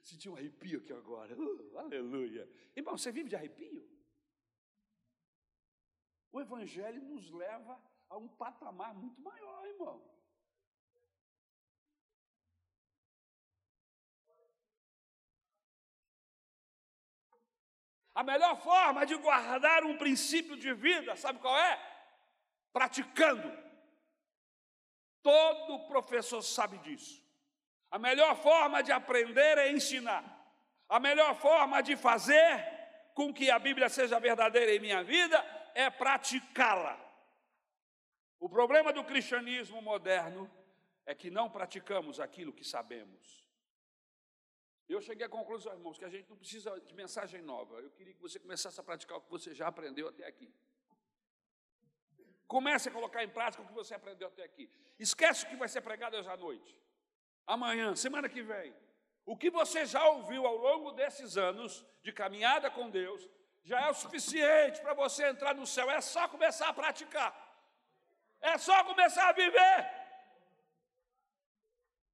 sentir 0.00 0.28
um 0.28 0.36
arrepio 0.36 0.78
aqui 0.78 0.92
agora, 0.92 1.36
uh, 1.36 1.78
aleluia. 1.78 2.48
Irmão, 2.76 2.96
você 2.96 3.10
vive 3.10 3.28
de 3.30 3.36
arrepio? 3.36 3.99
O 6.32 6.40
Evangelho 6.40 7.02
nos 7.02 7.30
leva 7.30 7.80
a 8.08 8.16
um 8.16 8.28
patamar 8.28 8.94
muito 8.94 9.20
maior, 9.20 9.66
irmão. 9.66 10.10
A 18.14 18.22
melhor 18.22 18.60
forma 18.60 19.06
de 19.06 19.16
guardar 19.16 19.84
um 19.84 19.96
princípio 19.96 20.56
de 20.56 20.72
vida, 20.74 21.16
sabe 21.16 21.38
qual 21.38 21.56
é? 21.56 21.80
Praticando. 22.72 23.50
Todo 25.22 25.86
professor 25.86 26.42
sabe 26.42 26.78
disso. 26.78 27.24
A 27.90 27.98
melhor 27.98 28.36
forma 28.36 28.82
de 28.82 28.92
aprender 28.92 29.58
é 29.58 29.72
ensinar. 29.72 30.24
A 30.88 31.00
melhor 31.00 31.34
forma 31.36 31.82
de 31.82 31.96
fazer 31.96 32.78
com 33.14 33.32
que 33.32 33.50
a 33.50 33.58
Bíblia 33.58 33.88
seja 33.88 34.20
verdadeira 34.20 34.74
em 34.74 34.80
minha 34.80 35.02
vida 35.02 35.59
é 35.74 35.90
praticá-la. 35.90 36.98
O 38.38 38.48
problema 38.48 38.92
do 38.92 39.04
cristianismo 39.04 39.82
moderno 39.82 40.50
é 41.04 41.14
que 41.14 41.30
não 41.30 41.50
praticamos 41.50 42.18
aquilo 42.18 42.52
que 42.52 42.64
sabemos. 42.64 43.44
Eu 44.88 45.00
cheguei 45.00 45.24
à 45.24 45.28
conclusão, 45.28 45.72
irmãos, 45.72 45.98
que 45.98 46.04
a 46.04 46.08
gente 46.08 46.28
não 46.28 46.36
precisa 46.36 46.78
de 46.80 46.94
mensagem 46.94 47.42
nova. 47.42 47.78
Eu 47.80 47.90
queria 47.90 48.14
que 48.14 48.20
você 48.20 48.38
começasse 48.40 48.80
a 48.80 48.82
praticar 48.82 49.18
o 49.18 49.20
que 49.20 49.30
você 49.30 49.54
já 49.54 49.68
aprendeu 49.68 50.08
até 50.08 50.26
aqui. 50.26 50.52
Comece 52.46 52.88
a 52.88 52.92
colocar 52.92 53.22
em 53.22 53.28
prática 53.28 53.62
o 53.62 53.66
que 53.66 53.72
você 53.72 53.94
aprendeu 53.94 54.26
até 54.26 54.42
aqui. 54.42 54.68
Esquece 54.98 55.44
o 55.44 55.48
que 55.48 55.54
vai 55.54 55.68
ser 55.68 55.82
pregado 55.82 56.16
hoje 56.16 56.28
à 56.28 56.36
noite. 56.36 56.76
Amanhã, 57.46 57.94
semana 57.94 58.28
que 58.28 58.42
vem. 58.42 58.74
O 59.24 59.36
que 59.36 59.50
você 59.50 59.86
já 59.86 60.04
ouviu 60.08 60.44
ao 60.44 60.56
longo 60.56 60.90
desses 60.90 61.36
anos 61.36 61.86
de 62.02 62.12
caminhada 62.12 62.68
com 62.68 62.90
Deus 62.90 63.28
já 63.62 63.80
é 63.80 63.90
o 63.90 63.94
suficiente 63.94 64.80
para 64.80 64.94
você 64.94 65.28
entrar 65.28 65.54
no 65.54 65.66
céu. 65.66 65.90
É 65.90 66.00
só 66.00 66.28
começar 66.28 66.68
a 66.68 66.72
praticar. 66.72 67.34
É 68.40 68.56
só 68.58 68.82
começar 68.84 69.28
a 69.28 69.32
viver. 69.32 70.00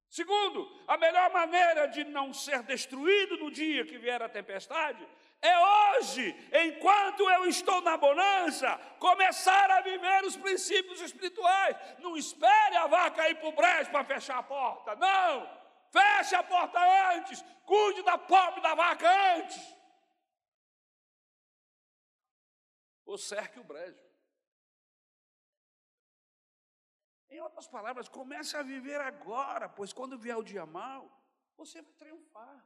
Segundo, 0.09 0.69
a 0.87 0.97
melhor 0.97 1.31
maneira 1.31 1.87
de 1.87 2.03
não 2.03 2.33
ser 2.33 2.63
destruído 2.63 3.37
no 3.37 3.51
dia 3.51 3.85
que 3.85 3.97
vier 3.97 4.21
a 4.21 4.29
tempestade 4.29 5.07
é 5.41 5.59
hoje, 5.59 6.35
enquanto 6.65 7.29
eu 7.29 7.45
estou 7.45 7.79
na 7.81 7.95
bonança, 7.95 8.79
começar 8.99 9.69
a 9.69 9.81
viver 9.81 10.23
os 10.25 10.35
princípios 10.35 10.99
espirituais. 11.01 11.75
Não 11.99 12.17
espere 12.17 12.75
a 12.77 12.87
vaca 12.87 13.29
ir 13.29 13.35
para 13.35 13.49
o 13.49 13.51
brejo 13.51 13.91
para 13.91 14.03
fechar 14.03 14.39
a 14.39 14.43
porta. 14.43 14.95
Não! 14.95 15.57
Feche 15.91 16.35
a 16.35 16.43
porta 16.43 16.79
antes. 17.15 17.43
Cuide 17.65 18.01
da 18.03 18.17
pobre 18.17 18.61
da 18.61 18.73
vaca 18.73 19.07
antes. 19.35 19.76
Ou 23.07 23.17
cerque 23.17 23.59
o 23.59 23.63
brejo. 23.63 24.05
Em 27.29 27.39
outras 27.39 27.67
palavras, 27.67 28.07
comece 28.09 28.55
a 28.55 28.61
viver 28.61 28.99
agora, 29.01 29.67
pois 29.67 29.91
quando 29.93 30.19
vier 30.19 30.37
o 30.37 30.43
dia 30.43 30.65
mau, 30.65 31.03
você 31.55 31.81
vai 31.81 31.93
triunfar. 31.93 32.59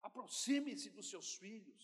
Aproxime-se 0.00 0.90
dos 0.90 1.10
seus 1.10 1.34
filhos. 1.34 1.82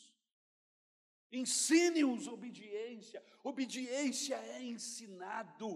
Ensine-os 1.30 2.28
obediência. 2.28 3.22
Obediência 3.42 4.36
é 4.36 4.62
ensinado. 4.62 5.70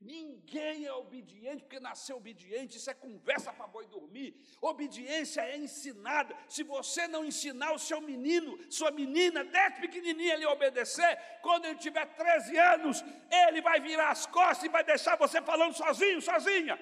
Ninguém 0.00 0.86
é 0.86 0.92
obediente 0.94 1.62
porque 1.62 1.78
nasceu 1.78 2.16
obediente, 2.16 2.78
isso 2.78 2.90
é 2.90 2.94
conversa 2.94 3.52
para 3.52 3.66
boi 3.66 3.86
dormir. 3.86 4.34
Obediência 4.62 5.42
é 5.42 5.58
ensinada. 5.58 6.34
Se 6.48 6.62
você 6.62 7.06
não 7.06 7.22
ensinar 7.22 7.72
o 7.72 7.78
seu 7.78 8.00
menino, 8.00 8.58
sua 8.72 8.90
menina, 8.90 9.44
desde 9.44 9.82
pequenininha 9.82 10.32
ele 10.34 10.46
obedecer, 10.46 11.18
quando 11.42 11.66
ele 11.66 11.78
tiver 11.78 12.06
13 12.14 12.56
anos, 12.56 13.04
ele 13.30 13.60
vai 13.60 13.78
virar 13.78 14.08
as 14.08 14.24
costas 14.24 14.64
e 14.64 14.70
vai 14.70 14.82
deixar 14.82 15.16
você 15.16 15.42
falando 15.42 15.74
sozinho, 15.74 16.22
sozinha. 16.22 16.80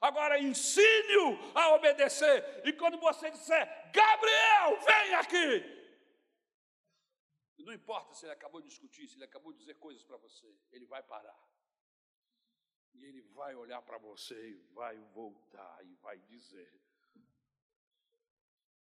Agora 0.00 0.40
ensine-o 0.40 1.38
a 1.54 1.74
obedecer. 1.74 2.62
E 2.64 2.72
quando 2.72 2.98
você 2.98 3.30
disser, 3.30 3.90
Gabriel, 3.92 4.80
vem 4.80 5.14
aqui. 5.14 5.82
Não 7.58 7.72
importa 7.72 8.14
se 8.14 8.24
ele 8.24 8.32
acabou 8.32 8.60
de 8.60 8.68
discutir, 8.68 9.06
se 9.06 9.16
ele 9.16 9.24
acabou 9.24 9.52
de 9.52 9.58
dizer 9.58 9.74
coisas 9.74 10.02
para 10.02 10.16
você, 10.16 10.46
ele 10.72 10.86
vai 10.86 11.02
parar. 11.02 11.51
E 12.94 13.04
ele 13.04 13.22
vai 13.22 13.54
olhar 13.54 13.82
para 13.82 13.98
você 13.98 14.50
e 14.50 14.56
vai 14.74 14.98
voltar 15.14 15.84
e 15.84 15.94
vai 15.96 16.18
dizer. 16.20 16.72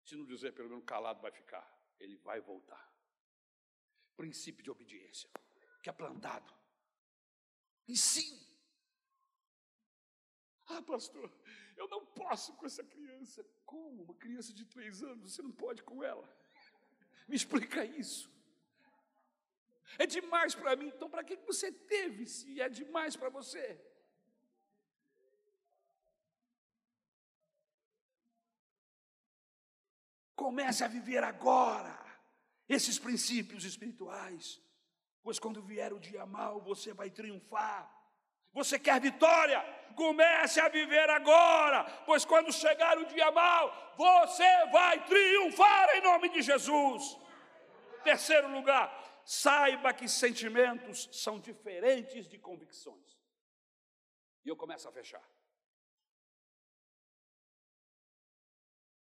Se 0.04 0.16
não 0.16 0.26
dizer, 0.26 0.54
pelo 0.54 0.70
menos 0.70 0.86
calado 0.86 1.22
vai 1.22 1.32
ficar. 1.32 1.66
Ele 2.00 2.18
vai 2.18 2.40
voltar. 2.40 2.94
Princípio 4.16 4.64
de 4.64 4.72
obediência, 4.72 5.30
que 5.82 5.90
é 5.90 5.94
plantado. 5.94 6.54
Ensine. 7.88 8.46
Ah, 10.68 10.82
pastor, 10.82 11.32
eu 11.78 11.88
não 11.88 12.06
posso 12.06 12.54
com 12.56 12.66
essa 12.66 12.84
criança. 12.84 13.44
Como? 13.66 14.04
Uma 14.04 14.16
criança 14.16 14.54
de 14.54 14.66
três 14.66 15.04
anos, 15.04 15.34
você 15.34 15.42
não 15.42 15.52
pode 15.52 15.84
com 15.84 16.04
ela. 16.04 16.28
Me 17.28 17.36
explica 17.36 17.84
isso. 17.86 18.35
É 19.98 20.06
demais 20.06 20.54
para 20.56 20.76
mim, 20.76 20.88
então 20.88 21.10
para 21.10 21.24
que 21.24 21.36
você 21.38 21.72
teve 21.72 22.26
se 22.26 22.60
é 22.60 22.68
demais 22.68 23.16
para 23.16 23.30
você? 23.30 23.80
Comece 30.36 30.84
a 30.84 30.88
viver 30.88 31.24
agora 31.24 32.04
esses 32.68 33.00
princípios 33.00 33.64
espirituais, 33.64 34.62
pois 35.24 35.40
quando 35.40 35.62
vier 35.62 35.94
o 35.94 36.00
dia 36.00 36.26
mal, 36.26 36.60
você 36.62 36.94
vai 36.94 37.10
triunfar. 37.10 37.90
Você 38.52 38.78
quer 38.78 39.00
vitória? 39.00 39.62
Comece 39.96 40.60
a 40.60 40.68
viver 40.68 41.10
agora, 41.10 41.84
pois 42.06 42.26
quando 42.26 42.52
chegar 42.52 42.98
o 42.98 43.06
dia 43.06 43.32
mal, 43.32 43.94
você 43.98 44.66
vai 44.68 45.06
triunfar 45.06 45.96
em 45.96 46.02
nome 46.02 46.30
de 46.30 46.42
Jesus. 46.42 47.18
Terceiro 48.04 48.50
lugar, 48.52 48.92
saiba 49.26 49.92
que 49.92 50.08
sentimentos 50.08 51.10
são 51.12 51.40
diferentes 51.40 52.30
de 52.30 52.38
convicções. 52.38 53.20
E 54.46 54.50
eu 54.50 54.56
começo 54.56 54.88
a 54.88 54.92
fechar. 54.92 55.28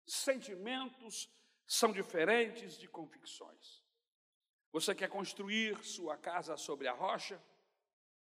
Sentimentos 0.06 1.30
são 1.66 1.94
diferentes 1.94 2.78
de 2.78 2.88
convicções. 2.88 3.82
Você 4.72 4.94
quer 4.94 5.08
construir 5.08 5.82
sua 5.84 6.18
casa 6.18 6.58
sobre 6.58 6.88
a 6.88 6.94
rocha? 6.94 7.42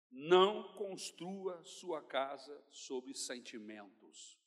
Não 0.09 0.73
construa 0.73 1.63
sua 1.63 2.01
casa 2.01 2.63
sobre 2.69 3.13
sentimentos. 3.13 4.39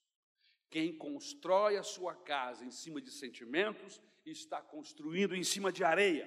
Quem 0.70 0.96
constrói 0.96 1.76
a 1.76 1.82
sua 1.82 2.16
casa 2.16 2.64
em 2.64 2.70
cima 2.70 3.00
de 3.00 3.10
sentimentos 3.10 4.00
está 4.24 4.62
construindo 4.62 5.36
em 5.36 5.44
cima 5.44 5.70
de 5.70 5.84
areia. 5.84 6.26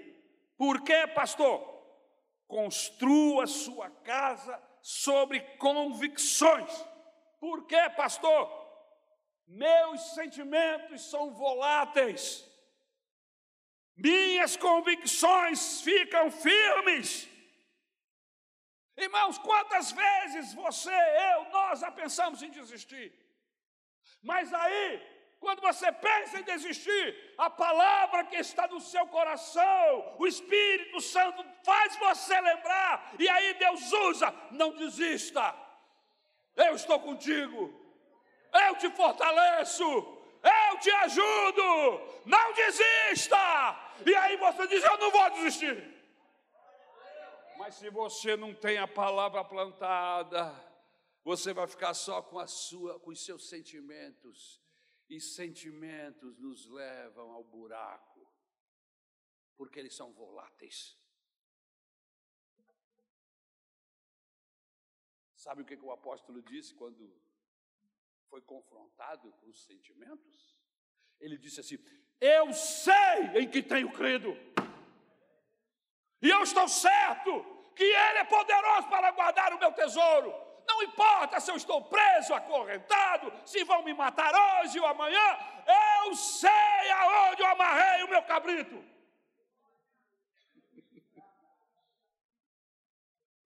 Por 0.57 0.81
quê, 0.83 1.07
pastor? 1.07 1.59
Construa 2.47 3.47
sua 3.47 3.89
casa 3.89 4.61
sobre 4.81 5.39
convicções. 5.57 6.71
Por 7.39 7.65
quê, 7.67 7.89
pastor? 7.95 8.49
Meus 9.47 10.01
sentimentos 10.13 11.09
são 11.09 11.31
voláteis. 11.33 12.43
Minhas 13.95 14.57
convicções 14.57 15.81
ficam 15.81 16.29
firmes. 16.31 17.29
Irmãos, 18.97 19.37
quantas 19.37 19.91
vezes 19.91 20.53
você, 20.53 20.89
eu, 21.33 21.49
nós 21.49 21.81
já 21.81 21.91
pensamos 21.91 22.41
em 22.41 22.49
desistir? 22.49 23.13
Mas 24.21 24.53
aí 24.53 25.14
quando 25.45 25.61
você 25.61 25.91
pensa 25.91 26.39
em 26.39 26.43
desistir, 26.43 27.33
a 27.37 27.51
palavra 27.51 28.23
que 28.23 28.37
está 28.37 28.67
no 28.67 28.81
seu 28.81 29.05
coração, 29.05 30.15
o 30.17 30.25
Espírito 30.25 30.99
Santo 30.99 31.45
faz 31.63 31.95
você 31.97 32.41
lembrar, 32.41 33.13
e 33.19 33.29
aí 33.29 33.53
Deus 33.53 33.91
usa: 34.07 34.33
não 34.49 34.71
desista, 34.75 35.55
eu 36.55 36.73
estou 36.73 36.99
contigo, 36.99 37.61
eu 38.67 38.75
te 38.77 38.89
fortaleço, 38.89 39.83
eu 39.83 40.79
te 40.79 40.89
ajudo, 40.89 41.67
não 42.25 42.53
desista. 42.53 43.45
E 44.03 44.15
aí 44.15 44.37
você 44.37 44.65
diz: 44.65 44.83
eu 44.83 44.97
não 44.97 45.11
vou 45.11 45.29
desistir. 45.29 45.93
Mas 47.59 47.75
se 47.75 47.91
você 47.91 48.35
não 48.35 48.51
tem 48.51 48.79
a 48.79 48.87
palavra 48.87 49.43
plantada, 49.43 50.51
você 51.23 51.53
vai 51.53 51.67
ficar 51.67 51.93
só 51.93 52.19
com 52.23 52.39
a 52.39 52.47
sua, 52.47 52.99
com 52.99 53.11
os 53.11 53.23
seus 53.23 53.47
sentimentos 53.47 54.64
e 55.09 55.19
sentimentos 55.19 56.37
nos 56.37 56.65
levam 56.67 57.31
ao 57.31 57.43
buraco, 57.43 58.27
porque 59.55 59.79
eles 59.79 59.95
são 59.95 60.11
voláteis. 60.13 60.97
Sabe 65.35 65.61
o 65.61 65.65
que, 65.65 65.75
o 65.75 65.91
apóstolo 65.91 66.41
disse 66.41 66.73
quando 66.73 67.15
foi 68.29 68.41
confrontado 68.41 69.31
com 69.33 69.47
os 69.47 69.63
sentimentos? 69.63 70.57
Ele 71.19 71.37
disse 71.37 71.59
assim: 71.59 71.77
Eu 72.19 72.51
sei 72.51 73.41
em 73.41 73.49
que 73.49 73.61
tenho 73.61 73.91
crido, 73.91 74.35
e 76.25 76.29
eu 76.29 76.41
estou 76.41 76.67
certo 76.67 77.31
que 77.75 77.83
Ele 77.83 78.17
é 78.17 78.23
poderoso 78.23 78.89
para 78.89 79.11
guardar 79.11 79.53
o 79.53 79.59
meu 79.59 79.71
tesouro. 79.71 80.33
Não 80.67 80.81
importa 80.83 81.39
se 81.39 81.51
eu 81.51 81.55
estou 81.55 81.83
preso, 81.83 82.33
acorrentado, 82.33 83.31
se 83.47 83.63
vão 83.63 83.83
me 83.83 83.93
matar 83.93 84.33
hoje 84.33 84.79
ou 84.79 84.85
amanhã, 84.85 85.37
eu 86.03 86.15
sei 86.15 86.91
aonde 86.91 87.41
eu 87.41 87.47
amarrei 87.47 88.03
o 88.03 88.09
meu 88.09 88.23
cabrito. 88.23 88.83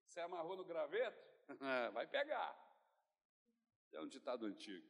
Você 0.07 0.21
amarrou 0.21 0.55
no 0.55 0.63
graveto? 0.63 1.21
Vai 1.93 2.07
pegar. 2.07 2.55
É 3.91 3.99
um 3.99 4.07
ditado 4.07 4.45
antigo. 4.45 4.87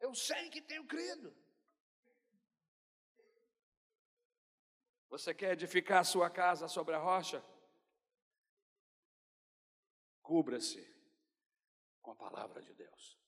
Eu 0.00 0.14
sei 0.14 0.48
que 0.50 0.60
tenho 0.62 0.86
crido. 0.86 1.34
Você 5.10 5.32
quer 5.34 5.52
edificar 5.52 6.00
a 6.00 6.04
sua 6.04 6.28
casa 6.30 6.68
sobre 6.68 6.94
a 6.94 6.98
rocha? 6.98 7.42
Cubra-se 10.28 10.86
com 12.02 12.10
a 12.10 12.14
palavra 12.14 12.60
de 12.60 12.74
Deus. 12.74 13.18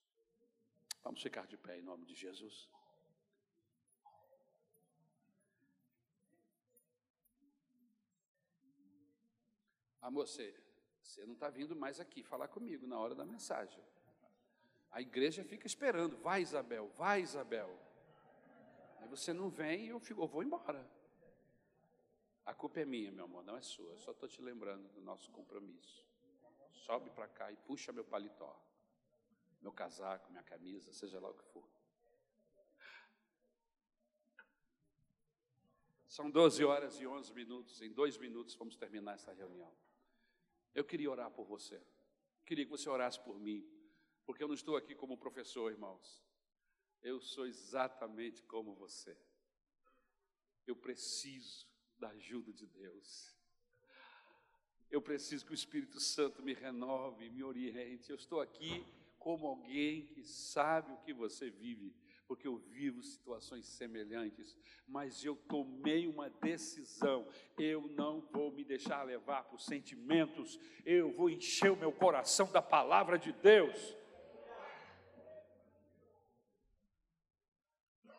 Vamos 1.03 1.23
ficar 1.23 1.47
de 1.47 1.57
pé 1.57 1.79
em 1.79 1.83
nome 1.83 2.05
de 2.05 2.15
Jesus. 2.15 2.69
Amor, 10.03 10.29
você, 10.29 10.55
você 11.03 11.25
não 11.25 11.33
está 11.33 11.49
vindo 11.49 11.75
mais 11.75 11.99
aqui 12.01 12.23
falar 12.23 12.49
comigo 12.49 12.87
na 12.87 12.99
hora 12.99 13.15
da 13.15 13.25
mensagem. 13.25 13.83
A 14.91 15.01
igreja 15.01 15.43
fica 15.43 15.67
esperando. 15.67 16.19
Vai, 16.19 16.43
Isabel, 16.43 16.89
vai, 16.99 17.23
Isabel. 17.23 17.71
Aí 18.99 19.09
você 19.09 19.33
não 19.33 19.49
vem 19.49 19.87
e 19.87 19.89
eu, 19.89 20.03
eu 20.07 20.29
vou 20.29 20.43
embora. 20.43 20.87
A 22.45 22.53
culpa 22.53 22.81
é 22.81 22.85
minha, 22.85 23.11
meu 23.11 23.25
amor, 23.25 23.43
não 23.43 23.57
é 23.57 23.63
sua. 23.63 23.91
Eu 23.93 23.99
só 23.99 24.11
estou 24.11 24.29
te 24.29 24.43
lembrando 24.43 24.87
do 24.91 25.01
nosso 25.01 25.31
compromisso 25.31 26.10
sobe 26.87 27.11
para 27.11 27.29
cá 27.29 27.51
e 27.53 27.57
puxa 27.57 27.93
meu 27.93 28.05
paletó, 28.05 28.53
meu 29.61 29.73
casaco, 29.73 30.31
minha 30.31 30.43
camisa, 30.43 30.93
seja 30.93 31.21
lá 31.21 31.29
o 31.31 31.35
que 31.35 31.45
for. 31.45 31.69
São 36.07 36.31
12 36.31 36.65
horas 36.65 37.01
e 37.01 37.07
11 37.07 37.33
minutos, 37.33 37.81
em 37.81 37.93
dois 37.93 38.17
minutos 38.19 38.55
vamos 38.57 38.77
terminar 38.77 39.15
essa 39.15 39.33
reunião. 39.33 39.73
Eu 40.75 40.85
queria 40.85 41.11
orar 41.11 41.31
por 41.31 41.45
você, 41.45 41.81
queria 42.45 42.65
que 42.65 42.71
você 42.71 42.89
orasse 42.89 43.21
por 43.21 43.39
mim, 43.39 43.65
porque 44.25 44.43
eu 44.43 44.49
não 44.49 44.55
estou 44.55 44.77
aqui 44.77 44.95
como 44.95 45.17
professor, 45.17 45.71
irmãos. 45.71 46.23
Eu 47.03 47.21
sou 47.21 47.47
exatamente 47.47 48.43
como 48.43 48.75
você. 48.75 49.17
Eu 50.67 50.77
preciso 50.77 51.67
da 51.99 52.09
ajuda 52.11 52.53
de 52.53 52.67
Deus. 52.67 53.40
Eu 54.91 55.01
preciso 55.01 55.47
que 55.47 55.53
o 55.53 55.55
Espírito 55.55 56.01
Santo 56.01 56.43
me 56.43 56.53
renove, 56.53 57.31
me 57.31 57.45
oriente. 57.45 58.11
Eu 58.11 58.17
estou 58.17 58.41
aqui 58.41 58.85
como 59.21 59.47
alguém 59.47 60.07
que 60.07 60.25
sabe 60.25 60.93
o 60.93 60.97
que 60.99 61.13
você 61.13 61.51
vive, 61.51 61.95
porque 62.27 62.49
eu 62.49 62.57
vivo 62.57 63.03
situações 63.03 63.67
semelhantes, 63.67 64.57
mas 64.89 65.25
eu 65.25 65.37
tomei 65.37 66.09
uma 66.09 66.31
decisão. 66.31 67.29
Eu 67.59 67.83
não 67.89 68.21
vou 68.21 68.51
me 68.51 68.65
deixar 68.65 69.03
levar 69.03 69.45
por 69.45 69.61
sentimentos, 69.61 70.59
eu 70.85 71.13
vou 71.13 71.29
encher 71.29 71.71
o 71.71 71.77
meu 71.77 71.93
coração 71.93 72.51
da 72.51 72.63
palavra 72.63 73.19
de 73.19 73.33
Deus. 73.33 73.97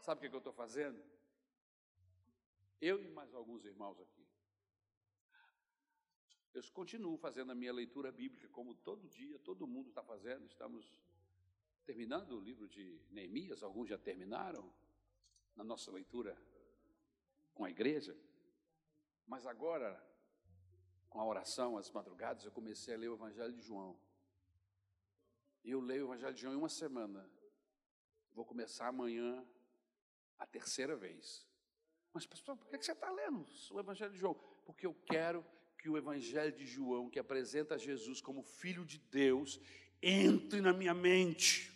Sabe 0.02 0.18
o 0.18 0.30
que, 0.30 0.36
eu 0.36 0.40
estou 0.40 0.54
fazendo? 0.54 1.00
Eu 2.80 3.02
e 3.04 3.08
mais 3.08 3.34
alguns 3.36 3.64
irmãos 3.66 4.00
aqui. 4.00 4.21
Eu 6.54 6.62
continuo 6.74 7.18
fazendo 7.18 7.52
a 7.52 7.56
minha 7.56 7.72
leitura 7.72 8.12
bíblica, 8.12 8.50
como 8.50 8.76
todo 8.76 9.08
dia, 9.08 9.40
todo 9.40 9.66
mundo 9.66 9.88
está 9.88 10.04
fazendo. 10.04 10.46
Estamos 10.46 10.92
terminando 11.86 12.34
o 12.34 12.42
livro 12.42 12.68
de 12.68 13.02
Neemias, 13.10 13.64
alguns 13.64 13.88
já 13.88 13.98
terminaram 13.98 14.72
na 15.56 15.64
nossa 15.64 15.90
leitura 15.92 16.38
com 17.54 17.64
a 17.64 17.70
igreja. 17.70 18.18
Mas 19.26 19.46
agora, 19.46 19.98
com 21.10 21.22
a 21.22 21.26
oração, 21.26 21.78
as 21.78 21.90
madrugadas, 21.90 22.44
eu 22.44 22.52
comecei 22.52 22.96
a 22.96 22.98
ler 22.98 23.10
o 23.10 23.16
Evangelho 23.16 23.54
de 23.54 23.62
João. 23.62 23.98
Eu 25.64 25.80
leio 25.80 26.04
o 26.04 26.08
Evangelho 26.08 26.34
de 26.34 26.42
João 26.42 26.54
em 26.54 26.58
uma 26.58 26.70
semana. 26.70 27.30
Vou 28.34 28.46
começar 28.46 28.88
amanhã 28.88 29.48
a 30.38 30.46
terceira 30.46 30.98
vez. 30.98 31.48
Mas, 32.12 32.26
pastor, 32.26 32.58
por 32.58 32.68
que 32.68 32.84
você 32.84 32.92
está 32.92 33.10
lendo 33.10 33.46
o 33.72 33.80
Evangelho 33.80 34.12
de 34.12 34.18
João? 34.18 34.34
Porque 34.66 34.86
eu 34.86 34.94
quero 35.06 35.46
que 35.82 35.90
o 35.90 35.98
Evangelho 35.98 36.56
de 36.56 36.68
João, 36.68 37.10
que 37.10 37.18
apresenta 37.18 37.78
Jesus 37.78 38.22
como 38.22 38.44
Filho 38.44 38.86
de 38.86 39.00
Deus, 39.00 39.60
entre 40.02 40.62
na 40.62 40.72
minha 40.72 40.94
mente. 40.94 41.72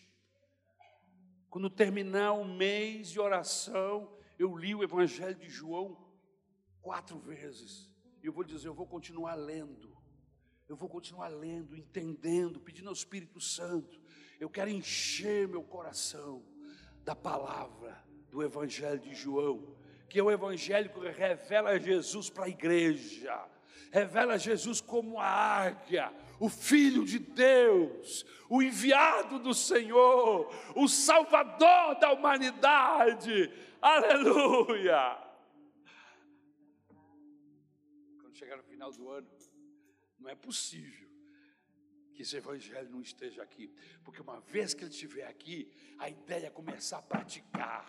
Quando 1.50 1.72
terminar 1.72 2.34
o 2.34 2.46
mês 2.46 3.10
de 3.10 3.20
oração, 3.20 4.16
eu 4.38 4.56
li 4.56 4.76
o 4.76 4.84
Evangelho 4.84 5.36
de 5.36 5.50
João 5.50 5.98
quatro 6.82 7.18
vezes. 7.18 7.92
E 8.22 8.28
eu 8.28 8.32
vou 8.32 8.44
dizer, 8.44 8.68
eu 8.68 8.76
vou 8.76 8.86
continuar 8.86 9.34
lendo. 9.34 9.98
Eu 10.70 10.76
vou 10.76 10.88
continuar 10.88 11.30
lendo, 11.30 11.76
entendendo, 11.76 12.60
pedindo 12.60 12.90
ao 12.90 12.94
Espírito 12.94 13.42
Santo. 13.42 14.00
Eu 14.40 14.50
quero 14.52 14.70
encher 14.70 15.48
meu 15.48 15.64
coração 15.64 16.46
da 17.04 17.16
palavra 17.16 18.04
do 18.30 18.44
Evangelho 18.44 19.00
de 19.00 19.16
João, 19.16 19.76
que 20.08 20.20
é 20.20 20.24
o 20.24 20.30
Evangelho 20.30 20.92
que 20.92 21.00
revela 21.10 21.80
Jesus 21.80 22.30
para 22.30 22.46
a 22.46 22.50
igreja, 22.50 23.55
revela 23.92 24.38
Jesus 24.38 24.82
como 24.82 25.20
a 25.20 25.26
águia, 25.26 26.14
o 26.40 26.50
Filho 26.50 27.06
de 27.06 27.20
Deus, 27.20 28.26
o 28.50 28.62
enviado 28.62 29.40
do 29.40 29.54
Senhor, 29.54 30.54
o 30.76 30.88
Salvador 30.88 32.00
da 32.00 32.12
humanidade. 32.12 33.52
Aleluia! 33.82 35.18
Quando 38.22 38.36
chegar 38.36 38.58
no 38.58 38.64
final 38.64 38.92
do 38.92 39.10
ano, 39.10 39.28
não 40.20 40.30
é 40.30 40.36
possível 40.36 41.06
que 42.14 42.22
esse 42.22 42.38
evangelho 42.38 42.90
não 42.90 43.02
esteja 43.02 43.44
aqui, 43.44 43.74
porque 44.04 44.22
uma 44.22 44.40
vez 44.40 44.74
que 44.74 44.84
ele 44.84 44.92
estiver 44.92 45.28
aqui, 45.28 45.70
a 46.00 46.10
ideia 46.10 46.48
é 46.48 46.50
começar 46.50 46.98
a 46.98 47.02
praticar 47.02 47.86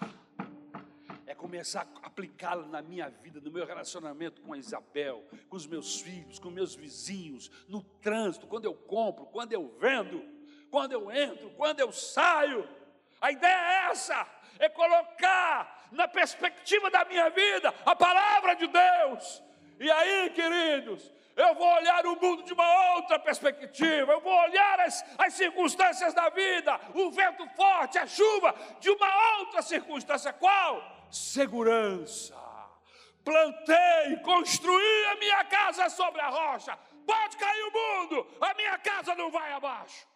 é 1.26 1.34
começar 1.34 1.88
a 2.02 2.06
aplicá-lo 2.06 2.66
na 2.68 2.80
minha 2.80 3.08
vida, 3.08 3.40
no 3.40 3.50
meu 3.50 3.66
relacionamento 3.66 4.40
com 4.40 4.52
a 4.52 4.58
Isabel, 4.58 5.24
com 5.48 5.56
os 5.56 5.66
meus 5.66 6.00
filhos, 6.00 6.38
com 6.38 6.50
meus 6.50 6.74
vizinhos, 6.74 7.50
no 7.68 7.82
trânsito, 7.82 8.46
quando 8.46 8.64
eu 8.64 8.74
compro, 8.74 9.26
quando 9.26 9.52
eu 9.52 9.76
vendo, 9.80 10.22
quando 10.70 10.92
eu 10.92 11.10
entro, 11.10 11.50
quando 11.50 11.80
eu 11.80 11.90
saio. 11.90 12.68
A 13.20 13.32
ideia 13.32 13.52
é 13.52 13.90
essa: 13.90 14.26
é 14.58 14.68
colocar 14.68 15.88
na 15.90 16.06
perspectiva 16.06 16.90
da 16.90 17.04
minha 17.04 17.28
vida 17.30 17.74
a 17.84 17.96
palavra 17.96 18.54
de 18.54 18.68
Deus. 18.68 19.42
E 19.80 19.90
aí, 19.90 20.30
queridos, 20.30 21.12
eu 21.34 21.54
vou 21.54 21.66
olhar 21.74 22.06
o 22.06 22.16
mundo 22.18 22.44
de 22.44 22.52
uma 22.52 22.94
outra 22.94 23.18
perspectiva, 23.18 24.12
eu 24.12 24.20
vou 24.20 24.32
olhar 24.32 24.80
as, 24.80 25.04
as 25.18 25.34
circunstâncias 25.34 26.14
da 26.14 26.30
vida, 26.30 26.80
o 26.94 27.10
vento 27.10 27.46
forte, 27.50 27.98
a 27.98 28.06
chuva, 28.06 28.54
de 28.80 28.88
uma 28.90 29.38
outra 29.38 29.60
circunstância. 29.60 30.32
Qual? 30.32 30.95
Segurança. 31.10 32.34
Plantei, 33.24 34.16
construí 34.22 35.04
a 35.06 35.16
minha 35.16 35.44
casa 35.44 35.88
sobre 35.90 36.20
a 36.20 36.28
rocha. 36.28 36.78
Pode 37.06 37.36
cair 37.36 37.62
o 37.62 37.72
mundo, 37.72 38.26
a 38.40 38.54
minha 38.54 38.78
casa 38.78 39.14
não 39.14 39.30
vai 39.30 39.52
abaixo. 39.52 40.06